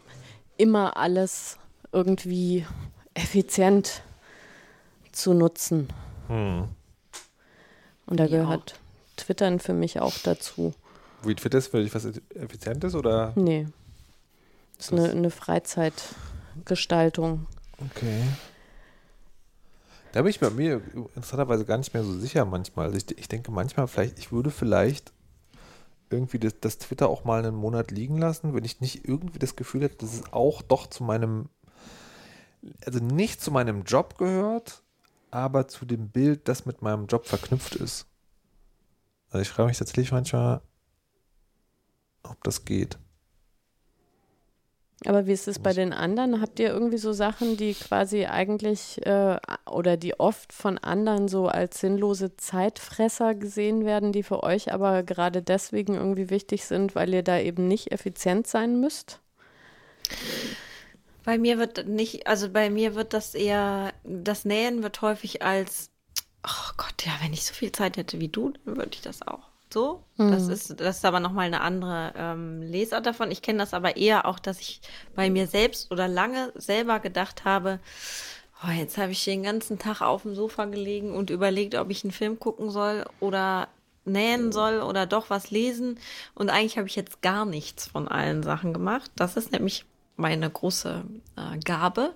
immer 0.58 0.98
alles 0.98 1.58
irgendwie 1.92 2.66
effizient 3.14 4.04
zu 5.12 5.34
nutzen. 5.34 5.88
Hm. 6.28 6.68
Und 8.06 8.20
da 8.20 8.26
ja. 8.26 8.42
gehört 8.42 8.80
Twittern 9.18 9.60
für 9.60 9.74
mich 9.74 10.00
auch 10.00 10.18
dazu. 10.24 10.74
Wie 11.24 11.36
Twitter 11.36 11.57
ist 11.57 11.67
für 11.67 11.82
dich 11.82 11.93
was 11.93 12.05
Effizientes 12.36 12.95
oder? 12.95 13.34
Nee. 13.36 13.67
Das 14.78 14.88
ist 14.88 14.93
eine, 14.93 15.09
eine 15.09 15.30
Freizeitgestaltung. 15.30 17.47
Okay. 17.78 18.24
Da 20.11 20.22
bin 20.22 20.32
ich 20.32 20.39
bei 20.39 20.49
mir 20.49 20.82
interessanterweise 21.15 21.65
gar 21.65 21.78
nicht 21.78 21.93
mehr 21.93 22.03
so 22.03 22.17
sicher 22.17 22.45
manchmal. 22.45 22.88
Also 22.88 22.97
ich, 22.97 23.17
ich 23.17 23.28
denke 23.28 23.51
manchmal 23.51 23.88
vielleicht, 23.88 24.20
ich 24.20 24.32
würde 24.32 24.49
vielleicht 24.49 25.13
irgendwie 26.09 26.39
das, 26.39 26.55
das, 26.59 26.80
Twitter 26.80 27.07
auch 27.07 27.24
mal 27.24 27.39
einen 27.39 27.55
Monat 27.55 27.91
liegen 27.91 28.17
lassen, 28.17 28.55
wenn 28.55 28.65
ich 28.65 28.82
nicht 28.82 29.07
irgendwie 29.07 29.38
das 29.38 29.55
Gefühl 29.55 29.84
hätte, 29.84 29.97
dass 29.97 30.13
es 30.13 30.34
auch 30.34 30.63
doch 30.63 30.88
zu 30.88 31.03
meinem, 31.03 31.49
also 32.86 32.99
nicht 32.99 33.41
zu 33.41 33.51
meinem 33.51 33.84
Job 33.84 34.17
gehört, 34.17 34.82
aber 35.30 35.67
zu 35.67 35.86
dem 35.86 36.09
Bild, 36.09 36.47
das 36.47 36.65
mit 36.65 36.82
meinem 36.82 37.05
Job 37.05 37.28
verknüpft 37.28 37.76
ist. 37.76 38.07
Also 39.30 39.43
ich 39.43 39.49
frage 39.49 39.67
mich 39.67 39.78
tatsächlich 39.78 40.11
manchmal, 40.11 40.61
ob 42.30 42.43
das 42.43 42.65
geht. 42.65 42.97
Aber 45.05 45.27
wie 45.27 45.32
ist 45.32 45.47
es 45.47 45.59
bei 45.59 45.71
den 45.71 45.93
anderen? 45.93 46.41
Habt 46.41 46.59
ihr 46.59 46.69
irgendwie 46.69 46.97
so 46.97 47.13
Sachen, 47.13 47.55
die 47.55 47.73
quasi 47.73 48.25
eigentlich 48.25 49.05
äh, 49.05 49.38
oder 49.65 49.95
die 49.95 50.19
oft 50.19 50.51
von 50.51 50.77
anderen 50.77 51.30
so 51.30 51.47
als 51.47 51.80
sinnlose 51.80 52.36
Zeitfresser 52.36 53.34
gesehen 53.34 53.86
werden, 53.86 54.11
die 54.11 54.23
für 54.23 54.43
euch 54.43 54.73
aber 54.73 55.03
gerade 55.03 55.41
deswegen 55.41 55.95
irgendwie 55.95 56.30
wichtig 56.30 56.65
sind, 56.65 56.95
weil 56.95 57.13
ihr 57.13 57.23
da 57.23 57.39
eben 57.39 57.67
nicht 57.67 57.93
effizient 57.93 58.47
sein 58.47 58.82
müsst? 58.82 59.21
Bei 61.23 61.38
mir 61.38 61.57
wird 61.59 61.88
nicht, 61.88 62.27
also 62.27 62.49
bei 62.49 62.69
mir 62.69 62.95
wird 62.95 63.13
das 63.13 63.36
eher, 63.36 63.93
das 64.03 64.43
Nähen 64.43 64.84
wird 64.84 65.01
häufig 65.01 65.43
als, 65.43 65.91
oh 66.45 66.71
Gott, 66.75 67.05
ja, 67.05 67.13
wenn 67.21 67.32
ich 67.32 67.45
so 67.45 67.53
viel 67.53 67.71
Zeit 67.71 67.95
hätte 67.95 68.19
wie 68.19 68.30
du, 68.30 68.51
dann 68.65 68.75
würde 68.75 68.91
ich 68.93 69.01
das 69.01 69.25
auch. 69.25 69.49
So, 69.72 70.03
mhm. 70.17 70.32
das 70.32 70.47
ist 70.47 70.80
das 70.80 70.97
ist 70.97 71.05
aber 71.05 71.20
nochmal 71.20 71.45
eine 71.45 71.61
andere 71.61 72.13
ähm, 72.17 72.61
Lesart 72.61 73.05
davon. 73.05 73.30
Ich 73.30 73.41
kenne 73.41 73.59
das 73.59 73.74
aber 73.74 73.97
eher 73.97 74.26
auch, 74.26 74.39
dass 74.39 74.59
ich 74.59 74.82
bei 75.15 75.30
mir 75.30 75.47
selbst 75.47 75.91
oder 75.91 76.07
lange 76.07 76.51
selber 76.55 76.99
gedacht 76.99 77.45
habe, 77.45 77.80
oh, 78.63 78.72
jetzt 78.72 78.97
habe 78.97 79.11
ich 79.11 79.24
den 79.24 79.43
ganzen 79.43 79.78
Tag 79.78 80.01
auf 80.01 80.24
dem 80.24 80.36
Sofa 80.36 80.65
gelegen 80.65 81.15
und 81.15 81.30
überlegt, 81.30 81.76
ob 81.76 81.89
ich 81.91 82.03
einen 82.03 82.11
Film 82.11 82.39
gucken 82.39 82.70
soll 82.72 83.05
oder 83.20 83.67
nähen 84.05 84.51
soll 84.51 84.82
oder 84.82 85.05
doch 85.05 85.30
was 85.30 85.51
lesen. 85.51 85.99
Und 86.34 86.49
eigentlich 86.49 86.78
habe 86.78 86.88
ich 86.88 86.95
jetzt 86.95 87.22
gar 87.22 87.45
nichts 87.45 87.88
von 87.88 88.07
allen 88.07 88.43
Sachen 88.43 88.74
gemacht. 88.74 89.11
Das 89.15 89.38
ist 89.38 89.51
nämlich 89.51 89.86
meine 90.20 90.49
große 90.49 91.03
äh, 91.36 91.57
Gabe. 91.59 92.13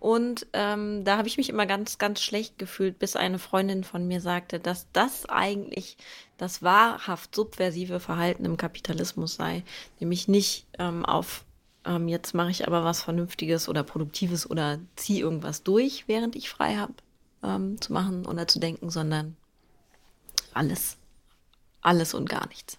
Und 0.00 0.46
ähm, 0.52 1.04
da 1.04 1.16
habe 1.16 1.28
ich 1.28 1.36
mich 1.36 1.48
immer 1.48 1.66
ganz, 1.66 1.98
ganz 1.98 2.20
schlecht 2.20 2.58
gefühlt, 2.58 2.98
bis 2.98 3.16
eine 3.16 3.38
Freundin 3.38 3.84
von 3.84 4.06
mir 4.06 4.20
sagte, 4.20 4.58
dass 4.58 4.86
das 4.92 5.26
eigentlich 5.28 5.96
das 6.38 6.62
wahrhaft 6.62 7.34
subversive 7.34 8.00
Verhalten 8.00 8.44
im 8.44 8.56
Kapitalismus 8.56 9.36
sei. 9.36 9.62
Nämlich 10.00 10.28
nicht 10.28 10.66
ähm, 10.78 11.04
auf, 11.04 11.44
ähm, 11.84 12.08
jetzt 12.08 12.34
mache 12.34 12.50
ich 12.50 12.66
aber 12.66 12.84
was 12.84 13.02
Vernünftiges 13.02 13.68
oder 13.68 13.82
Produktives 13.82 14.48
oder 14.48 14.78
ziehe 14.96 15.20
irgendwas 15.20 15.62
durch, 15.62 16.04
während 16.06 16.36
ich 16.36 16.50
frei 16.50 16.76
habe, 16.76 16.94
ähm, 17.42 17.80
zu 17.80 17.92
machen 17.92 18.26
oder 18.26 18.46
zu 18.46 18.58
denken, 18.58 18.90
sondern 18.90 19.36
alles. 20.52 20.98
Alles 21.80 22.14
und 22.14 22.28
gar 22.28 22.46
nichts. 22.48 22.78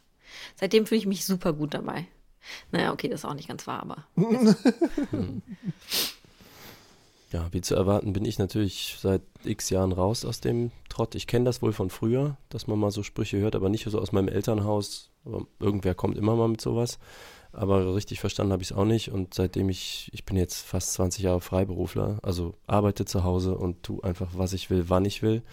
Seitdem 0.55 0.85
fühle 0.85 0.99
ich 0.99 1.05
mich 1.05 1.25
super 1.25 1.53
gut 1.53 1.73
dabei. 1.73 2.07
Naja, 2.71 2.93
okay, 2.93 3.07
das 3.07 3.21
ist 3.21 3.25
auch 3.25 3.33
nicht 3.33 3.47
ganz 3.47 3.67
wahr, 3.67 3.81
aber. 3.81 4.05
Ja, 7.31 7.49
wie 7.51 7.59
zu 7.59 7.75
erwarten, 7.75 8.13
bin 8.13 8.23
ich 8.23 8.39
natürlich 8.39 8.95
seit 8.99 9.21
x 9.43 9.69
Jahren 9.69 9.91
raus 9.91 10.23
aus 10.23 10.39
dem 10.39 10.71
Trott. 10.87 11.13
Ich 11.13 11.27
kenne 11.27 11.43
das 11.43 11.61
wohl 11.61 11.73
von 11.73 11.89
früher, 11.89 12.37
dass 12.47 12.67
man 12.67 12.79
mal 12.79 12.91
so 12.91 13.03
Sprüche 13.03 13.37
hört, 13.37 13.55
aber 13.55 13.67
nicht 13.67 13.83
so 13.83 13.99
aus 13.99 14.13
meinem 14.13 14.29
Elternhaus. 14.29 15.11
Irgendwer 15.59 15.93
kommt 15.93 16.17
immer 16.17 16.37
mal 16.37 16.47
mit 16.47 16.61
sowas. 16.61 16.99
Aber 17.51 17.95
richtig 17.95 18.21
verstanden 18.21 18.53
habe 18.53 18.63
ich 18.63 18.71
es 18.71 18.77
auch 18.77 18.85
nicht. 18.85 19.11
Und 19.11 19.33
seitdem 19.33 19.67
ich, 19.67 20.09
ich 20.13 20.23
bin 20.23 20.37
jetzt 20.37 20.65
fast 20.65 20.93
20 20.93 21.23
Jahre 21.23 21.41
Freiberufler, 21.41 22.19
also 22.23 22.53
arbeite 22.65 23.03
zu 23.03 23.25
Hause 23.25 23.57
und 23.57 23.83
tue 23.83 24.01
einfach, 24.03 24.29
was 24.33 24.53
ich 24.53 24.69
will, 24.69 24.85
wann 24.87 25.03
ich 25.03 25.21
will. 25.21 25.43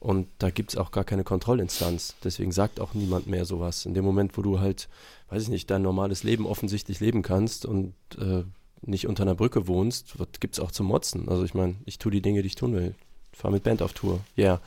Und 0.00 0.28
da 0.38 0.48
gibt 0.50 0.70
es 0.70 0.76
auch 0.78 0.90
gar 0.90 1.04
keine 1.04 1.24
Kontrollinstanz. 1.24 2.16
Deswegen 2.24 2.52
sagt 2.52 2.80
auch 2.80 2.94
niemand 2.94 3.26
mehr 3.26 3.44
sowas. 3.44 3.84
In 3.84 3.92
dem 3.92 4.04
Moment, 4.04 4.36
wo 4.36 4.42
du 4.42 4.58
halt, 4.58 4.88
weiß 5.28 5.42
ich 5.42 5.48
nicht, 5.50 5.70
dein 5.70 5.82
normales 5.82 6.22
Leben 6.22 6.46
offensichtlich 6.46 7.00
leben 7.00 7.22
kannst 7.22 7.66
und 7.66 7.92
äh, 8.18 8.44
nicht 8.80 9.06
unter 9.06 9.24
einer 9.24 9.34
Brücke 9.34 9.68
wohnst, 9.68 10.14
gibt 10.40 10.54
es 10.54 10.60
auch 10.60 10.70
zu 10.70 10.84
motzen. 10.84 11.28
Also 11.28 11.44
ich 11.44 11.52
meine, 11.52 11.76
ich 11.84 11.98
tue 11.98 12.10
die 12.10 12.22
Dinge, 12.22 12.40
die 12.40 12.46
ich 12.46 12.54
tun 12.54 12.74
will. 12.74 12.94
Ich 13.32 13.38
fahre 13.38 13.52
mit 13.52 13.62
Band 13.62 13.82
auf 13.82 13.92
Tour. 13.92 14.20
Ja. 14.36 14.44
Yeah. 14.44 14.60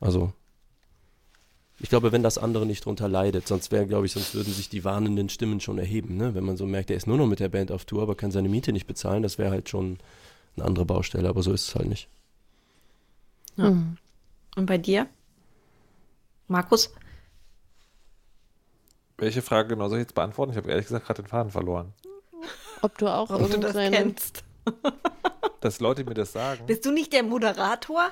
Also 0.00 0.32
ich 1.80 1.88
glaube, 1.88 2.12
wenn 2.12 2.22
das 2.22 2.38
andere 2.38 2.66
nicht 2.66 2.84
drunter 2.84 3.08
leidet, 3.08 3.48
sonst 3.48 3.72
wäre, 3.72 3.86
glaube 3.86 4.06
ich, 4.06 4.12
sonst 4.12 4.34
würden 4.34 4.52
sich 4.52 4.68
die 4.68 4.84
warnenden 4.84 5.28
Stimmen 5.28 5.60
schon 5.60 5.78
erheben, 5.78 6.16
ne? 6.16 6.34
Wenn 6.34 6.44
man 6.44 6.56
so 6.56 6.66
merkt, 6.66 6.90
er 6.90 6.96
ist 6.96 7.08
nur 7.08 7.16
noch 7.16 7.26
mit 7.26 7.40
der 7.40 7.48
Band 7.48 7.72
auf 7.72 7.86
Tour, 7.86 8.02
aber 8.02 8.14
kann 8.14 8.30
seine 8.30 8.48
Miete 8.48 8.72
nicht 8.72 8.86
bezahlen, 8.86 9.22
das 9.22 9.38
wäre 9.38 9.50
halt 9.50 9.68
schon 9.68 9.98
eine 10.56 10.64
andere 10.64 10.84
Baustelle, 10.84 11.28
aber 11.28 11.42
so 11.42 11.52
ist 11.52 11.68
es 11.68 11.74
halt 11.74 11.88
nicht. 11.88 12.08
Ja. 13.56 13.70
Mhm. 13.70 13.96
Und 14.56 14.66
bei 14.66 14.78
dir? 14.78 15.08
Markus? 16.48 16.92
Welche 19.16 19.42
Frage 19.42 19.68
genau 19.68 19.88
soll 19.88 19.98
ich 19.98 20.02
jetzt 20.02 20.14
beantworten? 20.14 20.52
Ich 20.52 20.58
habe 20.58 20.70
ehrlich 20.70 20.86
gesagt 20.86 21.06
gerade 21.06 21.22
den 21.22 21.28
Faden 21.28 21.50
verloren. 21.50 21.92
Ob 22.82 22.98
du 22.98 23.06
auch 23.06 23.30
Ob 23.30 23.50
du 23.50 23.58
das 23.58 23.74
kennst. 23.74 24.44
Dass 25.60 25.80
Leute 25.80 26.04
mir 26.04 26.14
das 26.14 26.32
sagen. 26.32 26.66
Bist 26.66 26.84
du 26.84 26.90
nicht 26.90 27.12
der 27.12 27.22
Moderator? 27.22 28.10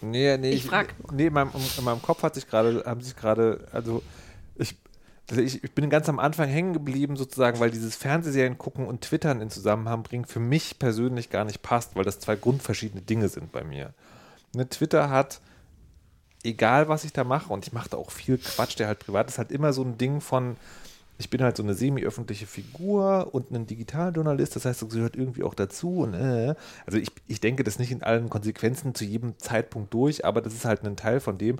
Nee, 0.00 0.36
nee. 0.36 0.50
Ich, 0.50 0.64
ich 0.64 0.66
frag. 0.66 0.94
Nee, 1.12 1.26
in 1.26 1.32
meinem, 1.32 1.50
in 1.78 1.84
meinem 1.84 2.02
Kopf 2.02 2.22
hat 2.22 2.34
sich 2.34 2.48
gerade, 2.48 2.82
haben 2.84 3.00
sich 3.00 3.14
gerade, 3.14 3.68
also 3.72 4.02
ich, 4.56 4.76
ich, 5.36 5.62
ich 5.62 5.72
bin 5.72 5.88
ganz 5.88 6.08
am 6.08 6.18
Anfang 6.18 6.48
hängen 6.48 6.72
geblieben, 6.72 7.16
sozusagen, 7.16 7.60
weil 7.60 7.70
dieses 7.70 7.94
Fernsehserien 7.94 8.58
gucken 8.58 8.86
und 8.86 9.02
Twittern 9.02 9.40
in 9.40 9.50
Zusammenhang 9.50 10.02
bringen 10.02 10.24
für 10.24 10.40
mich 10.40 10.80
persönlich 10.80 11.30
gar 11.30 11.44
nicht 11.44 11.62
passt, 11.62 11.94
weil 11.94 12.04
das 12.04 12.18
zwei 12.18 12.34
grundverschiedene 12.34 13.02
Dinge 13.02 13.28
sind 13.28 13.52
bei 13.52 13.62
mir. 13.62 13.94
Ne, 14.54 14.68
Twitter 14.68 15.10
hat, 15.10 15.40
egal 16.42 16.88
was 16.88 17.04
ich 17.04 17.12
da 17.12 17.24
mache, 17.24 17.52
und 17.52 17.66
ich 17.66 17.72
mache 17.72 17.90
da 17.90 17.96
auch 17.96 18.10
viel 18.10 18.38
Quatsch, 18.38 18.78
der 18.78 18.86
halt 18.88 18.98
privat 18.98 19.28
ist, 19.28 19.38
halt 19.38 19.50
immer 19.50 19.72
so 19.72 19.82
ein 19.82 19.96
Ding 19.98 20.20
von, 20.20 20.56
ich 21.18 21.30
bin 21.30 21.42
halt 21.42 21.56
so 21.56 21.62
eine 21.62 21.74
semi-öffentliche 21.74 22.46
Figur 22.46 23.30
und 23.32 23.50
ein 23.50 23.66
Digitaljournalist, 23.66 24.56
das 24.56 24.64
heißt, 24.64 24.82
das 24.82 24.88
gehört 24.90 25.16
irgendwie 25.16 25.44
auch 25.44 25.54
dazu. 25.54 26.00
Und, 26.00 26.14
äh, 26.14 26.54
also 26.84 26.98
ich, 26.98 27.10
ich 27.28 27.40
denke 27.40 27.64
das 27.64 27.78
nicht 27.78 27.92
in 27.92 28.02
allen 28.02 28.28
Konsequenzen 28.28 28.94
zu 28.94 29.04
jedem 29.04 29.38
Zeitpunkt 29.38 29.94
durch, 29.94 30.24
aber 30.24 30.42
das 30.42 30.54
ist 30.54 30.64
halt 30.64 30.84
ein 30.84 30.96
Teil 30.96 31.20
von 31.20 31.38
dem, 31.38 31.58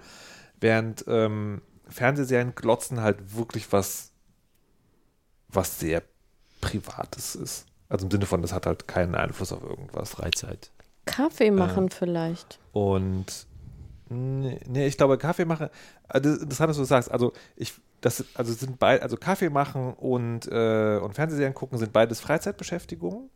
während 0.61 1.05
ähm, 1.07 1.63
Fernsehserien 1.89 2.55
glotzen 2.55 3.01
halt 3.01 3.37
wirklich 3.37 3.73
was, 3.73 4.11
was 5.49 5.79
sehr 5.79 6.03
Privates 6.61 7.35
ist. 7.35 7.67
Also 7.89 8.07
im 8.07 8.11
Sinne 8.11 8.27
von, 8.27 8.43
das 8.43 8.53
hat 8.53 8.67
halt 8.67 8.89
keinen 8.89 9.15
Einfluss 9.15 9.53
auf 9.53 9.63
irgendwas. 9.63 10.11
Freizeit. 10.11 10.72
Kaffee 11.05 11.51
machen 11.51 11.89
äh, 11.89 11.91
vielleicht. 11.91 12.59
Und 12.73 13.47
nee, 14.09 14.87
ich 14.87 14.97
glaube, 14.97 15.19
Kaffee 15.19 15.45
machen, 15.45 15.69
also 16.09 16.31
interessant, 16.31 16.71
dass 16.71 16.77
du 16.77 16.85
sagst, 16.85 17.11
also 17.11 17.33
ich 17.57 17.75
das 18.03 18.25
also 18.35 18.53
sind 18.53 18.79
beide, 18.79 19.03
also 19.03 19.17
Kaffee 19.17 19.49
machen 19.49 19.95
und, 19.95 20.47
äh, 20.49 20.99
und 20.99 21.15
Fernsehserien 21.15 21.55
gucken 21.55 21.79
sind 21.79 21.93
beides 21.93 22.21
Freizeitbeschäftigungen. 22.21 23.31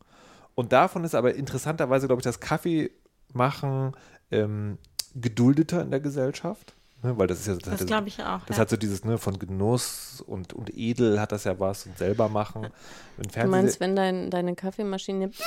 Und 0.55 0.73
davon 0.73 1.03
ist 1.03 1.15
aber 1.15 1.33
interessanterweise, 1.35 2.07
glaube 2.07 2.19
ich, 2.19 2.23
das 2.23 2.39
Kaffee 2.39 2.91
machen 3.33 3.93
ähm, 4.29 4.77
geduldeter 5.15 5.81
in 5.81 5.91
der 5.91 5.99
Gesellschaft. 5.99 6.75
Ne, 7.03 7.17
weil 7.17 7.27
das 7.27 7.39
ist 7.39 7.47
ja 7.47 7.55
Das 7.55 7.85
glaube 7.85 8.07
ich 8.07 8.23
auch. 8.23 8.43
das 8.47 8.57
ja. 8.57 8.61
hat 8.61 8.69
so 8.69 8.75
dieses, 8.75 9.05
ne, 9.05 9.19
von 9.19 9.37
Genuss 9.37 10.23
und, 10.25 10.53
und 10.53 10.75
edel 10.75 11.19
hat 11.21 11.31
das 11.31 11.43
ja 11.43 11.59
was 11.59 11.85
und 11.85 11.97
selber 11.97 12.27
machen. 12.27 12.67
Wenn 13.17 13.43
Du 13.43 13.47
meinst, 13.47 13.79
wenn 13.79 13.95
dein, 13.95 14.31
deine 14.31 14.55
Kaffeemaschine. 14.55 15.29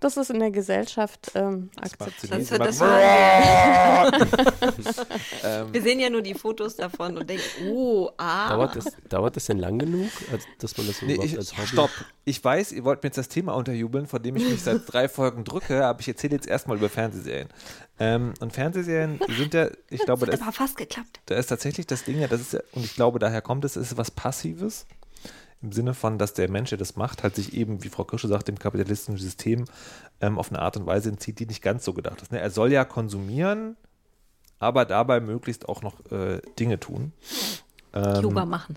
Das 0.00 0.16
ist 0.16 0.30
in 0.30 0.38
der 0.38 0.52
Gesellschaft 0.52 1.32
ähm, 1.34 1.70
akzeptiert. 1.76 2.30
Das 2.30 2.30
Chinesen 2.30 2.58
wird 2.58 2.68
das 2.68 2.80
ähm, 5.44 5.74
Wir 5.74 5.82
sehen 5.82 5.98
ja 5.98 6.08
nur 6.08 6.22
die 6.22 6.34
Fotos 6.34 6.76
davon 6.76 7.18
und 7.18 7.28
denken, 7.28 7.42
oh, 7.68 8.08
ah. 8.16 8.50
Dauert 8.50 8.76
das, 8.76 8.92
dauert 9.08 9.34
das 9.36 9.46
denn 9.46 9.58
lang 9.58 9.78
genug, 9.78 10.10
als, 10.30 10.44
dass 10.58 10.76
man 10.76 10.86
das 10.86 11.02
Nee, 11.02 11.14
überhaupt 11.14 11.32
ich, 11.32 11.38
als 11.38 11.56
Hobby 11.56 11.66
stopp. 11.66 11.90
Ich 12.24 12.44
weiß, 12.44 12.72
ihr 12.72 12.84
wollt 12.84 13.02
mir 13.02 13.08
jetzt 13.08 13.18
das 13.18 13.28
Thema 13.28 13.54
unterjubeln, 13.54 14.06
von 14.06 14.22
dem 14.22 14.36
ich 14.36 14.48
mich 14.48 14.62
seit 14.62 14.82
drei 14.86 15.08
Folgen 15.08 15.42
drücke, 15.44 15.84
aber 15.84 16.00
ich 16.00 16.08
erzähle 16.08 16.36
jetzt 16.36 16.46
erstmal 16.46 16.76
über 16.76 16.88
Fernsehserien. 16.88 17.48
Ähm, 17.98 18.34
und 18.40 18.52
Fernsehserien 18.52 19.18
sind 19.36 19.54
ja, 19.54 19.68
ich 19.90 20.02
glaube, 20.02 20.26
das 20.26 20.36
hat 20.36 20.42
aber 20.42 20.52
fast 20.52 20.76
geklappt. 20.76 21.20
da 21.26 21.34
ist 21.36 21.48
tatsächlich 21.48 21.86
das 21.86 22.04
Ding 22.04 22.20
ja, 22.20 22.28
das 22.28 22.40
ist 22.40 22.52
ja, 22.52 22.60
und 22.72 22.84
ich 22.84 22.94
glaube, 22.94 23.18
daher 23.18 23.42
kommt 23.42 23.64
es, 23.64 23.74
es 23.74 23.92
ist 23.92 23.96
was 23.96 24.12
Passives. 24.12 24.86
Im 25.60 25.72
Sinne 25.72 25.94
von, 25.94 26.18
dass 26.18 26.34
der 26.34 26.48
Mensch, 26.48 26.70
der 26.70 26.78
das 26.78 26.94
macht, 26.94 27.22
halt 27.22 27.34
sich 27.34 27.52
eben, 27.52 27.82
wie 27.82 27.88
Frau 27.88 28.04
Kirsche 28.04 28.28
sagt, 28.28 28.46
dem 28.46 28.58
kapitalistischen 28.58 29.18
System 29.18 29.64
ähm, 30.20 30.38
auf 30.38 30.50
eine 30.50 30.60
Art 30.60 30.76
und 30.76 30.86
Weise 30.86 31.08
entzieht, 31.08 31.40
die 31.40 31.46
nicht 31.46 31.62
ganz 31.62 31.84
so 31.84 31.92
gedacht 31.92 32.22
ist. 32.22 32.30
Ne? 32.30 32.38
Er 32.40 32.50
soll 32.50 32.72
ja 32.72 32.84
konsumieren, 32.84 33.76
aber 34.60 34.84
dabei 34.84 35.20
möglichst 35.20 35.68
auch 35.68 35.82
noch 35.82 36.10
äh, 36.12 36.40
Dinge 36.58 36.78
tun. 36.78 37.12
Ähm, 37.92 38.22
Yoga 38.22 38.44
machen. 38.44 38.76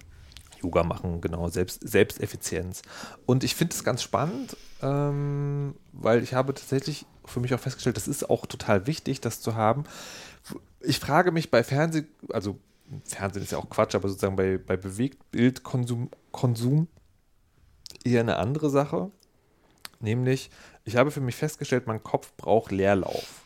Yoga 0.62 0.84
machen, 0.84 1.22
genau, 1.22 1.50
Selbst, 1.50 1.88
Selbsteffizienz. 1.88 2.82
Und 3.26 3.44
ich 3.44 3.56
finde 3.56 3.74
es 3.74 3.84
ganz 3.84 4.02
spannend, 4.02 4.56
ähm, 4.82 5.76
weil 5.92 6.24
ich 6.24 6.34
habe 6.34 6.54
tatsächlich 6.54 7.06
für 7.26 7.40
mich 7.40 7.54
auch 7.54 7.60
festgestellt, 7.60 7.98
das 7.98 8.08
ist 8.08 8.30
auch 8.30 8.46
total 8.46 8.88
wichtig, 8.88 9.22
das 9.22 9.42
zu 9.42 9.56
haben. 9.56 9.84
Ich 10.82 11.00
frage 11.00 11.32
mich 11.32 11.52
bei 11.52 11.64
Fernseh, 11.64 12.06
also 12.32 12.60
Fernsehen 13.06 13.44
ist 13.44 13.52
ja 13.52 13.58
auch 13.58 13.70
Quatsch, 13.70 13.96
aber 13.96 14.10
sozusagen 14.10 14.36
bei, 14.36 14.58
bei 14.58 14.78
Bewegtbildkonsum 14.78 16.10
Konsum 16.32 16.88
eher 18.04 18.22
eine 18.22 18.38
andere 18.38 18.70
Sache. 18.70 19.12
Nämlich, 20.00 20.50
ich 20.84 20.96
habe 20.96 21.12
für 21.12 21.22
mich 21.22 21.36
festgestellt, 21.36 21.88
mein 21.88 22.02
Kopf 22.04 22.34
braucht 22.38 22.72
Leerlauf. 22.72 23.46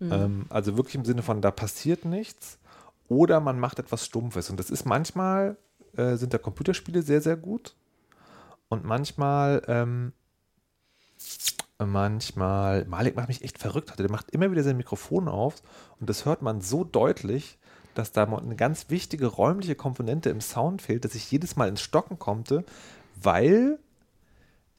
Ähm, 0.00 0.46
also 0.48 0.76
wirklich 0.76 0.94
im 0.94 1.04
Sinne 1.04 1.22
von, 1.22 1.42
da 1.42 1.50
passiert 1.50 2.04
nichts 2.04 2.58
oder 3.08 3.40
man 3.40 3.58
macht 3.58 3.78
etwas 3.78 4.04
Stumpfes. 4.04 4.50
Und 4.50 4.58
das 4.58 4.70
ist 4.70 4.84
manchmal, 4.84 5.56
äh, 5.96 6.16
sind 6.16 6.34
da 6.34 6.38
Computerspiele 6.38 7.02
sehr, 7.02 7.20
sehr 7.20 7.36
gut. 7.36 7.74
Und 8.68 8.84
manchmal, 8.84 9.62
ähm, 9.66 10.12
manchmal, 11.78 12.84
Malik 12.84 13.16
macht 13.16 13.28
mich 13.28 13.42
echt 13.42 13.58
verrückt. 13.58 13.98
Der 13.98 14.10
macht 14.10 14.30
immer 14.30 14.50
wieder 14.50 14.62
sein 14.62 14.76
Mikrofon 14.76 15.28
auf 15.28 15.62
und 15.98 16.10
das 16.10 16.24
hört 16.24 16.42
man 16.42 16.60
so 16.60 16.84
deutlich, 16.84 17.57
dass 17.98 18.12
da 18.12 18.26
mal 18.26 18.40
eine 18.40 18.54
ganz 18.54 18.90
wichtige 18.90 19.26
räumliche 19.26 19.74
Komponente 19.74 20.30
im 20.30 20.40
Sound 20.40 20.82
fehlt, 20.82 21.04
dass 21.04 21.16
ich 21.16 21.30
jedes 21.30 21.56
Mal 21.56 21.68
ins 21.68 21.80
Stocken 21.80 22.18
konnte, 22.18 22.64
weil 23.20 23.78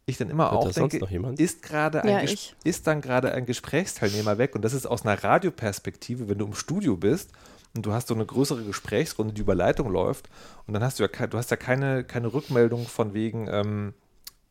ich 0.05 0.17
dann 0.17 0.29
immer 0.29 0.49
Hört 0.51 0.65
auch 0.65 0.71
denke, 0.71 0.99
noch 0.99 1.09
jemand? 1.09 1.39
ist 1.39 1.61
gerade 1.61 2.01
ein 2.01 2.25
Ja, 2.25 2.33
ist 2.63 2.87
dann 2.87 3.01
gerade 3.01 3.33
ein 3.33 3.45
Gesprächsteilnehmer 3.45 4.37
weg 4.37 4.55
und 4.55 4.63
das 4.63 4.73
ist 4.73 4.85
aus 4.85 5.05
einer 5.05 5.21
Radioperspektive, 5.21 6.29
wenn 6.29 6.37
du 6.37 6.45
im 6.45 6.53
Studio 6.53 6.95
bist 6.95 7.31
und 7.75 7.85
du 7.85 7.91
hast 7.91 8.07
so 8.07 8.15
eine 8.15 8.25
größere 8.25 8.63
Gesprächsrunde, 8.63 9.33
die 9.33 9.41
über 9.41 9.53
Leitung 9.53 9.91
läuft 9.91 10.29
und 10.65 10.73
dann 10.73 10.83
hast 10.83 10.99
du 10.99 11.03
ja, 11.03 11.27
du 11.27 11.37
hast 11.37 11.51
ja 11.51 11.57
keine, 11.57 12.05
keine 12.05 12.33
Rückmeldung 12.33 12.87
von 12.87 13.13
wegen, 13.13 13.47
ähm, 13.51 13.93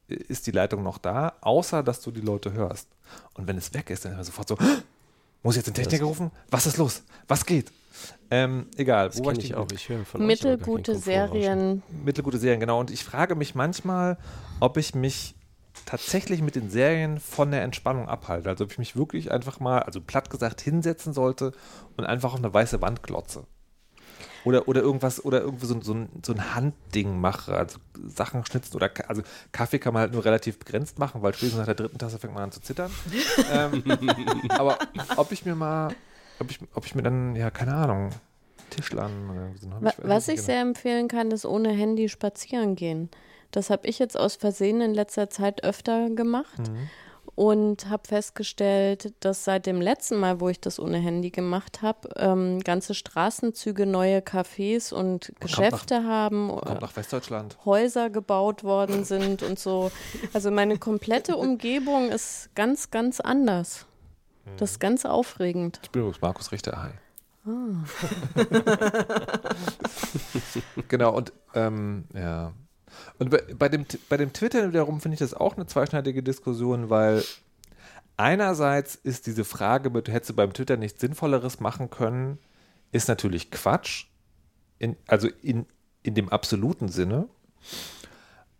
ist 0.08 0.46
die 0.46 0.52
Leitung 0.52 0.82
noch 0.82 0.98
da, 0.98 1.34
außer 1.40 1.82
dass 1.82 2.02
du 2.02 2.10
die 2.10 2.20
Leute 2.20 2.52
hörst. 2.52 2.88
Und 3.34 3.46
wenn 3.46 3.56
es 3.56 3.72
weg 3.74 3.90
ist, 3.90 4.04
dann 4.04 4.12
ist 4.12 4.16
man 4.16 4.24
sofort 4.24 4.48
so, 4.48 4.58
muss 5.42 5.54
ich 5.54 5.58
jetzt 5.58 5.66
den 5.66 5.74
Techniker 5.74 6.04
rufen? 6.04 6.30
Was 6.50 6.66
ist 6.66 6.76
los? 6.76 7.02
Was 7.26 7.46
geht? 7.46 7.72
Ähm, 8.30 8.66
egal, 8.76 9.08
Das 9.08 9.18
wo 9.18 9.24
war 9.24 9.32
kenne 9.32 9.44
ich 9.44 9.50
ich 9.50 9.56
auch. 9.56 9.66
Ich 9.72 9.88
höre 9.88 10.04
von 10.04 10.24
Mittelgute. 10.26 10.94
Serien. 10.96 11.82
mittelgute 12.04 12.38
Serien, 12.38 12.60
genau. 12.60 12.78
Und 12.80 12.90
ich 12.90 13.02
frage 13.02 13.34
mich 13.34 13.54
manchmal, 13.54 14.18
ob 14.60 14.76
ich 14.76 14.94
mich 14.94 15.34
tatsächlich 15.86 16.42
mit 16.42 16.54
den 16.54 16.70
Serien 16.70 17.18
von 17.20 17.50
der 17.50 17.62
Entspannung 17.62 18.08
abhalte. 18.08 18.48
Also 18.50 18.64
ob 18.64 18.72
ich 18.72 18.78
mich 18.78 18.96
wirklich 18.96 19.30
einfach 19.32 19.60
mal, 19.60 19.80
also 19.80 20.00
platt 20.00 20.28
gesagt, 20.30 20.60
hinsetzen 20.60 21.12
sollte 21.12 21.52
und 21.96 22.04
einfach 22.04 22.32
auf 22.34 22.38
eine 22.38 22.52
weiße 22.52 22.80
Wand 22.82 23.02
glotze. 23.02 23.44
Oder, 24.48 24.66
oder 24.66 24.80
irgendwas, 24.80 25.22
oder 25.24 25.42
irgendwie 25.42 25.66
so, 25.66 25.74
ein- 25.74 25.82
so, 25.82 25.92
ein, 25.92 26.08
so 26.24 26.32
ein 26.32 26.54
Handding 26.54 27.20
mache, 27.20 27.54
also 27.54 27.78
Sachen 28.06 28.46
schnitzen 28.46 28.74
oder 28.76 28.90
also 29.06 29.20
Kaffee 29.52 29.78
kann 29.78 29.92
man 29.92 30.00
halt 30.00 30.12
nur 30.12 30.24
relativ 30.24 30.58
begrenzt 30.58 30.98
machen, 30.98 31.20
weil 31.20 31.34
spätestens 31.34 31.58
nach 31.58 31.66
der 31.66 31.74
dritten 31.74 31.98
Tasse 31.98 32.18
fängt 32.18 32.32
man 32.32 32.44
an 32.44 32.52
zu 32.52 32.60
zittern. 32.62 32.90
ähm, 33.52 33.82
aber 34.48 34.78
ob 35.16 35.32
ich 35.32 35.44
mir 35.44 35.54
mal, 35.54 35.94
ob 36.40 36.50
ich, 36.50 36.60
ob 36.72 36.86
ich 36.86 36.94
mir 36.94 37.02
dann, 37.02 37.36
ja, 37.36 37.50
keine 37.50 37.74
Ahnung, 37.74 38.08
Tischlern 38.70 39.54
so 39.60 39.66
ein 39.66 39.74
Hobby- 39.74 39.84
Wa- 39.84 39.88
weiß 39.88 39.96
Was 40.04 40.28
ich 40.28 40.36
genau. 40.36 40.46
sehr 40.46 40.60
empfehlen 40.62 41.08
kann, 41.08 41.30
ist 41.30 41.44
ohne 41.44 41.68
Handy 41.70 42.08
spazieren 42.08 42.74
gehen. 42.74 43.10
Das 43.50 43.68
habe 43.70 43.86
ich 43.86 43.98
jetzt 43.98 44.18
aus 44.18 44.36
Versehen 44.36 44.80
in 44.80 44.94
letzter 44.94 45.28
Zeit 45.30 45.62
öfter 45.64 46.10
gemacht 46.10 46.58
Mhm. 46.58 46.88
Und 47.38 47.88
habe 47.88 48.02
festgestellt, 48.08 49.14
dass 49.20 49.44
seit 49.44 49.66
dem 49.66 49.80
letzten 49.80 50.16
Mal, 50.16 50.40
wo 50.40 50.48
ich 50.48 50.60
das 50.60 50.80
ohne 50.80 50.98
Handy 50.98 51.30
gemacht 51.30 51.82
habe, 51.82 52.08
ähm, 52.16 52.58
ganze 52.58 52.96
Straßenzüge 52.96 53.86
neue 53.86 54.18
Cafés 54.18 54.92
und 54.92 55.32
Geschäfte 55.38 56.02
haben, 56.02 56.48
Kommt 56.48 56.68
äh, 56.68 56.80
nach 56.80 56.96
Westdeutschland. 56.96 57.56
Häuser 57.64 58.10
gebaut 58.10 58.64
worden 58.64 59.04
sind 59.04 59.44
und 59.44 59.56
so. 59.56 59.92
Also 60.32 60.50
meine 60.50 60.78
komplette 60.78 61.36
Umgebung 61.36 62.10
ist 62.10 62.50
ganz, 62.56 62.90
ganz 62.90 63.20
anders. 63.20 63.86
Das 64.56 64.72
ist 64.72 64.80
ganz 64.80 65.04
aufregend. 65.04 65.78
Ich 65.84 65.92
bin 65.92 66.02
übrigens 66.02 66.20
Markus 66.20 66.50
Richter. 66.50 66.82
Hi. 66.82 66.90
genau, 70.88 71.14
und 71.14 71.32
ähm, 71.54 72.02
ja. 72.14 72.52
Und 73.18 73.30
bei, 73.30 73.42
bei, 73.58 73.68
dem, 73.68 73.84
bei 74.08 74.16
dem 74.16 74.32
Twitter 74.32 74.68
wiederum 74.68 75.00
finde 75.00 75.14
ich 75.14 75.20
das 75.20 75.34
auch 75.34 75.56
eine 75.56 75.66
zweischneidige 75.66 76.22
Diskussion, 76.22 76.88
weil 76.88 77.24
einerseits 78.16 78.94
ist 78.94 79.26
diese 79.26 79.44
Frage 79.44 79.90
mit, 79.90 80.08
hättest 80.08 80.30
du 80.30 80.34
beim 80.34 80.52
Twitter 80.52 80.76
nichts 80.76 81.00
Sinnvolleres 81.00 81.60
machen 81.60 81.90
können, 81.90 82.38
ist 82.92 83.08
natürlich 83.08 83.50
Quatsch. 83.50 84.06
In, 84.78 84.96
also 85.08 85.28
in, 85.42 85.66
in 86.04 86.14
dem 86.14 86.28
absoluten 86.28 86.88
Sinne. 86.88 87.28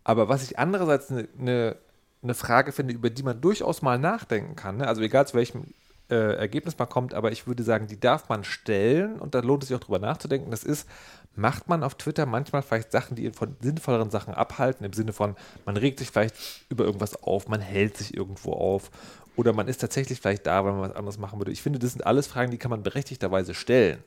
Aber 0.03 0.27
was 0.27 0.43
ich 0.43 0.59
andererseits 0.59 1.09
eine 1.09 1.27
ne, 1.37 1.77
ne 2.21 2.33
Frage 2.33 2.73
finde, 2.73 2.93
über 2.93 3.09
die 3.09 3.23
man 3.23 3.39
durchaus 3.39 3.81
mal 3.81 3.97
nachdenken 3.97 4.55
kann, 4.55 4.77
ne? 4.77 4.87
also 4.87 5.01
egal 5.01 5.27
zu 5.27 5.35
welchem 5.35 5.73
äh, 6.09 6.35
Ergebnis 6.35 6.77
man 6.77 6.89
kommt, 6.89 7.13
aber 7.13 7.31
ich 7.31 7.47
würde 7.47 7.63
sagen, 7.63 7.87
die 7.87 7.99
darf 7.99 8.27
man 8.29 8.43
stellen 8.43 9.19
und 9.19 9.35
da 9.35 9.39
lohnt 9.39 9.63
es 9.63 9.69
sich 9.69 9.77
auch 9.77 9.81
drüber 9.81 9.99
nachzudenken. 9.99 10.51
Das 10.51 10.63
ist, 10.63 10.87
macht 11.35 11.69
man 11.69 11.83
auf 11.83 11.95
Twitter 11.95 12.25
manchmal 12.25 12.61
vielleicht 12.61 12.91
Sachen, 12.91 13.15
die 13.15 13.25
ihn 13.25 13.33
von 13.33 13.55
sinnvolleren 13.61 14.09
Sachen 14.11 14.33
abhalten, 14.33 14.85
im 14.85 14.93
Sinne 14.93 15.13
von, 15.13 15.35
man 15.65 15.77
regt 15.77 15.99
sich 15.99 16.09
vielleicht 16.11 16.35
über 16.69 16.83
irgendwas 16.83 17.23
auf, 17.23 17.47
man 17.47 17.61
hält 17.61 17.97
sich 17.97 18.15
irgendwo 18.15 18.53
auf 18.53 18.91
oder 19.35 19.53
man 19.53 19.67
ist 19.67 19.77
tatsächlich 19.77 20.19
vielleicht 20.19 20.47
da, 20.47 20.65
weil 20.65 20.73
man 20.73 20.81
was 20.81 20.95
anderes 20.95 21.17
machen 21.17 21.39
würde. 21.39 21.51
Ich 21.51 21.61
finde, 21.61 21.79
das 21.79 21.93
sind 21.93 22.05
alles 22.05 22.27
Fragen, 22.27 22.51
die 22.51 22.57
kann 22.57 22.71
man 22.71 22.83
berechtigterweise 22.83 23.53
stellen. 23.53 24.03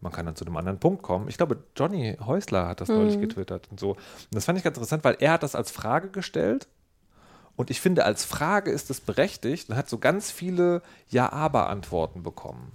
Man 0.00 0.12
kann 0.12 0.26
dann 0.26 0.36
zu 0.36 0.44
einem 0.44 0.56
anderen 0.56 0.78
Punkt 0.78 1.02
kommen. 1.02 1.28
Ich 1.28 1.36
glaube, 1.36 1.62
Johnny 1.74 2.16
Häusler 2.24 2.68
hat 2.68 2.80
das 2.80 2.88
neulich 2.88 3.20
getwittert 3.20 3.68
und 3.70 3.80
so. 3.80 3.90
Und 3.92 3.98
das 4.30 4.44
fand 4.44 4.58
ich 4.58 4.64
ganz 4.64 4.76
interessant, 4.76 5.04
weil 5.04 5.16
er 5.20 5.32
hat 5.32 5.42
das 5.42 5.54
als 5.54 5.70
Frage 5.70 6.10
gestellt. 6.10 6.68
Und 7.56 7.70
ich 7.70 7.80
finde, 7.80 8.04
als 8.04 8.24
Frage 8.24 8.70
ist 8.70 8.90
es 8.90 9.00
berechtigt 9.00 9.70
und 9.70 9.76
hat 9.76 9.88
so 9.88 9.98
ganz 9.98 10.30
viele 10.30 10.82
Ja-Aber-Antworten 11.08 12.22
bekommen, 12.22 12.72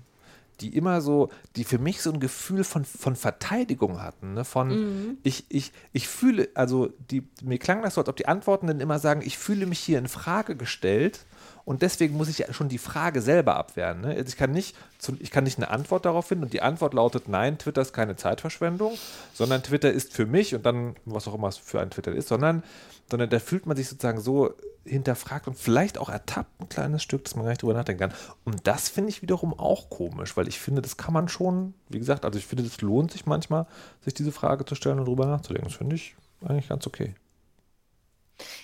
die 0.61 0.75
immer 0.75 1.01
so, 1.01 1.29
die 1.55 1.63
für 1.63 1.79
mich 1.79 2.01
so 2.01 2.11
ein 2.11 2.19
Gefühl 2.19 2.63
von, 2.63 2.85
von 2.85 3.15
Verteidigung 3.15 4.01
hatten. 4.01 4.33
Ne? 4.33 4.45
Von, 4.45 5.17
ich, 5.23 5.45
ich, 5.49 5.71
ich 5.91 6.07
fühle, 6.07 6.49
also 6.53 6.89
die, 7.09 7.23
mir 7.41 7.57
klang 7.57 7.81
das 7.81 7.95
so, 7.95 8.01
als 8.01 8.09
ob 8.09 8.15
die 8.15 8.27
Antworten 8.27 8.67
dann 8.67 8.79
immer 8.79 8.99
sagen, 8.99 9.21
ich 9.23 9.37
fühle 9.37 9.65
mich 9.65 9.79
hier 9.79 9.99
in 9.99 10.07
Frage 10.07 10.55
gestellt 10.55 11.25
und 11.65 11.81
deswegen 11.81 12.17
muss 12.17 12.29
ich 12.29 12.39
ja 12.39 12.53
schon 12.53 12.69
die 12.69 12.77
Frage 12.77 13.21
selber 13.21 13.55
abwehren. 13.55 14.01
Ne? 14.01 14.09
Also 14.09 14.23
ich, 14.23 14.37
kann 14.37 14.51
nicht, 14.51 14.75
ich 15.19 15.31
kann 15.31 15.43
nicht 15.43 15.57
eine 15.57 15.69
Antwort 15.69 16.05
darauf 16.05 16.27
finden 16.27 16.45
und 16.45 16.53
die 16.53 16.61
Antwort 16.61 16.93
lautet, 16.93 17.27
nein, 17.27 17.57
Twitter 17.57 17.81
ist 17.81 17.93
keine 17.93 18.15
Zeitverschwendung, 18.15 18.93
sondern 19.33 19.63
Twitter 19.63 19.91
ist 19.91 20.13
für 20.13 20.25
mich 20.25 20.55
und 20.55 20.65
dann, 20.65 20.95
was 21.05 21.27
auch 21.27 21.35
immer 21.35 21.47
es 21.47 21.57
für 21.57 21.79
ein 21.79 21.91
Twitter 21.91 22.11
ist, 22.11 22.29
sondern, 22.29 22.63
sondern 23.09 23.29
da 23.29 23.39
fühlt 23.39 23.65
man 23.65 23.77
sich 23.77 23.87
sozusagen 23.87 24.21
so 24.21 24.53
hinterfragt 24.83 25.47
und 25.47 25.57
vielleicht 25.57 25.97
auch 25.97 26.09
ertappt, 26.09 26.59
ein 26.59 26.69
kleines 26.69 27.03
Stück, 27.03 27.23
dass 27.23 27.35
man 27.35 27.45
gar 27.45 27.51
nicht 27.51 27.61
drüber 27.61 27.73
nachdenken 27.73 28.09
kann. 28.09 28.13
Und 28.45 28.65
das 28.65 28.89
finde 28.89 29.09
ich 29.09 29.21
wiederum 29.21 29.53
auch 29.53 29.89
komisch, 29.89 30.35
weil 30.35 30.47
ich 30.47 30.59
finde, 30.59 30.81
das 30.81 30.97
kann 30.97 31.13
man 31.13 31.27
schon, 31.27 31.75
wie 31.89 31.99
gesagt, 31.99 32.25
also 32.25 32.39
ich 32.39 32.47
finde, 32.47 32.63
es 32.63 32.81
lohnt 32.81 33.11
sich 33.11 33.25
manchmal, 33.25 33.67
sich 34.03 34.13
diese 34.13 34.31
Frage 34.31 34.65
zu 34.65 34.73
stellen 34.73 34.99
und 34.99 35.05
drüber 35.05 35.27
nachzudenken. 35.27 35.67
Das 35.67 35.77
finde 35.77 35.95
ich 35.95 36.15
eigentlich 36.43 36.69
ganz 36.69 36.87
okay. 36.87 37.13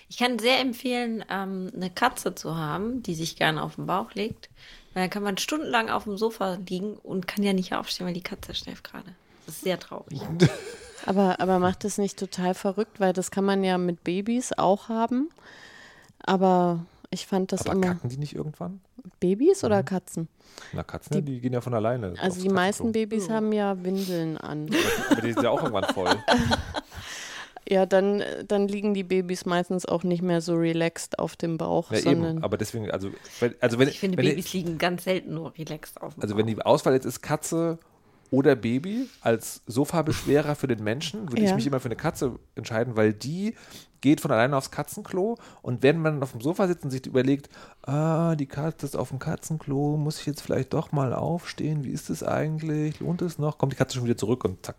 Ich 0.09 0.17
kann 0.17 0.39
sehr 0.39 0.59
empfehlen, 0.59 1.23
ähm, 1.29 1.71
eine 1.75 1.89
Katze 1.89 2.33
zu 2.33 2.55
haben, 2.57 3.03
die 3.03 3.15
sich 3.15 3.35
gerne 3.35 3.61
auf 3.61 3.75
den 3.75 3.85
Bauch 3.85 4.13
legt, 4.13 4.49
Weil 4.93 5.03
dann 5.03 5.09
kann 5.09 5.23
man 5.23 5.37
stundenlang 5.37 5.89
auf 5.89 6.05
dem 6.05 6.17
Sofa 6.17 6.57
liegen 6.67 6.95
und 6.95 7.27
kann 7.27 7.43
ja 7.43 7.53
nicht 7.53 7.73
aufstehen, 7.73 8.07
weil 8.07 8.13
die 8.13 8.21
Katze 8.21 8.55
schläft 8.55 8.83
gerade. 8.83 9.13
Das 9.45 9.55
ist 9.55 9.63
sehr 9.63 9.79
traurig. 9.79 10.19
Aber, 11.05 11.39
aber 11.39 11.59
macht 11.59 11.85
es 11.85 11.97
nicht 11.99 12.19
total 12.19 12.53
verrückt, 12.53 12.99
weil 12.99 13.13
das 13.13 13.31
kann 13.31 13.45
man 13.45 13.63
ja 13.63 13.77
mit 13.77 14.03
Babys 14.03 14.51
auch 14.51 14.89
haben. 14.89 15.29
Aber 16.25 16.85
ich 17.11 17.27
fand 17.27 17.53
das 17.53 17.61
Aber 17.61 17.73
immer. 17.73 17.87
kacken 17.93 18.09
die 18.09 18.17
nicht 18.17 18.35
irgendwann? 18.35 18.81
Babys 19.21 19.63
oder 19.63 19.83
Katzen? 19.83 20.27
Na, 20.73 20.83
Katzen, 20.83 21.13
die, 21.13 21.21
die 21.21 21.39
gehen 21.39 21.53
ja 21.53 21.61
von 21.61 21.73
alleine. 21.73 22.15
Also 22.19 22.41
die 22.41 22.49
meisten. 22.49 22.91
Babys 22.91 23.29
haben 23.29 23.53
ja 23.53 23.81
Windeln 23.83 24.37
an. 24.37 24.69
Aber 25.11 25.21
die 25.21 25.31
sind 25.31 25.43
ja 25.43 25.49
auch 25.51 25.63
irgendwann 25.63 25.93
voll. 25.93 26.09
Ja, 27.69 27.85
dann, 27.85 28.23
dann 28.47 28.67
liegen 28.67 28.93
die 28.93 29.03
Babys 29.03 29.45
meistens 29.45 29.85
auch 29.85 30.03
nicht 30.03 30.21
mehr 30.21 30.39
so 30.41 30.55
relaxed 30.55 31.19
auf 31.19 31.35
dem 31.35 31.57
Bauch, 31.57 31.91
Ja, 31.91 31.99
sondern 31.99 32.35
eben. 32.37 32.43
Aber 32.43 32.57
deswegen, 32.57 32.89
also, 32.91 33.09
wenn, 33.39 33.55
also 33.59 33.77
wenn, 33.79 33.89
Ich 33.89 33.99
finde, 33.99 34.17
wenn 34.17 34.25
Babys 34.25 34.53
liegen 34.53 34.77
ganz 34.77 35.03
selten 35.03 35.33
nur 35.33 35.53
relaxed 35.57 36.01
auf 36.01 36.13
dem 36.13 36.23
Also 36.23 36.33
Bauch. 36.33 36.39
wenn 36.39 36.47
die 36.47 36.61
Auswahl 36.61 36.93
jetzt 36.93 37.05
ist 37.05 37.21
Katze 37.21 37.77
oder 38.31 38.55
Baby 38.55 39.07
als 39.21 39.61
Sofabeschwerer 39.67 40.55
für 40.55 40.67
den 40.67 40.83
Menschen, 40.83 41.29
würde 41.31 41.43
ich 41.43 41.49
Ja. 41.49 41.55
mich 41.55 41.65
immer 41.67 41.79
für 41.79 41.87
eine 41.87 41.95
Katze 41.97 42.39
entscheiden, 42.55 42.95
weil 42.95 43.13
die 43.13 43.55
geht 44.01 44.21
von 44.21 44.31
alleine 44.31 44.55
aufs 44.55 44.71
Katzenklo 44.71 45.37
und 45.61 45.81
wenn 45.83 45.99
man 45.99 46.21
auf 46.21 46.31
dem 46.31 46.41
Sofa 46.41 46.67
sitzt 46.67 46.83
und 46.85 46.91
sich 46.91 47.05
überlegt, 47.05 47.49
ah, 47.83 48.35
die 48.35 48.45
Katze 48.45 48.85
ist 48.85 48.95
auf 48.95 49.09
dem 49.09 49.19
Katzenklo, 49.19 49.97
muss 49.97 50.19
ich 50.19 50.25
jetzt 50.25 50.41
vielleicht 50.41 50.73
doch 50.73 50.91
mal 50.91 51.13
aufstehen, 51.13 51.83
wie 51.83 51.91
ist 51.91 52.09
es 52.09 52.21
eigentlich, 52.23 52.99
lohnt 52.99 53.21
es 53.21 53.39
noch, 53.39 53.57
kommt 53.57 53.73
die 53.73 53.77
Katze 53.77 53.95
schon 53.97 54.05
wieder 54.05 54.17
zurück 54.17 54.45
und 54.45 54.65
zack. 54.65 54.75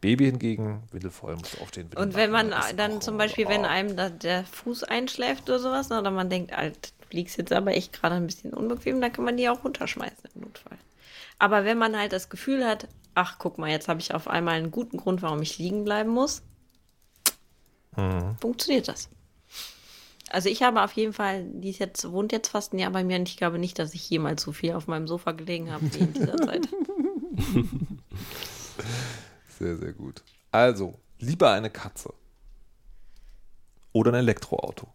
Baby 0.00 0.26
hingegen, 0.26 0.82
windelvoll, 0.92 1.36
muss 1.36 1.58
aufstehen. 1.58 1.90
Windeln 1.90 2.08
Und 2.08 2.14
wenn 2.16 2.30
man 2.30 2.54
dann 2.76 3.00
zum 3.00 3.18
Beispiel, 3.18 3.48
wenn 3.48 3.64
einem 3.64 3.96
der 4.20 4.44
Fuß 4.44 4.84
einschläft 4.84 5.48
oder 5.50 5.58
sowas, 5.58 5.90
ne, 5.90 6.00
oder 6.00 6.10
man 6.10 6.30
denkt, 6.30 6.52
alt, 6.52 6.92
du 7.00 7.16
liegst 7.16 7.36
jetzt 7.36 7.52
aber 7.52 7.72
echt 7.72 7.92
gerade 7.92 8.14
ein 8.14 8.26
bisschen 8.26 8.54
unbequem, 8.54 9.00
dann 9.00 9.12
kann 9.12 9.24
man 9.24 9.36
die 9.36 9.48
auch 9.48 9.62
runterschmeißen 9.64 10.30
im 10.34 10.40
Notfall. 10.42 10.78
Aber 11.38 11.64
wenn 11.64 11.78
man 11.78 11.98
halt 11.98 12.12
das 12.12 12.28
Gefühl 12.28 12.66
hat, 12.66 12.88
ach 13.14 13.36
guck 13.38 13.58
mal, 13.58 13.70
jetzt 13.70 13.88
habe 13.88 14.00
ich 14.00 14.14
auf 14.14 14.28
einmal 14.28 14.54
einen 14.54 14.70
guten 14.70 14.96
Grund, 14.96 15.20
warum 15.22 15.42
ich 15.42 15.58
liegen 15.58 15.84
bleiben 15.84 16.10
muss, 16.10 16.42
Mhm. 17.96 18.36
funktioniert 18.40 18.86
das. 18.86 19.08
Also 20.30 20.48
ich 20.48 20.62
habe 20.62 20.82
auf 20.82 20.92
jeden 20.92 21.12
Fall, 21.12 21.44
die 21.44 21.70
ist 21.70 21.80
jetzt, 21.80 22.08
wohnt 22.12 22.30
jetzt 22.30 22.48
fast 22.48 22.72
ein 22.72 22.78
Jahr 22.78 22.92
bei 22.92 23.02
mir 23.02 23.16
und 23.16 23.28
ich 23.28 23.36
glaube 23.36 23.58
nicht, 23.58 23.80
dass 23.80 23.94
ich 23.94 24.08
jemals 24.08 24.42
so 24.42 24.52
viel 24.52 24.74
auf 24.74 24.86
meinem 24.86 25.08
Sofa 25.08 25.32
gelegen 25.32 25.72
habe 25.72 25.84
wie 25.92 25.98
in 25.98 26.12
dieser 26.12 26.36
Zeit. 26.46 26.68
Sehr, 29.60 29.76
sehr 29.76 29.92
gut. 29.92 30.22
Also, 30.50 30.98
lieber 31.18 31.52
eine 31.52 31.68
Katze 31.68 32.14
oder 33.92 34.10
ein 34.12 34.20
Elektroauto. 34.20 34.88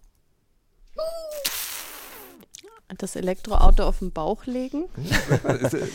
das 2.98 3.16
Elektroauto 3.16 3.84
auf 3.84 4.00
den 4.00 4.12
Bauch 4.12 4.46
legen. 4.46 4.86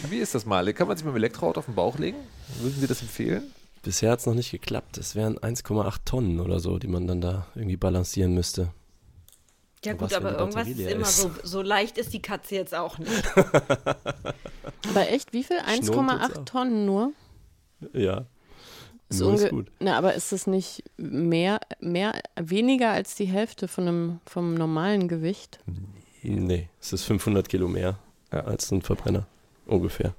Wie 0.09 0.19
ist 0.19 0.35
das 0.35 0.47
mal? 0.47 0.73
Kann 0.73 0.87
man 0.87 0.97
sich 0.97 1.05
mit 1.05 1.15
dem 1.15 1.17
Elektroauto 1.17 1.61
auf 1.61 1.67
den 1.67 1.75
Bauch 1.75 1.99
legen? 1.99 2.19
Würden 2.61 2.81
Sie 2.81 2.87
das 2.87 3.03
empfehlen? 3.03 3.53
Bisher 3.83 4.13
hat 4.13 4.21
es 4.21 4.27
noch 4.27 4.35
nicht 4.35 4.51
geklappt. 4.51 4.99
Es 4.99 5.17
wären 5.17 5.39
1,8 5.39 6.05
Tonnen 6.05 6.41
oder 6.41 6.61
so, 6.61 6.79
die 6.79 6.89
man 6.89 7.07
dann 7.07 7.21
da 7.21 7.47
irgendwie 7.55 7.77
balancieren 7.77 8.35
müsste. 8.35 8.73
Ja 9.85 9.95
gut, 9.95 10.13
aber 10.13 10.39
irgendwas 10.39 10.69
ist 10.69 10.79
immer 10.79 11.03
ist? 11.03 11.17
so, 11.17 11.31
so 11.43 11.63
leicht 11.63 11.97
ist 11.97 12.13
die 12.13 12.21
Katze 12.21 12.57
jetzt 12.57 12.75
auch 12.75 12.99
nicht. 12.99 13.37
Aber 13.37 15.09
echt, 15.09 15.33
wie 15.33 15.43
viel? 15.43 15.57
Schnurrt 15.59 15.81
jetzt 15.81 15.91
1,8 15.91 16.39
auch. 16.39 16.45
Tonnen 16.45 16.85
nur? 16.85 17.13
Ja. 17.95 18.27
Ist 19.11 19.21
Nur 19.21 19.35
ist 19.35 19.51
gut. 19.51 19.71
Na, 19.81 19.99
aber 19.99 20.15
ist 20.15 20.31
das 20.31 20.47
nicht 20.47 20.85
mehr, 20.97 21.61
mehr, 21.81 22.23
weniger 22.41 22.91
als 22.91 23.17
die 23.17 23.27
Hälfte 23.27 23.67
von 23.67 23.89
einem, 23.89 24.21
vom 24.25 24.55
normalen 24.55 25.09
Gewicht? 25.09 25.59
Nee, 26.23 26.69
es 26.81 26.93
ist 26.93 27.05
500 27.05 27.49
Kilo 27.49 27.67
mehr 27.67 27.99
als 28.31 28.71
ein 28.71 28.83
Verbrenner. 28.83 29.27
Ungefähr. 29.67 30.15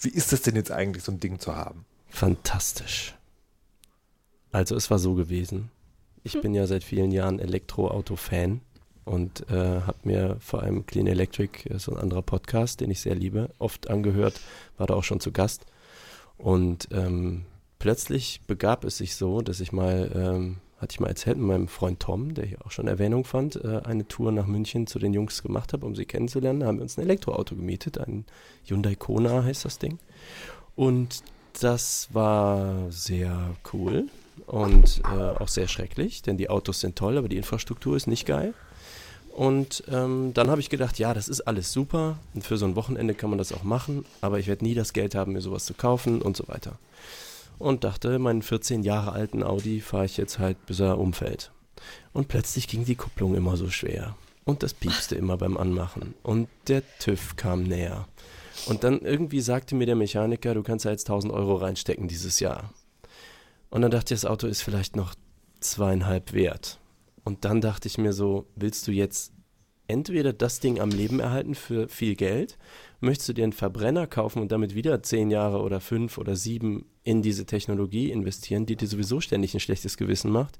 Wie 0.00 0.08
ist 0.08 0.32
das 0.32 0.42
denn 0.42 0.54
jetzt 0.54 0.70
eigentlich, 0.70 1.02
so 1.02 1.10
ein 1.10 1.18
Ding 1.18 1.40
zu 1.40 1.56
haben? 1.56 1.84
Fantastisch. 2.08 3.14
Also 4.52 4.76
es 4.76 4.88
war 4.90 5.00
so 5.00 5.14
gewesen. 5.14 5.70
Ich 6.22 6.40
bin 6.40 6.54
ja 6.54 6.66
seit 6.68 6.84
vielen 6.84 7.10
Jahren 7.10 7.40
Elektroauto-Fan 7.40 8.60
und 9.04 9.50
äh, 9.50 9.80
habe 9.80 9.98
mir 10.04 10.36
vor 10.38 10.62
allem 10.62 10.86
Clean 10.86 11.08
Electric, 11.08 11.68
äh, 11.68 11.78
so 11.78 11.92
ein 11.92 11.98
anderer 11.98 12.22
Podcast, 12.22 12.80
den 12.80 12.90
ich 12.90 13.00
sehr 13.00 13.16
liebe, 13.16 13.50
oft 13.58 13.90
angehört, 13.90 14.40
war 14.76 14.86
da 14.86 14.94
auch 14.94 15.04
schon 15.04 15.20
zu 15.20 15.32
Gast. 15.32 15.66
Und 16.38 16.88
ähm, 16.92 17.44
plötzlich 17.84 18.40
begab 18.46 18.82
es 18.84 18.96
sich 18.96 19.14
so, 19.14 19.42
dass 19.42 19.60
ich 19.60 19.70
mal, 19.70 20.10
ähm, 20.14 20.56
hatte 20.78 20.94
ich 20.94 21.00
mal 21.00 21.08
erzählt 21.08 21.36
mit 21.36 21.48
meinem 21.48 21.68
Freund 21.68 22.00
Tom, 22.00 22.32
der 22.32 22.46
hier 22.46 22.64
auch 22.64 22.70
schon 22.70 22.88
Erwähnung 22.88 23.26
fand, 23.26 23.62
äh, 23.62 23.82
eine 23.84 24.08
Tour 24.08 24.32
nach 24.32 24.46
München 24.46 24.86
zu 24.86 24.98
den 24.98 25.12
Jungs 25.12 25.42
gemacht 25.42 25.74
habe, 25.74 25.84
um 25.84 25.94
sie 25.94 26.06
kennenzulernen. 26.06 26.60
Da 26.60 26.66
haben 26.66 26.78
wir 26.78 26.82
uns 26.82 26.96
ein 26.96 27.02
Elektroauto 27.02 27.54
gemietet, 27.54 27.98
ein 27.98 28.24
Hyundai 28.66 28.94
Kona 28.94 29.44
heißt 29.44 29.66
das 29.66 29.78
Ding. 29.78 29.98
Und 30.74 31.24
das 31.60 32.08
war 32.14 32.90
sehr 32.90 33.54
cool 33.74 34.06
und 34.46 35.02
äh, 35.04 35.38
auch 35.38 35.48
sehr 35.48 35.68
schrecklich, 35.68 36.22
denn 36.22 36.38
die 36.38 36.48
Autos 36.48 36.80
sind 36.80 36.96
toll, 36.96 37.18
aber 37.18 37.28
die 37.28 37.36
Infrastruktur 37.36 37.98
ist 37.98 38.06
nicht 38.06 38.24
geil. 38.24 38.54
Und 39.34 39.84
ähm, 39.92 40.30
dann 40.32 40.48
habe 40.48 40.62
ich 40.62 40.70
gedacht, 40.70 40.98
ja, 40.98 41.12
das 41.12 41.28
ist 41.28 41.42
alles 41.42 41.70
super 41.70 42.16
und 42.32 42.46
für 42.46 42.56
so 42.56 42.64
ein 42.64 42.76
Wochenende 42.76 43.12
kann 43.12 43.28
man 43.28 43.38
das 43.38 43.52
auch 43.52 43.62
machen, 43.62 44.06
aber 44.22 44.38
ich 44.38 44.46
werde 44.46 44.64
nie 44.64 44.74
das 44.74 44.94
Geld 44.94 45.14
haben, 45.14 45.34
mir 45.34 45.42
sowas 45.42 45.66
zu 45.66 45.74
kaufen 45.74 46.22
und 46.22 46.34
so 46.34 46.48
weiter. 46.48 46.78
Und 47.58 47.84
dachte, 47.84 48.18
meinen 48.18 48.42
14 48.42 48.82
Jahre 48.82 49.12
alten 49.12 49.42
Audi 49.42 49.80
fahre 49.80 50.06
ich 50.06 50.16
jetzt 50.16 50.38
halt, 50.38 50.66
bis 50.66 50.80
er 50.80 50.98
umfällt. 50.98 51.52
Und 52.12 52.28
plötzlich 52.28 52.68
ging 52.68 52.84
die 52.84 52.96
Kupplung 52.96 53.34
immer 53.34 53.56
so 53.56 53.70
schwer. 53.70 54.16
Und 54.44 54.62
das 54.62 54.74
piepste 54.74 55.14
immer 55.14 55.36
beim 55.36 55.56
Anmachen. 55.56 56.14
Und 56.22 56.48
der 56.68 56.82
TÜV 56.98 57.36
kam 57.36 57.62
näher. 57.62 58.06
Und 58.66 58.84
dann 58.84 59.00
irgendwie 59.00 59.40
sagte 59.40 59.74
mir 59.74 59.86
der 59.86 59.96
Mechaniker, 59.96 60.54
du 60.54 60.62
kannst 60.62 60.84
ja 60.84 60.90
jetzt 60.90 61.08
1000 61.08 61.32
Euro 61.32 61.56
reinstecken 61.56 62.08
dieses 62.08 62.40
Jahr. 62.40 62.72
Und 63.70 63.82
dann 63.82 63.90
dachte 63.90 64.14
ich, 64.14 64.20
das 64.20 64.30
Auto 64.30 64.46
ist 64.46 64.62
vielleicht 64.62 64.96
noch 64.96 65.14
zweieinhalb 65.60 66.32
wert. 66.32 66.78
Und 67.24 67.44
dann 67.44 67.60
dachte 67.60 67.88
ich 67.88 67.98
mir 67.98 68.12
so, 68.12 68.46
willst 68.54 68.86
du 68.86 68.92
jetzt 68.92 69.32
entweder 69.88 70.32
das 70.32 70.60
Ding 70.60 70.80
am 70.80 70.90
Leben 70.90 71.20
erhalten 71.20 71.54
für 71.54 71.88
viel 71.88 72.14
Geld, 72.14 72.56
möchtest 73.04 73.28
du 73.28 73.32
dir 73.32 73.44
einen 73.44 73.52
Verbrenner 73.52 74.06
kaufen 74.06 74.40
und 74.40 74.50
damit 74.50 74.74
wieder 74.74 75.02
zehn 75.02 75.30
Jahre 75.30 75.60
oder 75.60 75.80
fünf 75.80 76.18
oder 76.18 76.36
sieben 76.36 76.86
in 77.02 77.22
diese 77.22 77.46
Technologie 77.46 78.10
investieren, 78.10 78.66
die 78.66 78.76
dir 78.76 78.88
sowieso 78.88 79.20
ständig 79.20 79.54
ein 79.54 79.60
schlechtes 79.60 79.96
Gewissen 79.96 80.30
macht, 80.30 80.58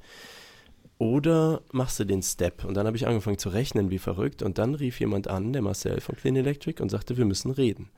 oder 0.99 1.63
machst 1.73 1.99
du 1.99 2.05
den 2.05 2.23
Step? 2.23 2.65
Und 2.65 2.75
dann 2.75 2.87
habe 2.87 2.97
ich 2.97 3.07
angefangen 3.07 3.39
zu 3.39 3.49
rechnen 3.49 3.91
wie 3.91 3.99
verrückt 3.99 4.43
und 4.43 4.59
dann 4.59 4.75
rief 4.75 5.01
jemand 5.01 5.29
an, 5.29 5.53
der 5.53 5.63
Marcel 5.63 6.01
von 6.01 6.17
Clean 6.17 6.37
Electric 6.37 6.81
und 6.81 6.91
sagte, 6.91 7.17
wir 7.17 7.25
müssen 7.25 7.51
reden. 7.51 7.91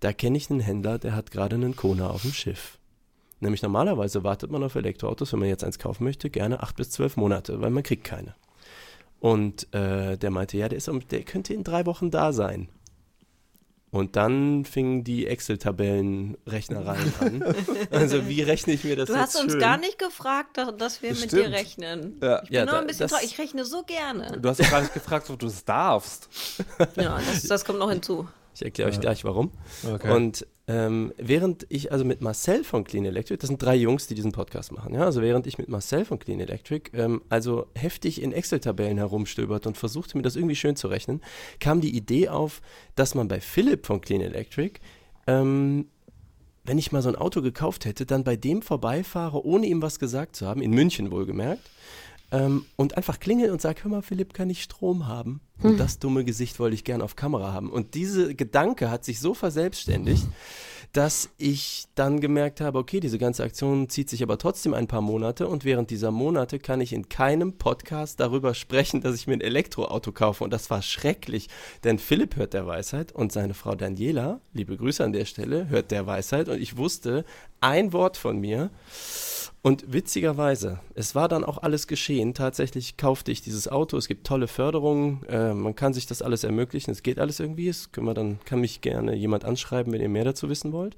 Da 0.00 0.12
kenne 0.12 0.38
ich 0.38 0.50
einen 0.50 0.60
Händler, 0.60 0.98
der 0.98 1.16
hat 1.16 1.32
gerade 1.32 1.56
einen 1.56 1.74
Kona 1.74 2.08
auf 2.08 2.22
dem 2.22 2.32
Schiff. 2.32 2.78
Nämlich 3.40 3.62
normalerweise 3.62 4.24
wartet 4.24 4.50
man 4.50 4.62
auf 4.62 4.74
Elektroautos, 4.74 5.32
wenn 5.32 5.40
man 5.40 5.48
jetzt 5.48 5.64
eins 5.64 5.78
kaufen 5.78 6.04
möchte, 6.04 6.30
gerne 6.30 6.62
acht 6.62 6.76
bis 6.76 6.90
zwölf 6.90 7.16
Monate, 7.16 7.60
weil 7.60 7.70
man 7.70 7.82
kriegt 7.82 8.04
keine. 8.04 8.34
Und 9.20 9.72
äh, 9.74 10.16
der 10.16 10.30
meinte, 10.30 10.56
ja, 10.56 10.68
der, 10.68 10.78
ist, 10.78 10.90
der 11.10 11.22
könnte 11.22 11.54
in 11.54 11.64
drei 11.64 11.86
Wochen 11.86 12.10
da 12.10 12.32
sein. 12.32 12.68
Und 13.90 14.16
dann 14.16 14.64
fingen 14.66 15.02
die 15.02 15.26
Excel-Tabellen-Rechnereien 15.26 17.12
an. 17.20 17.44
Also 17.90 18.28
wie 18.28 18.42
rechne 18.42 18.74
ich 18.74 18.84
mir 18.84 18.96
das 18.96 19.06
Du 19.08 19.14
jetzt 19.14 19.22
hast 19.34 19.36
uns 19.42 19.52
schön? 19.52 19.60
gar 19.60 19.78
nicht 19.78 19.98
gefragt, 19.98 20.58
dass- 20.58 21.00
wir 21.02 21.10
Das 21.10 21.20
mit 21.20 21.30
stimmt. 21.30 21.32
dir 21.46 21.50
rechnen. 21.52 22.18
Ja. 22.22 22.42
Ich 22.42 22.48
bin 22.50 22.54
Ja, 22.56 22.64
nur 22.64 22.74
da- 22.74 22.80
ein 22.80 22.86
bisschen 22.86 23.08
traurig. 23.08 23.24
Ich 23.26 23.38
rechne 23.38 23.64
so 23.64 23.82
gerne. 23.84 24.38
Du 24.40 24.48
hast 24.48 24.58
gar 24.70 24.80
nicht 24.82 24.92
gefragt, 24.94 25.30
ob 25.30 25.38
du 25.38 25.46
es 25.46 25.64
darfst. 25.64 26.28
Ja, 26.96 27.18
das, 27.26 27.42
das 27.44 27.64
kommt 27.64 27.78
noch 27.78 27.90
hinzu. 27.90 28.28
Ich 28.60 28.64
erkläre 28.64 28.90
euch 28.90 29.00
gleich 29.00 29.24
warum. 29.24 29.50
Okay. 29.86 30.12
Und 30.12 30.46
ähm, 30.66 31.12
während 31.16 31.66
ich 31.68 31.92
also 31.92 32.04
mit 32.04 32.20
Marcel 32.20 32.64
von 32.64 32.84
Clean 32.84 33.04
Electric, 33.04 33.38
das 33.38 33.48
sind 33.48 33.62
drei 33.62 33.76
Jungs, 33.76 34.06
die 34.06 34.14
diesen 34.14 34.32
Podcast 34.32 34.72
machen, 34.72 34.94
ja, 34.94 35.04
also 35.04 35.22
während 35.22 35.46
ich 35.46 35.56
mit 35.56 35.68
Marcel 35.68 36.04
von 36.04 36.18
Clean 36.18 36.40
Electric 36.40 36.90
ähm, 36.92 37.22
also 37.28 37.66
heftig 37.74 38.20
in 38.20 38.32
Excel-Tabellen 38.32 38.98
herumstöbert 38.98 39.66
und 39.66 39.78
versuchte 39.78 40.16
mir 40.16 40.22
das 40.22 40.36
irgendwie 40.36 40.56
schön 40.56 40.76
zu 40.76 40.88
rechnen, 40.88 41.22
kam 41.60 41.80
die 41.80 41.96
Idee 41.96 42.28
auf, 42.28 42.60
dass 42.96 43.14
man 43.14 43.28
bei 43.28 43.40
Philipp 43.40 43.86
von 43.86 44.00
Clean 44.00 44.20
Electric 44.20 44.80
ähm, 45.26 45.86
wenn 46.64 46.76
ich 46.76 46.92
mal 46.92 47.00
so 47.00 47.08
ein 47.08 47.16
Auto 47.16 47.40
gekauft 47.40 47.86
hätte, 47.86 48.04
dann 48.04 48.24
bei 48.24 48.36
dem 48.36 48.60
vorbeifahre, 48.60 49.42
ohne 49.44 49.66
ihm 49.66 49.80
was 49.80 49.98
gesagt 49.98 50.36
zu 50.36 50.46
haben, 50.46 50.60
in 50.60 50.70
München 50.72 51.10
wohlgemerkt, 51.10 51.62
ähm, 52.30 52.66
und 52.76 52.96
einfach 52.96 53.20
klingel 53.20 53.50
und 53.50 53.60
sag, 53.60 53.84
hör 53.84 53.90
mal, 53.90 54.02
Philipp, 54.02 54.34
kann 54.34 54.50
ich 54.50 54.62
Strom 54.62 55.06
haben? 55.06 55.40
Und 55.60 55.78
das 55.80 55.98
dumme 55.98 56.24
Gesicht 56.24 56.60
wollte 56.60 56.74
ich 56.74 56.84
gern 56.84 57.02
auf 57.02 57.16
Kamera 57.16 57.52
haben. 57.52 57.70
Und 57.70 57.94
diese 57.94 58.34
Gedanke 58.34 58.90
hat 58.90 59.04
sich 59.04 59.18
so 59.18 59.34
verselbstständigt, 59.34 60.24
dass 60.92 61.30
ich 61.36 61.86
dann 61.94 62.20
gemerkt 62.20 62.60
habe, 62.60 62.78
okay, 62.78 63.00
diese 63.00 63.18
ganze 63.18 63.42
Aktion 63.42 63.88
zieht 63.88 64.08
sich 64.08 64.22
aber 64.22 64.38
trotzdem 64.38 64.72
ein 64.72 64.86
paar 64.86 65.00
Monate 65.00 65.46
und 65.46 65.64
während 65.64 65.90
dieser 65.90 66.10
Monate 66.10 66.58
kann 66.58 66.80
ich 66.80 66.92
in 66.92 67.08
keinem 67.08 67.58
Podcast 67.58 68.20
darüber 68.20 68.54
sprechen, 68.54 69.00
dass 69.02 69.14
ich 69.14 69.26
mir 69.26 69.34
ein 69.34 69.40
Elektroauto 69.40 70.12
kaufe. 70.12 70.44
Und 70.44 70.50
das 70.50 70.70
war 70.70 70.80
schrecklich, 70.80 71.48
denn 71.84 71.98
Philipp 71.98 72.36
hört 72.36 72.54
der 72.54 72.66
Weisheit 72.66 73.12
und 73.12 73.32
seine 73.32 73.54
Frau 73.54 73.74
Daniela, 73.74 74.40
liebe 74.54 74.76
Grüße 74.76 75.04
an 75.04 75.12
der 75.12 75.26
Stelle, 75.26 75.68
hört 75.68 75.90
der 75.90 76.06
Weisheit 76.06 76.48
und 76.48 76.60
ich 76.60 76.76
wusste 76.76 77.24
ein 77.60 77.92
Wort 77.92 78.16
von 78.16 78.38
mir 78.38 78.70
Und 79.60 79.92
witzigerweise, 79.92 80.78
es 80.94 81.14
war 81.14 81.28
dann 81.28 81.44
auch 81.44 81.58
alles 81.58 81.88
geschehen. 81.88 82.32
Tatsächlich 82.32 82.96
kaufte 82.96 83.32
ich 83.32 83.42
dieses 83.42 83.66
Auto. 83.68 83.96
Es 83.96 84.06
gibt 84.06 84.26
tolle 84.26 84.46
Förderungen. 84.46 85.24
Äh, 85.28 85.52
man 85.52 85.74
kann 85.74 85.92
sich 85.92 86.06
das 86.06 86.22
alles 86.22 86.44
ermöglichen. 86.44 86.92
Es 86.92 87.02
geht 87.02 87.18
alles 87.18 87.40
irgendwie. 87.40 87.68
Es 87.68 87.90
können 87.90 88.06
wir 88.06 88.14
dann, 88.14 88.38
kann 88.44 88.60
mich 88.60 88.80
gerne 88.80 89.14
jemand 89.14 89.44
anschreiben, 89.44 89.92
wenn 89.92 90.00
ihr 90.00 90.08
mehr 90.08 90.24
dazu 90.24 90.48
wissen 90.48 90.72
wollt. 90.72 90.96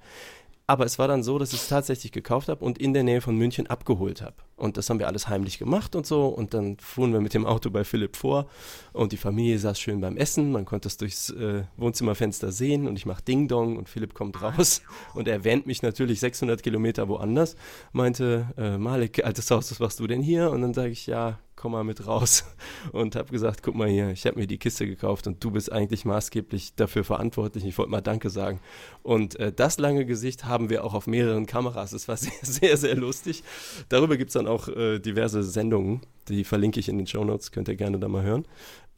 Aber 0.66 0.84
es 0.84 0.98
war 0.98 1.08
dann 1.08 1.22
so, 1.22 1.38
dass 1.38 1.52
ich 1.52 1.62
es 1.62 1.68
tatsächlich 1.68 2.12
gekauft 2.12 2.48
habe 2.48 2.64
und 2.64 2.78
in 2.78 2.92
der 2.92 3.02
Nähe 3.02 3.20
von 3.20 3.34
München 3.34 3.66
abgeholt 3.66 4.22
habe. 4.22 4.36
Und 4.60 4.76
das 4.76 4.90
haben 4.90 4.98
wir 4.98 5.06
alles 5.06 5.28
heimlich 5.28 5.58
gemacht 5.58 5.96
und 5.96 6.06
so. 6.06 6.26
Und 6.26 6.52
dann 6.52 6.76
fuhren 6.78 7.12
wir 7.12 7.20
mit 7.20 7.32
dem 7.32 7.46
Auto 7.46 7.70
bei 7.70 7.82
Philipp 7.82 8.14
vor 8.14 8.46
und 8.92 9.12
die 9.12 9.16
Familie 9.16 9.58
saß 9.58 9.80
schön 9.80 10.00
beim 10.00 10.18
Essen. 10.18 10.52
Man 10.52 10.66
konnte 10.66 10.88
es 10.88 10.98
durchs 10.98 11.30
äh, 11.30 11.64
Wohnzimmerfenster 11.78 12.52
sehen 12.52 12.86
und 12.86 12.96
ich 12.96 13.06
mache 13.06 13.22
Ding 13.22 13.48
Dong 13.48 13.78
und 13.78 13.88
Philipp 13.88 14.12
kommt 14.12 14.42
raus 14.42 14.82
und 15.14 15.28
er 15.28 15.34
erwähnt 15.34 15.66
mich 15.66 15.82
natürlich 15.82 16.20
600 16.20 16.62
Kilometer 16.62 17.08
woanders. 17.08 17.56
Meinte, 17.92 18.48
äh, 18.58 18.76
Malik, 18.76 19.24
altes 19.24 19.50
Haus, 19.50 19.70
was 19.70 19.80
machst 19.80 19.98
du 19.98 20.06
denn 20.06 20.20
hier? 20.22 20.50
Und 20.50 20.60
dann 20.60 20.74
sage 20.74 20.90
ich, 20.90 21.06
ja, 21.06 21.38
komm 21.60 21.72
mal 21.72 21.84
mit 21.84 22.06
raus 22.06 22.44
und 22.92 23.14
habe 23.16 23.30
gesagt, 23.30 23.62
guck 23.62 23.74
mal 23.74 23.86
hier, 23.86 24.10
ich 24.10 24.24
habe 24.26 24.40
mir 24.40 24.46
die 24.46 24.56
Kiste 24.56 24.86
gekauft 24.86 25.26
und 25.26 25.44
du 25.44 25.50
bist 25.50 25.70
eigentlich 25.70 26.06
maßgeblich 26.06 26.74
dafür 26.74 27.04
verantwortlich. 27.04 27.66
Ich 27.66 27.76
wollte 27.76 27.90
mal 27.90 28.00
Danke 28.00 28.30
sagen. 28.30 28.60
Und 29.02 29.38
äh, 29.38 29.52
das 29.52 29.78
lange 29.78 30.06
Gesicht 30.06 30.46
haben 30.46 30.70
wir 30.70 30.84
auch 30.84 30.94
auf 30.94 31.06
mehreren 31.06 31.44
Kameras. 31.44 31.92
Es 31.92 32.08
war 32.08 32.16
sehr, 32.16 32.32
sehr, 32.40 32.76
sehr 32.78 32.96
lustig. 32.96 33.44
Darüber 33.90 34.16
gibt 34.16 34.30
es 34.30 34.34
dann 34.34 34.46
auch 34.50 34.68
äh, 34.68 34.98
diverse 34.98 35.42
Sendungen, 35.42 36.00
die 36.28 36.44
verlinke 36.44 36.80
ich 36.80 36.88
in 36.88 36.98
den 36.98 37.06
Show 37.06 37.24
Notes, 37.24 37.52
könnt 37.52 37.68
ihr 37.68 37.76
gerne 37.76 37.98
da 37.98 38.08
mal 38.08 38.22
hören. 38.22 38.46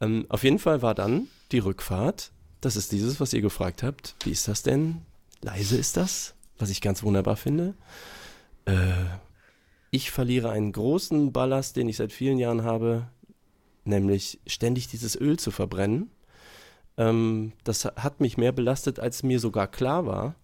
Ähm, 0.01 0.25
auf 0.29 0.43
jeden 0.43 0.59
Fall 0.59 0.81
war 0.81 0.95
dann 0.95 1.27
die 1.51 1.59
Rückfahrt. 1.59 2.31
Das 2.61 2.75
ist 2.75 2.91
dieses, 2.91 3.19
was 3.19 3.33
ihr 3.33 3.41
gefragt 3.41 3.83
habt. 3.83 4.15
Wie 4.23 4.31
ist 4.31 4.47
das 4.47 4.63
denn? 4.63 5.01
Leise 5.41 5.77
ist 5.77 5.97
das, 5.97 6.35
was 6.57 6.69
ich 6.69 6.81
ganz 6.81 7.03
wunderbar 7.03 7.35
finde. 7.35 7.73
Äh, 8.65 8.93
ich 9.91 10.11
verliere 10.11 10.49
einen 10.49 10.71
großen 10.71 11.31
Ballast, 11.31 11.75
den 11.75 11.87
ich 11.87 11.97
seit 11.97 12.11
vielen 12.11 12.39
Jahren 12.39 12.63
habe, 12.63 13.07
nämlich 13.85 14.39
ständig 14.47 14.87
dieses 14.87 15.19
Öl 15.19 15.37
zu 15.37 15.51
verbrennen. 15.51 16.09
Ähm, 16.97 17.53
das 17.63 17.85
hat 17.85 18.19
mich 18.19 18.37
mehr 18.37 18.51
belastet, 18.51 18.99
als 18.99 19.23
mir 19.23 19.39
sogar 19.39 19.67
klar 19.67 20.05
war. 20.05 20.35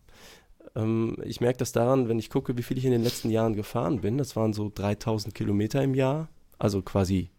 Ähm, 0.79 1.17
ich 1.23 1.41
merke 1.41 1.57
das 1.59 1.71
daran, 1.71 2.09
wenn 2.09 2.19
ich 2.19 2.29
gucke, 2.29 2.57
wie 2.57 2.63
viel 2.63 2.77
ich 2.77 2.85
in 2.85 2.91
den 2.91 3.03
letzten 3.03 3.29
Jahren 3.29 3.55
gefahren 3.55 4.01
bin. 4.01 4.17
Das 4.17 4.35
waren 4.35 4.53
so 4.53 4.71
3000 4.73 5.33
Kilometer 5.33 5.83
im 5.83 5.93
Jahr, 5.93 6.29
also 6.57 6.81
quasi 6.81 7.29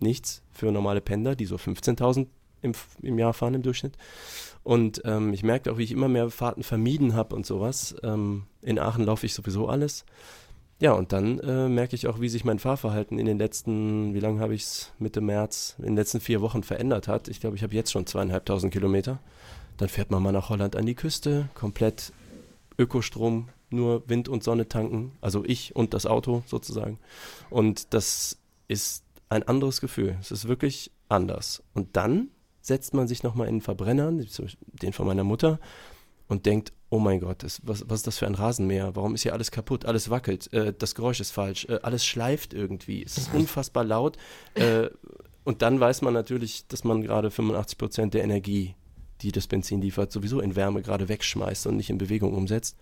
nichts 0.00 0.42
für 0.50 0.72
normale 0.72 1.00
Pendler, 1.00 1.36
die 1.36 1.46
so 1.46 1.56
15.000 1.56 2.26
im, 2.62 2.72
im 3.02 3.18
Jahr 3.18 3.32
fahren 3.32 3.54
im 3.54 3.62
Durchschnitt. 3.62 3.96
Und 4.62 5.02
ähm, 5.04 5.32
ich 5.32 5.42
merke 5.42 5.72
auch, 5.72 5.78
wie 5.78 5.84
ich 5.84 5.92
immer 5.92 6.08
mehr 6.08 6.30
Fahrten 6.30 6.62
vermieden 6.62 7.14
habe 7.14 7.34
und 7.34 7.46
sowas. 7.46 7.94
Ähm, 8.02 8.44
in 8.62 8.78
Aachen 8.78 9.04
laufe 9.04 9.26
ich 9.26 9.34
sowieso 9.34 9.68
alles. 9.68 10.04
Ja, 10.80 10.92
und 10.92 11.12
dann 11.12 11.38
äh, 11.40 11.68
merke 11.68 11.94
ich 11.94 12.06
auch, 12.06 12.20
wie 12.20 12.28
sich 12.30 12.44
mein 12.44 12.58
Fahrverhalten 12.58 13.18
in 13.18 13.26
den 13.26 13.38
letzten, 13.38 14.14
wie 14.14 14.20
lange 14.20 14.40
habe 14.40 14.54
ich 14.54 14.62
es, 14.62 14.92
Mitte 14.98 15.20
März, 15.20 15.76
in 15.78 15.86
den 15.86 15.96
letzten 15.96 16.20
vier 16.20 16.40
Wochen 16.40 16.62
verändert 16.62 17.06
hat. 17.06 17.28
Ich 17.28 17.40
glaube, 17.40 17.56
ich 17.56 17.62
habe 17.62 17.74
jetzt 17.74 17.92
schon 17.92 18.06
zweieinhalbtausend 18.06 18.72
Kilometer. 18.72 19.18
Dann 19.76 19.88
fährt 19.88 20.10
man 20.10 20.22
mal 20.22 20.32
nach 20.32 20.48
Holland 20.48 20.76
an 20.76 20.86
die 20.86 20.94
Küste, 20.94 21.48
komplett 21.54 22.12
Ökostrom, 22.80 23.48
nur 23.68 24.08
Wind 24.08 24.28
und 24.28 24.42
Sonne 24.42 24.68
tanken. 24.68 25.12
Also 25.20 25.44
ich 25.44 25.76
und 25.76 25.94
das 25.94 26.06
Auto 26.06 26.42
sozusagen. 26.46 26.98
Und 27.50 27.94
das 27.94 28.38
ist 28.68 29.04
ein 29.28 29.42
anderes 29.44 29.80
Gefühl. 29.80 30.16
Es 30.20 30.30
ist 30.30 30.48
wirklich 30.48 30.90
anders. 31.08 31.62
Und 31.74 31.96
dann 31.96 32.30
setzt 32.62 32.94
man 32.94 33.06
sich 33.06 33.22
nochmal 33.22 33.48
in 33.48 33.56
den 33.56 33.60
Verbrenner, 33.60 34.10
den 34.10 34.92
von 34.92 35.06
meiner 35.06 35.24
Mutter, 35.24 35.60
und 36.28 36.46
denkt, 36.46 36.72
oh 36.90 36.98
mein 36.98 37.20
Gott, 37.20 37.42
das, 37.42 37.60
was, 37.64 37.88
was 37.88 38.00
ist 38.00 38.06
das 38.06 38.18
für 38.18 38.26
ein 38.26 38.34
Rasenmäher? 38.34 38.94
Warum 38.94 39.14
ist 39.14 39.22
hier 39.22 39.32
alles 39.32 39.50
kaputt? 39.50 39.84
Alles 39.84 40.10
wackelt, 40.10 40.52
äh, 40.52 40.72
das 40.76 40.94
Geräusch 40.94 41.20
ist 41.20 41.32
falsch, 41.32 41.66
äh, 41.68 41.80
alles 41.82 42.04
schleift 42.04 42.54
irgendwie, 42.54 43.02
es 43.02 43.18
ist 43.18 43.34
unfassbar 43.34 43.84
laut. 43.84 44.16
Äh, 44.54 44.88
und 45.42 45.62
dann 45.62 45.80
weiß 45.80 46.02
man 46.02 46.14
natürlich, 46.14 46.66
dass 46.68 46.84
man 46.84 47.02
gerade 47.02 47.30
85 47.30 47.78
Prozent 47.78 48.14
der 48.14 48.22
Energie, 48.22 48.76
die 49.22 49.32
das 49.32 49.46
Benzin 49.46 49.80
liefert, 49.80 50.12
sowieso 50.12 50.40
in 50.40 50.56
Wärme 50.56 50.82
gerade 50.82 51.08
wegschmeißt 51.08 51.66
und 51.66 51.76
nicht 51.76 51.90
in 51.90 51.98
Bewegung 51.98 52.34
umsetzt. 52.34 52.76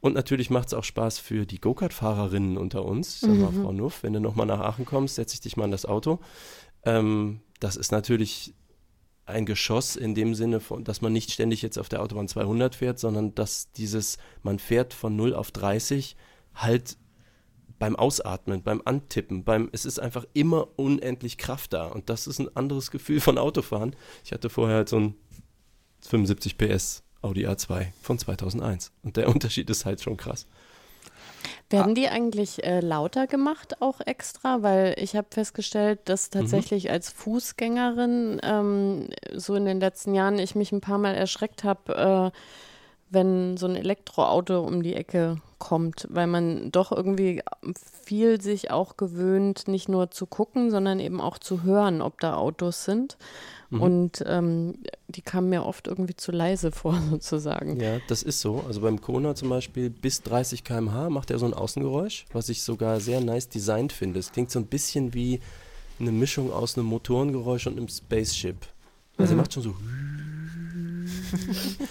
Und 0.00 0.14
natürlich 0.14 0.50
macht 0.50 0.68
es 0.68 0.74
auch 0.74 0.84
Spaß 0.84 1.18
für 1.18 1.44
die 1.44 1.60
Go-Kart-Fahrerinnen 1.60 2.56
unter 2.56 2.84
uns. 2.84 3.20
Sag 3.20 3.30
mal, 3.30 3.50
mhm. 3.50 3.62
Frau 3.62 3.72
Nuff, 3.72 4.02
wenn 4.02 4.12
du 4.12 4.20
nochmal 4.20 4.46
nach 4.46 4.60
Aachen 4.60 4.84
kommst, 4.84 5.16
setze 5.16 5.34
ich 5.34 5.40
dich 5.40 5.56
mal 5.56 5.64
in 5.64 5.72
das 5.72 5.86
Auto. 5.86 6.20
Ähm, 6.84 7.40
das 7.58 7.76
ist 7.76 7.90
natürlich 7.90 8.54
ein 9.26 9.44
Geschoss 9.44 9.96
in 9.96 10.14
dem 10.14 10.34
Sinne, 10.34 10.60
von, 10.60 10.84
dass 10.84 11.00
man 11.00 11.12
nicht 11.12 11.32
ständig 11.32 11.62
jetzt 11.62 11.78
auf 11.78 11.88
der 11.88 12.00
Autobahn 12.02 12.28
200 12.28 12.74
fährt, 12.74 12.98
sondern 12.98 13.34
dass 13.34 13.72
dieses, 13.72 14.18
man 14.42 14.58
fährt 14.58 14.94
von 14.94 15.16
0 15.16 15.34
auf 15.34 15.50
30 15.50 16.16
halt 16.54 16.96
beim 17.78 17.94
Ausatmen, 17.94 18.62
beim 18.62 18.82
Antippen, 18.84 19.44
beim, 19.44 19.68
es 19.72 19.84
ist 19.84 20.00
einfach 20.00 20.24
immer 20.32 20.68
unendlich 20.76 21.38
Kraft 21.38 21.72
da 21.72 21.86
und 21.86 22.08
das 22.08 22.26
ist 22.26 22.38
ein 22.38 22.54
anderes 22.56 22.90
Gefühl 22.90 23.20
von 23.20 23.38
Autofahren. 23.38 23.94
Ich 24.24 24.32
hatte 24.32 24.50
vorher 24.50 24.78
halt 24.78 24.88
so 24.88 24.98
ein 24.98 25.14
75 26.02 26.58
PS 26.58 27.02
Audi 27.22 27.46
A2 27.46 27.88
von 28.00 28.18
2001 28.18 28.92
und 29.02 29.16
der 29.16 29.28
Unterschied 29.34 29.68
ist 29.70 29.84
halt 29.84 30.00
schon 30.00 30.16
krass. 30.16 30.46
Werden 31.70 31.94
die 31.94 32.08
eigentlich 32.08 32.64
äh, 32.64 32.80
lauter 32.80 33.26
gemacht, 33.26 33.82
auch 33.82 34.00
extra? 34.00 34.62
Weil 34.62 34.94
ich 34.98 35.14
habe 35.14 35.28
festgestellt, 35.30 36.00
dass 36.06 36.30
mhm. 36.30 36.40
tatsächlich 36.40 36.84
mhm. 36.84 36.90
als 36.90 37.10
Fußgängerin 37.10 38.40
ähm, 38.42 39.08
so 39.34 39.54
in 39.54 39.66
den 39.66 39.78
letzten 39.78 40.14
Jahren 40.14 40.38
ich 40.38 40.54
mich 40.54 40.72
ein 40.72 40.80
paar 40.80 40.98
Mal 40.98 41.14
erschreckt 41.14 41.64
habe, 41.64 42.32
äh, 42.32 42.38
wenn 43.10 43.56
so 43.56 43.66
ein 43.66 43.76
Elektroauto 43.76 44.60
um 44.60 44.82
die 44.82 44.94
Ecke 44.94 45.40
kommt, 45.58 46.06
weil 46.10 46.26
man 46.26 46.70
doch 46.70 46.92
irgendwie 46.92 47.42
viel 48.04 48.40
sich 48.40 48.70
auch 48.70 48.96
gewöhnt, 48.96 49.68
nicht 49.68 49.88
nur 49.88 50.10
zu 50.10 50.26
gucken, 50.26 50.70
sondern 50.70 51.00
eben 51.00 51.20
auch 51.20 51.38
zu 51.38 51.62
hören, 51.62 52.00
ob 52.00 52.20
da 52.20 52.36
Autos 52.36 52.84
sind. 52.84 53.16
Mhm. 53.70 53.82
Und 53.82 54.24
ähm, 54.26 54.78
die 55.08 55.20
kamen 55.20 55.50
mir 55.50 55.64
oft 55.64 55.88
irgendwie 55.88 56.16
zu 56.16 56.32
leise 56.32 56.70
vor, 56.72 56.98
sozusagen. 57.10 57.80
Ja, 57.80 57.98
das 58.08 58.22
ist 58.22 58.40
so. 58.40 58.64
Also 58.66 58.80
beim 58.80 59.00
Kona 59.00 59.34
zum 59.34 59.50
Beispiel 59.50 59.90
bis 59.90 60.22
30 60.22 60.64
km/h 60.64 61.10
macht 61.10 61.30
er 61.30 61.38
so 61.38 61.46
ein 61.46 61.54
Außengeräusch, 61.54 62.26
was 62.32 62.48
ich 62.48 62.62
sogar 62.62 63.00
sehr 63.00 63.20
nice 63.20 63.48
designt 63.48 63.92
finde. 63.92 64.20
Es 64.20 64.32
klingt 64.32 64.50
so 64.50 64.58
ein 64.58 64.66
bisschen 64.66 65.12
wie 65.14 65.40
eine 66.00 66.12
Mischung 66.12 66.52
aus 66.52 66.78
einem 66.78 66.86
Motorengeräusch 66.86 67.66
und 67.66 67.76
einem 67.76 67.88
Spaceship. 67.88 68.56
Also 69.16 69.32
mhm. 69.32 69.38
er 69.38 69.42
macht 69.42 69.52
schon 69.52 69.62
so. 69.64 69.74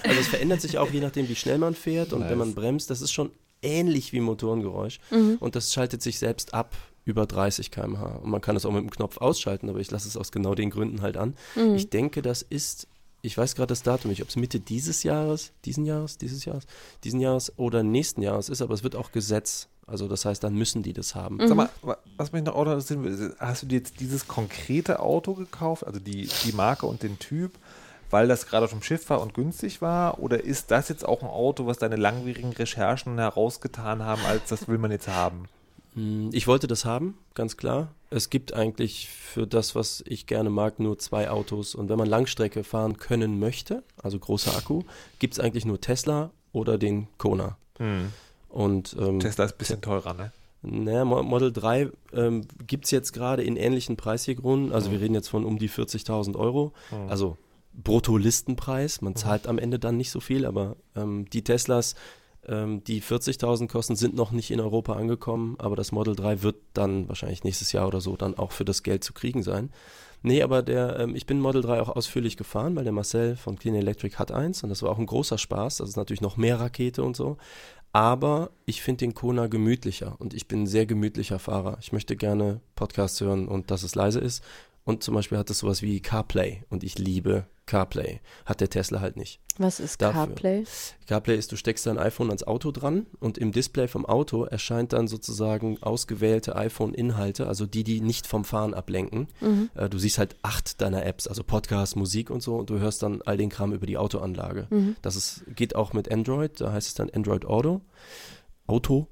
Also 0.04 0.20
es 0.20 0.28
verändert 0.28 0.62
sich 0.62 0.78
auch 0.78 0.92
je 0.92 1.00
nachdem, 1.00 1.30
wie 1.30 1.36
schnell 1.36 1.58
man 1.58 1.76
fährt 1.76 2.14
und 2.14 2.22
nice. 2.22 2.32
wenn 2.32 2.38
man 2.38 2.56
bremst. 2.56 2.90
Das 2.90 3.02
ist 3.02 3.12
schon 3.12 3.32
ähnlich 3.62 4.14
wie 4.14 4.20
Motorengeräusch. 4.20 5.00
Mhm. 5.12 5.38
Und 5.40 5.56
das 5.56 5.74
schaltet 5.74 6.02
sich 6.02 6.20
selbst 6.20 6.54
ab 6.54 6.76
über 7.06 7.26
30 7.26 7.72
km/h. 7.72 8.18
Und 8.18 8.30
man 8.30 8.42
kann 8.42 8.56
es 8.56 8.66
auch 8.66 8.72
mit 8.72 8.82
dem 8.82 8.92
Knopf 8.92 9.18
ausschalten, 9.18 9.70
aber 9.70 9.80
ich 9.80 9.90
lasse 9.92 10.08
es 10.08 10.18
aus 10.18 10.32
genau 10.32 10.56
den 10.56 10.70
Gründen 10.70 11.02
halt 11.02 11.18
an. 11.18 11.36
Mhm. 11.56 11.76
Ich 11.76 11.90
denke, 11.90 12.22
das 12.22 12.42
ist, 12.42 12.88
ich 13.22 13.38
weiß 13.38 13.56
gerade 13.56 13.68
das 13.68 13.82
Datum 13.82 14.10
nicht, 14.10 14.22
ob 14.22 14.30
es 14.30 14.36
Mitte 14.36 14.60
dieses 14.60 15.04
Jahres, 15.04 15.54
diesen 15.66 15.86
Jahres, 15.86 16.18
dieses 16.18 16.44
Jahres, 16.46 16.66
diesen 17.04 17.20
Jahres 17.22 17.54
oder 17.58 17.82
nächsten 17.82 18.22
Jahres 18.22 18.50
ist, 18.50 18.62
aber 18.62 18.74
es 18.74 18.84
wird 18.84 18.96
auch 18.96 19.12
Gesetz. 19.12 19.70
Also 19.86 20.10
das 20.10 20.26
heißt, 20.26 20.44
dann 20.44 20.54
müssen 20.54 20.84
die 20.84 20.92
das 20.92 21.16
haben. 21.16 21.38
Mhm. 21.38 21.48
Sag 21.48 21.56
mal, 21.56 21.70
was 22.18 22.34
mich 22.34 22.44
noch 22.44 22.56
Auto 22.56 22.72
interessiert, 22.72 23.36
hast 23.40 23.64
du 23.64 23.68
dir 23.68 23.78
jetzt 23.78 24.02
dieses 24.02 24.28
konkrete 24.28 25.00
Auto 25.00 25.34
gekauft, 25.34 25.88
also 25.88 26.02
die, 26.02 26.28
die 26.44 26.52
Marke 26.52 26.86
und 26.88 27.04
den 27.04 27.20
Typ, 27.20 27.54
weil 28.10 28.28
das 28.28 28.47
gerade 28.47 28.68
vom 28.68 28.82
Schiff 28.82 29.10
war 29.10 29.22
und 29.22 29.34
günstig 29.34 29.82
war? 29.82 30.20
Oder 30.20 30.43
ist 30.43 30.72
das 30.72 30.89
jetzt 30.89 31.05
auch 31.05 31.22
ein 31.22 31.30
Auto, 31.30 31.66
was 31.66 31.78
deine 31.78 31.95
langwierigen 31.95 32.53
Recherchen 32.53 33.18
herausgetan 33.18 34.03
haben, 34.03 34.22
als 34.26 34.49
das 34.49 34.68
will 34.68 34.78
man 34.78 34.91
jetzt 34.91 35.08
haben? 35.08 35.45
Hm, 35.93 36.30
ich 36.32 36.47
wollte 36.47 36.68
das 36.68 36.86
haben, 36.86 37.18
ganz 37.34 37.58
klar. 37.58 37.89
Es 38.10 38.30
gibt 38.30 38.53
eigentlich 38.53 39.10
für 39.10 39.47
das, 39.47 39.76
was 39.76 40.03
ich 40.08 40.28
gerne 40.28 40.49
mag, 40.49 40.80
nur 40.80 40.97
zwei 40.97 41.30
Autos. 41.30 41.76
Und 41.76 41.89
wenn 41.89 41.97
man 41.97 42.08
Langstrecke 42.08 42.64
fahren 42.64 42.97
können 42.97 43.39
möchte, 43.39 43.84
also 44.01 44.18
großer 44.18 44.55
Akku, 44.55 44.84
gibt 45.20 45.34
es 45.34 45.39
eigentlich 45.39 45.66
nur 45.66 45.82
Tesla 45.82 46.32
oder 46.53 46.78
den 46.78 47.08
Kona. 47.18 47.58
Hm. 47.78 48.14
Und, 48.49 48.95
ähm, 48.99 49.20
Tesla 49.20 49.45
ist 49.45 49.53
ein 49.53 49.58
bisschen 49.58 49.82
teurer, 49.82 50.14
ne? 50.14 50.32
Naja, 50.64 51.05
Model 51.05 51.51
3 51.51 51.89
ähm, 52.14 52.47
gibt 52.66 52.86
es 52.86 52.91
jetzt 52.91 53.14
gerade 53.14 53.43
in 53.43 53.55
ähnlichen 53.55 53.95
Preisgründen. 53.95 54.72
Also 54.72 54.89
mhm. 54.89 54.93
wir 54.93 55.01
reden 55.01 55.14
jetzt 55.14 55.30
von 55.30 55.45
um 55.45 55.60
die 55.60 55.70
40.000 55.70 56.36
Euro. 56.36 56.74
Mhm. 56.91 57.10
Also 57.10 57.38
Brutto-Listenpreis. 57.78 59.01
Man 59.01 59.13
hm. 59.13 59.17
zahlt 59.17 59.47
am 59.47 59.59
Ende 59.59 59.80
dann 59.80 59.97
nicht 59.97 60.11
so 60.11 60.19
viel, 60.19 60.45
aber 60.45 60.75
ähm, 60.95 61.30
die 61.30 61.43
Teslas 61.43 61.95
ähm, 62.47 62.84
die 62.84 63.01
40.000 63.01 63.67
kosten, 63.67 63.95
sind 63.95 64.15
noch 64.15 64.32
nicht 64.32 64.51
in 64.51 64.59
Europa 64.59 64.93
angekommen, 64.93 65.55
aber 65.59 65.75
das 65.75 65.91
Model 65.91 66.15
3 66.15 66.43
wird 66.43 66.55
dann 66.73 67.07
wahrscheinlich 67.09 67.43
nächstes 67.43 67.71
Jahr 67.71 67.88
oder 67.88 68.01
so 68.01 68.15
dann 68.15 68.38
auch 68.38 68.51
für 68.51 68.65
das 68.65 68.84
Geld 68.84 69.03
zu 69.03 69.13
kriegen 69.13 69.43
sein. 69.43 69.69
Nee, 70.23 70.41
aber 70.41 70.63
der, 70.63 70.99
ähm, 70.99 71.15
ich 71.15 71.25
bin 71.25 71.39
Model 71.39 71.61
3 71.61 71.82
auch 71.82 71.89
ausführlich 71.89 72.38
gefahren, 72.38 72.75
weil 72.75 72.84
der 72.84 72.93
Marcel 72.93 73.36
von 73.36 73.57
Clean 73.57 73.75
Electric 73.75 74.15
hat 74.15 74.32
eins 74.32 74.63
und 74.63 74.69
das 74.69 74.82
war 74.82 74.89
auch 74.89 74.97
ein 74.97 75.05
großer 75.05 75.38
Spaß. 75.38 75.78
Das 75.78 75.89
ist 75.89 75.97
natürlich 75.97 76.21
noch 76.21 76.38
mehr 76.38 76.59
Rakete 76.59 77.03
und 77.03 77.15
so. 77.15 77.38
Aber 77.93 78.51
ich 78.65 78.82
finde 78.82 78.99
den 78.99 79.13
Kona 79.13 79.47
gemütlicher 79.47 80.15
und 80.19 80.34
ich 80.34 80.47
bin 80.47 80.63
ein 80.63 80.67
sehr 80.67 80.86
gemütlicher 80.86 81.39
Fahrer. 81.39 81.78
Ich 81.82 81.91
möchte 81.91 82.15
gerne 82.15 82.61
Podcasts 82.75 83.19
hören 83.21 83.47
und 83.47 83.71
dass 83.71 83.84
es 83.84 83.95
leise 83.95 84.19
ist 84.19 84.43
und 84.88 85.04
zum 85.04 85.16
Beispiel 85.16 85.38
hat 85.38 85.50
es 85.50 85.60
sowas 85.60 85.82
wie 85.82 86.00
CarPlay 86.00 86.64
und 86.70 86.82
ich 86.82 86.98
liebe 86.98 87.46
CarPlay. 87.66 88.22
Hat 88.46 88.62
der 88.62 88.70
Tesla 88.70 89.02
halt 89.02 89.18
nicht. 89.18 89.42
Was 89.58 89.82
ist 89.82 90.02
Dafür. 90.02 90.28
CarPlay? 90.28 90.64
CarPlay 91.08 91.38
ist, 91.38 91.52
du 91.52 91.58
steckst 91.58 91.86
dein 91.86 91.98
iPhone 91.98 92.30
ans 92.30 92.44
Auto 92.44 92.72
dran 92.72 93.06
und 93.20 93.38
im 93.38 93.52
Display 93.52 93.90
vom 93.90 94.06
Auto 94.06 94.46
erscheint 94.46 94.94
dann 94.94 95.10
sozusagen 95.10 95.78
ausgewählte 95.84 96.56
iPhone-Inhalte, 96.56 97.48
also 97.48 97.66
die, 97.66 97.84
die 97.84 98.00
nicht 98.00 98.28
vom 98.28 98.46
Fahren 98.46 98.74
ablenken. 98.74 99.28
Mhm. 99.42 99.70
Äh, 99.76 99.90
du 99.90 100.00
siehst 100.00 100.20
halt 100.20 100.38
acht 100.42 100.80
deiner 100.80 101.06
Apps, 101.06 101.28
also 101.28 101.44
Podcast, 101.44 101.98
Musik 101.98 102.30
und 102.30 102.42
so 102.42 102.56
und 102.56 102.70
du 102.70 102.80
hörst 102.80 103.04
dann 103.04 103.22
all 103.24 103.36
den 103.36 103.50
Kram 103.50 103.74
über 103.74 103.88
die 103.88 103.98
Autoanlage. 103.98 104.68
Mhm. 104.70 104.96
Das 105.02 105.18
ist, 105.18 105.44
geht 105.54 105.76
auch 105.76 105.92
mit 105.92 106.10
Android, 106.10 106.62
da 106.62 106.72
heißt 106.72 106.88
es 106.88 106.94
dann 106.94 107.10
Android 107.10 107.44
Auto. 107.44 107.82
Auto. 108.68 109.08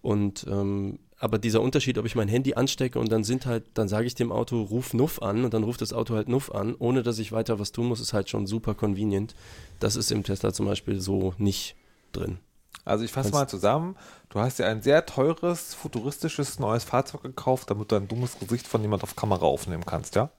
Und 0.00 0.46
ähm, 0.48 0.98
aber 1.20 1.38
dieser 1.38 1.60
Unterschied, 1.60 1.98
ob 1.98 2.06
ich 2.06 2.16
mein 2.16 2.28
Handy 2.28 2.54
anstecke 2.54 2.98
und 2.98 3.12
dann 3.12 3.24
sind 3.24 3.44
halt, 3.44 3.64
dann 3.74 3.88
sage 3.88 4.06
ich 4.06 4.14
dem 4.14 4.32
Auto, 4.32 4.62
ruf 4.62 4.94
Nuff 4.94 5.20
an 5.20 5.44
und 5.44 5.52
dann 5.52 5.62
ruft 5.64 5.82
das 5.82 5.92
Auto 5.92 6.14
halt 6.14 6.28
Nuff 6.28 6.50
an, 6.50 6.74
ohne 6.78 7.02
dass 7.02 7.18
ich 7.18 7.30
weiter 7.30 7.58
was 7.58 7.72
tun 7.72 7.86
muss, 7.86 8.00
ist 8.00 8.14
halt 8.14 8.30
schon 8.30 8.46
super 8.46 8.74
convenient. 8.74 9.34
Das 9.80 9.96
ist 9.96 10.10
im 10.10 10.24
Tesla 10.24 10.52
zum 10.52 10.64
Beispiel 10.66 10.98
so 11.00 11.34
nicht 11.36 11.76
drin. 12.12 12.38
Also 12.86 13.04
ich 13.04 13.12
fasse 13.12 13.30
mal 13.32 13.46
zusammen. 13.46 13.96
Du 14.30 14.40
hast 14.40 14.58
ja 14.58 14.66
ein 14.66 14.80
sehr 14.80 15.04
teures, 15.04 15.74
futuristisches 15.74 16.58
neues 16.58 16.84
Fahrzeug 16.84 17.22
gekauft, 17.22 17.70
damit 17.70 17.92
du 17.92 17.96
ein 17.96 18.08
dummes 18.08 18.38
Gesicht 18.38 18.66
von 18.66 18.80
jemand 18.80 19.02
auf 19.02 19.14
Kamera 19.14 19.44
aufnehmen 19.44 19.84
kannst, 19.84 20.14
ja? 20.14 20.30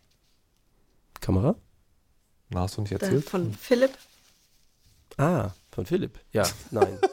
Kamera? 1.20 1.56
Na, 2.50 2.62
hast 2.62 2.78
du 2.78 2.82
nicht 2.82 2.92
Äh, 2.92 2.96
erzählt? 2.96 3.30
Von 3.30 3.54
Philipp. 3.54 3.92
Ah, 5.18 5.52
von 5.72 5.86
Philipp. 5.86 6.20
Ja, 6.32 6.44
nein. 6.72 6.98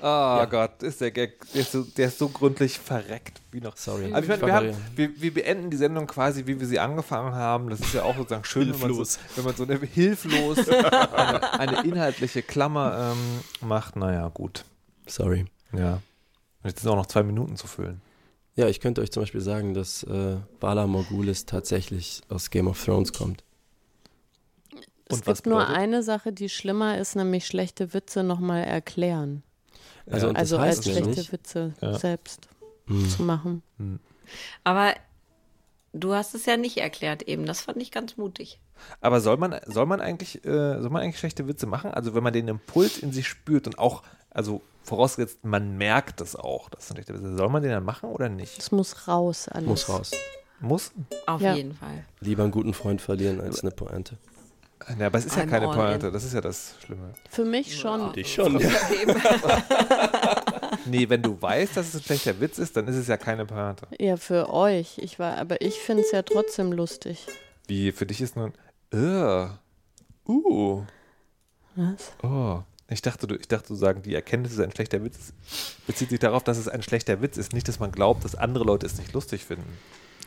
Ah 0.00 0.38
Ja. 0.38 0.44
Gott, 0.46 0.82
ist 0.82 1.00
der 1.00 1.10
Gag, 1.10 1.44
der 1.52 1.60
ist, 1.60 1.72
so, 1.72 1.82
der 1.82 2.08
ist 2.08 2.18
so 2.18 2.28
gründlich 2.28 2.78
verreckt 2.78 3.40
wie 3.50 3.60
noch. 3.60 3.76
Sorry. 3.76 4.12
Aber 4.12 4.22
ich 4.22 4.28
meine, 4.28 4.42
wir, 4.42 4.54
haben, 4.54 4.76
wir, 4.94 5.20
wir 5.20 5.34
beenden 5.34 5.70
die 5.70 5.76
Sendung 5.76 6.06
quasi, 6.06 6.46
wie 6.46 6.58
wir 6.58 6.66
sie 6.66 6.78
angefangen 6.78 7.34
haben. 7.34 7.68
Das 7.68 7.80
ist 7.80 7.92
ja 7.92 8.04
auch 8.04 8.16
sozusagen 8.16 8.44
schön, 8.44 8.72
wenn 8.72 8.78
man, 8.78 8.80
so, 8.80 8.86
Hilflos. 8.86 9.18
wenn 9.36 9.44
man 9.44 9.56
so 9.56 9.64
eine 9.64 9.78
hilflos 9.78 10.68
eine, 10.68 11.52
eine 11.60 11.84
inhaltliche 11.84 12.42
Klammer 12.42 13.12
ähm, 13.12 13.68
macht. 13.68 13.96
Naja, 13.96 14.28
gut. 14.28 14.64
Sorry. 15.06 15.46
Ja. 15.72 15.94
Und 16.62 16.70
jetzt 16.70 16.80
sind 16.80 16.90
auch 16.90 16.96
noch 16.96 17.06
zwei 17.06 17.22
Minuten 17.22 17.56
zu 17.56 17.66
füllen. 17.66 18.00
Ja, 18.54 18.68
ich 18.68 18.80
könnte 18.80 19.00
euch 19.00 19.12
zum 19.12 19.22
Beispiel 19.22 19.40
sagen, 19.40 19.74
dass 19.74 20.02
äh, 20.04 20.36
Bala 20.60 20.86
Morgulis 20.86 21.46
tatsächlich 21.46 22.22
aus 22.28 22.50
Game 22.50 22.68
of 22.68 22.82
Thrones 22.82 23.12
kommt. 23.12 23.44
Es 25.08 25.18
Und 25.18 25.26
was 25.26 25.38
gibt 25.42 25.46
nur 25.46 25.66
eine 25.66 26.02
Sache, 26.02 26.32
die 26.32 26.48
schlimmer 26.48 26.98
ist, 26.98 27.16
nämlich 27.16 27.46
schlechte 27.46 27.94
Witze 27.94 28.22
nochmal 28.22 28.64
erklären. 28.64 29.42
Also, 30.10 30.28
Also 30.30 30.58
als 30.58 30.82
schlechte 30.84 31.08
nicht- 31.08 31.32
Witze 31.32 31.74
Ja. 31.80 31.98
selbst 31.98 32.48
Hm. 32.86 33.08
zu 33.08 33.22
machen. 33.22 33.62
Aber 34.64 34.94
du 35.92 36.14
hast 36.14 36.34
es 36.34 36.46
ja 36.46 36.56
nicht 36.56 36.78
erklärt 36.78 37.22
eben. 37.22 37.46
Das 37.46 37.62
fand 37.62 37.80
ich 37.82 37.90
ganz 37.90 38.16
mutig. 38.16 38.60
Aber 39.00 39.20
soll 39.20 39.36
man, 39.38 39.56
soll 39.66 39.86
man 39.86 40.00
eigentlich, 40.00 40.44
äh, 40.44 40.80
soll 40.80 40.90
man 40.90 41.02
eigentlich 41.02 41.18
schlechte 41.18 41.48
Witze 41.48 41.66
machen? 41.66 41.90
Also 41.90 42.14
wenn 42.14 42.22
man 42.22 42.32
den 42.32 42.48
Impuls 42.48 42.98
in 42.98 43.12
sich 43.12 43.26
spürt 43.28 43.66
und 43.66 43.78
auch, 43.78 44.02
also 44.30 44.62
vorausgesetzt, 44.82 45.44
man 45.44 45.76
merkt 45.76 46.20
es 46.20 46.36
auch, 46.36 46.70
das 46.70 46.86
sind 46.86 46.96
schlechte 46.96 47.14
Witze, 47.14 47.36
soll 47.36 47.48
man 47.48 47.62
den 47.62 47.72
dann 47.72 47.84
machen 47.84 48.10
oder 48.10 48.28
nicht? 48.28 48.58
Es 48.58 48.70
muss 48.72 49.08
raus 49.08 49.48
alles. 49.48 49.66
Muss 49.68 49.88
raus. 49.88 50.10
Muss? 50.60 50.92
Auf 51.26 51.40
Ja. 51.40 51.54
jeden 51.54 51.74
Fall. 51.74 52.04
Lieber 52.20 52.42
einen 52.44 52.52
guten 52.52 52.72
Freund 52.74 53.00
verlieren 53.00 53.40
als 53.40 53.60
eine 53.60 53.70
Pointe. 53.70 54.16
Ja, 54.98 55.06
aber 55.06 55.18
es 55.18 55.26
ist 55.26 55.36
ja 55.36 55.46
keine 55.46 55.66
Pointe, 55.66 56.10
das 56.10 56.24
ist 56.24 56.34
ja 56.34 56.40
das 56.40 56.76
Schlimme. 56.84 57.12
Für 57.30 57.44
mich 57.44 57.78
schon. 57.78 58.12
Ich 58.14 58.32
schon. 58.32 58.58
Ja. 58.58 58.70
Nee, 60.86 61.08
wenn 61.08 61.22
du 61.22 61.40
weißt, 61.40 61.76
dass 61.76 61.88
es 61.88 61.96
ein 61.96 62.02
schlechter 62.02 62.40
Witz 62.40 62.58
ist, 62.58 62.76
dann 62.76 62.88
ist 62.88 62.96
es 62.96 63.08
ja 63.08 63.16
keine 63.16 63.44
Pointe. 63.46 63.86
Ja, 63.98 64.16
für 64.16 64.52
euch. 64.52 64.98
Ich 64.98 65.18
war, 65.18 65.36
aber 65.36 65.60
ich 65.60 65.74
finde 65.74 66.02
es 66.02 66.12
ja 66.12 66.22
trotzdem 66.22 66.72
lustig. 66.72 67.26
Wie, 67.66 67.92
für 67.92 68.06
dich 68.06 68.20
ist 68.20 68.36
nun, 68.36 68.52
uh, 68.94 69.48
uh, 70.26 70.82
Was? 71.76 72.12
oh. 72.22 72.62
Ich 72.90 73.02
dachte, 73.02 73.26
du, 73.26 73.34
ich 73.34 73.48
dachte, 73.48 73.68
du 73.68 73.74
sagen, 73.74 74.00
die 74.00 74.14
Erkenntnis, 74.14 74.52
dass 74.52 74.60
es 74.60 74.64
ein 74.64 74.72
schlechter 74.72 75.04
Witz 75.04 75.18
ist, 75.18 75.34
bezieht 75.86 76.08
sich 76.08 76.20
darauf, 76.20 76.42
dass 76.42 76.56
es 76.56 76.68
ein 76.68 76.82
schlechter 76.82 77.20
Witz 77.20 77.36
ist, 77.36 77.52
nicht, 77.52 77.68
dass 77.68 77.80
man 77.80 77.92
glaubt, 77.92 78.24
dass 78.24 78.34
andere 78.34 78.64
Leute 78.64 78.86
es 78.86 78.96
nicht 78.96 79.12
lustig 79.12 79.44
finden. 79.44 79.76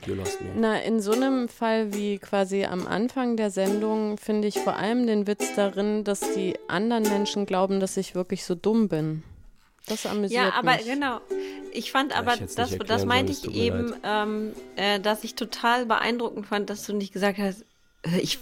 You 0.08 0.16
lost 0.16 0.41
me. 0.41 0.49
Na, 0.56 0.80
in 0.80 0.99
so 0.99 1.12
einem 1.12 1.47
Fall 1.47 1.93
wie 1.93 2.18
quasi 2.18 2.66
am 2.66 2.88
Anfang 2.88 3.38
der 3.38 3.52
Sendung 3.52 4.18
finde 4.18 4.47
ich 4.47 4.60
vor 4.60 4.76
allem 4.76 5.06
den 5.06 5.28
Witz 5.28 5.54
darin, 5.56 6.04
dass 6.04 6.20
die 6.34 6.58
anderen 6.68 7.04
Menschen 7.04 7.45
glauben, 7.45 7.80
dass 7.80 7.97
ich 7.97 8.16
wirklich 8.16 8.43
so 8.43 8.56
dumm 8.56 8.88
bin. 8.89 9.24
Das 9.88 10.06
amüsiert 10.06 10.41
Ja, 10.43 10.54
aber 10.54 10.74
mich. 10.76 10.86
genau. 10.86 11.22
Ich 11.74 11.91
fand 11.91 12.16
aber, 12.18 12.36
ich 12.36 12.56
das, 12.56 12.78
das 12.78 13.06
meinte 13.06 13.32
ich 13.32 13.49
eben, 13.54 13.93
ähm, 14.04 14.54
äh, 14.76 14.99
dass 14.99 15.24
ich 15.24 15.36
total 15.36 15.86
beeindruckend 15.86 16.45
fand, 16.45 16.70
dass 16.70 16.86
du 16.86 16.93
nicht 16.93 17.14
gesagt 17.14 17.38
hast, 17.39 17.66
äh, 18.04 18.20
ich, 18.20 18.39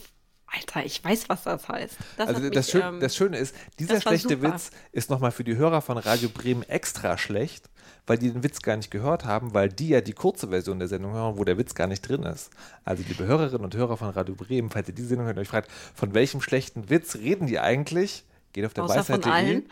Alter, 0.48 0.86
ich 0.86 1.04
weiß, 1.04 1.30
was 1.30 1.44
das 1.44 1.68
heißt. 1.68 1.96
Das 2.18 2.28
Also 2.30 2.50
das, 2.50 2.68
mich, 2.68 2.72
Schön, 2.72 2.94
ähm, 2.96 3.00
das 3.00 3.16
Schöne 3.16 3.38
ist, 3.38 3.56
dieser 3.80 3.96
das 3.96 4.04
schlechte 4.04 4.36
super. 4.36 4.54
Witz 4.54 4.72
ist 4.92 5.10
nochmal 5.10 5.32
für 5.32 5.44
die 5.44 5.56
Hörer 5.56 5.82
von 5.82 5.98
Radio 5.98 6.30
Bremen 6.30 6.64
extra 6.64 7.18
schlecht, 7.18 7.70
weil 8.10 8.18
die 8.18 8.32
den 8.32 8.44
Witz 8.44 8.64
gar 8.64 8.76
nicht 8.76 8.90
gehört 8.90 9.24
haben, 9.24 9.54
weil 9.54 9.70
die 9.70 9.90
ja 9.90 10.02
die 10.02 10.14
kurze 10.14 10.48
Version 10.48 10.80
der 10.80 10.88
Sendung 10.88 11.14
hören, 11.14 11.38
wo 11.38 11.44
der 11.44 11.60
Witz 11.60 11.76
gar 11.76 11.86
nicht 11.86 12.02
drin 12.02 12.24
ist. 12.24 12.50
Also 12.84 13.04
liebe 13.08 13.28
Hörerinnen 13.28 13.64
und 13.64 13.76
Hörer 13.76 13.98
von 13.98 14.10
Radio 14.10 14.34
Bremen, 14.34 14.72
falls 14.72 14.88
ihr 14.88 14.96
diese 14.96 15.10
Sendung 15.10 15.28
hört 15.28 15.38
und 15.38 15.44
euch 15.44 15.48
fragt, 15.48 15.70
von 15.94 16.16
welchem 16.16 16.42
schlechten 16.42 16.90
Witz 16.90 17.18
reden 17.18 17.46
die 17.46 17.60
eigentlich? 17.60 18.24
Geht 18.52 18.66
auf 18.66 18.74
der 18.74 18.86
Außer 18.86 19.04
von 19.04 19.24
Weisheit.de 19.24 19.32
allen. 19.32 19.70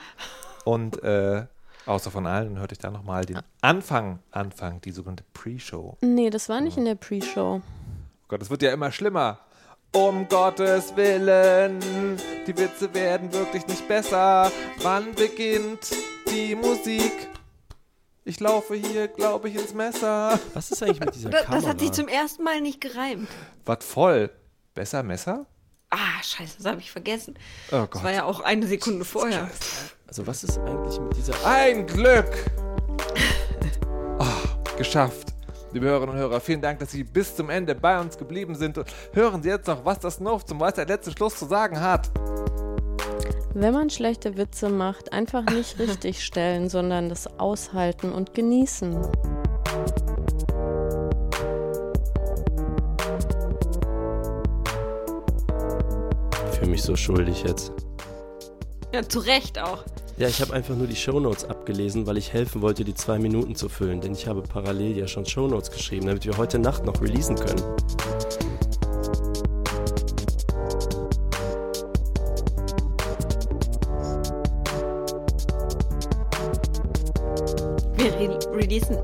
und 0.65 1.01
äh, 1.01 1.45
außer 1.87 2.11
von 2.11 2.27
allen 2.27 2.59
hört 2.59 2.71
euch 2.71 2.77
da 2.77 2.91
nochmal 2.91 3.25
den 3.25 3.39
Anfang, 3.61 4.19
Anfang, 4.29 4.81
die 4.81 4.91
sogenannte 4.91 5.23
Pre-Show. 5.33 5.97
nee, 6.01 6.29
das 6.29 6.47
war 6.47 6.61
nicht 6.61 6.77
in 6.77 6.85
der 6.85 6.93
Pre-Show. 6.93 7.61
Oh 7.63 8.25
Gott, 8.27 8.43
es 8.43 8.51
wird 8.51 8.61
ja 8.61 8.71
immer 8.71 8.91
schlimmer. 8.91 9.39
Um 9.93 10.27
Gottes 10.27 10.95
Willen, 10.95 11.79
die 12.45 12.55
Witze 12.55 12.93
werden 12.93 13.33
wirklich 13.33 13.65
nicht 13.65 13.87
besser. 13.87 14.51
Wann 14.83 15.15
beginnt 15.15 15.89
die 16.29 16.53
Musik? 16.53 17.29
Ich 18.27 18.41
laufe 18.41 18.75
hier, 18.75 19.07
glaube 19.07 19.47
ich, 19.47 19.55
ins 19.55 19.73
Messer. 19.73 20.37
Was 20.53 20.69
ist 20.69 20.83
eigentlich 20.83 20.99
mit 20.99 21.15
dieser 21.15 21.29
das, 21.29 21.43
Kamera? 21.45 21.61
das 21.61 21.69
hat 21.69 21.79
sich 21.79 21.93
zum 21.93 22.09
ersten 22.09 22.43
Mal 22.43 22.59
nicht 22.59 22.81
gereimt. 22.81 23.29
Was 23.63 23.85
voll? 23.85 24.29
Besser 24.75 25.01
Messer? 25.01 25.45
Ah, 25.91 26.21
scheiße, 26.21 26.57
das 26.57 26.65
habe 26.65 26.81
ich 26.81 26.91
vergessen. 26.91 27.39
Oh 27.71 27.77
Das 27.77 27.89
Gott. 27.91 28.03
war 28.03 28.11
ja 28.11 28.25
auch 28.25 28.41
eine 28.41 28.67
Sekunde 28.67 29.05
vorher. 29.05 29.49
also 30.07 30.27
was 30.27 30.43
ist 30.43 30.57
eigentlich 30.57 30.99
mit 30.99 31.15
dieser... 31.15 31.33
Ein 31.45 31.87
Glück! 31.87 32.27
Ah, 34.19 34.25
geschafft. 34.77 35.27
Liebe 35.71 35.85
Hörerinnen 35.85 36.15
und 36.15 36.19
Hörer, 36.19 36.41
vielen 36.41 36.59
Dank, 36.61 36.79
dass 36.79 36.91
Sie 36.91 37.03
bis 37.05 37.33
zum 37.35 37.49
Ende 37.51 37.75
bei 37.75 37.97
uns 37.99 38.17
geblieben 38.17 38.55
sind. 38.55 38.77
Und 38.79 38.87
hören 39.13 39.41
Sie 39.43 39.49
jetzt 39.49 39.67
noch, 39.67 39.85
was 39.85 39.99
das 39.99 40.19
Nuff 40.19 40.43
zum 40.43 40.59
Weisheit 40.59 40.89
letzten 40.89 41.11
Schluss 41.15 41.35
zu 41.37 41.45
sagen 41.45 41.79
hat. 41.79 42.09
Wenn 43.59 43.73
man 43.73 43.89
schlechte 43.89 44.37
Witze 44.37 44.69
macht, 44.69 45.13
einfach 45.13 45.43
nicht 45.43 45.79
richtig 45.79 46.23
stellen, 46.23 46.69
sondern 46.69 47.09
das 47.09 47.39
aushalten 47.39 48.11
und 48.11 48.35
genießen. 48.35 48.95
Ich 56.51 56.59
fühle 56.59 56.69
mich 56.69 56.83
so 56.83 56.95
schuldig 56.95 57.43
jetzt. 57.47 57.73
Ja, 58.93 59.01
zu 59.01 59.17
Recht 59.17 59.57
auch. 59.57 59.83
Ja, 60.17 60.27
ich 60.27 60.39
habe 60.39 60.53
einfach 60.53 60.75
nur 60.75 60.85
die 60.85 60.95
Shownotes 60.95 61.45
abgelesen, 61.45 62.05
weil 62.05 62.17
ich 62.17 62.31
helfen 62.33 62.61
wollte, 62.61 62.83
die 62.83 62.93
zwei 62.93 63.17
Minuten 63.17 63.55
zu 63.55 63.69
füllen. 63.69 64.01
Denn 64.01 64.13
ich 64.13 64.27
habe 64.27 64.43
parallel 64.43 64.95
ja 64.95 65.07
schon 65.07 65.25
Shownotes 65.25 65.71
geschrieben, 65.71 66.05
damit 66.05 66.25
wir 66.25 66.37
heute 66.37 66.59
Nacht 66.59 66.85
noch 66.85 67.01
releasen 67.01 67.35
können. 67.35 67.63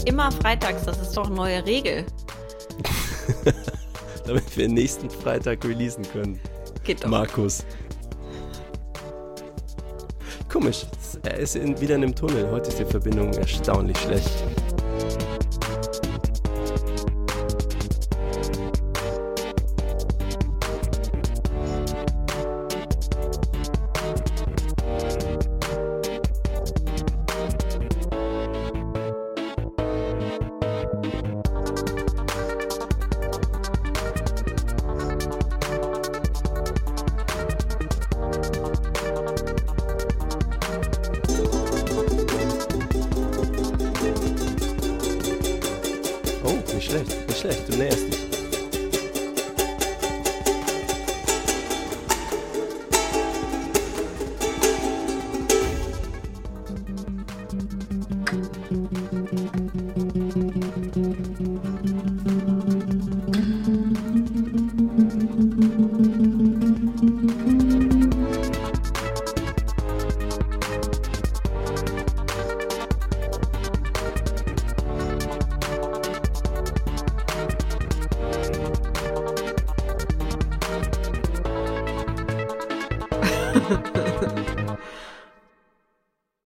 Immer 0.05 0.31
freitags, 0.31 0.83
das 0.85 0.99
ist 0.99 1.15
doch 1.15 1.27
eine 1.27 1.35
neue 1.35 1.65
Regel. 1.65 2.05
Damit 4.25 4.57
wir 4.57 4.67
nächsten 4.67 5.09
Freitag 5.09 5.63
releasen 5.65 6.03
können. 6.11 6.39
Geht 6.83 7.03
doch. 7.03 7.09
Markus. 7.09 7.65
Komisch, 10.49 10.85
er 11.23 11.37
ist 11.39 11.55
in, 11.55 11.79
wieder 11.81 11.95
in 11.95 12.03
einem 12.03 12.15
Tunnel. 12.15 12.49
Heute 12.51 12.69
ist 12.69 12.79
die 12.79 12.85
Verbindung 12.85 13.33
erstaunlich 13.33 13.97
schlecht. 13.97 14.31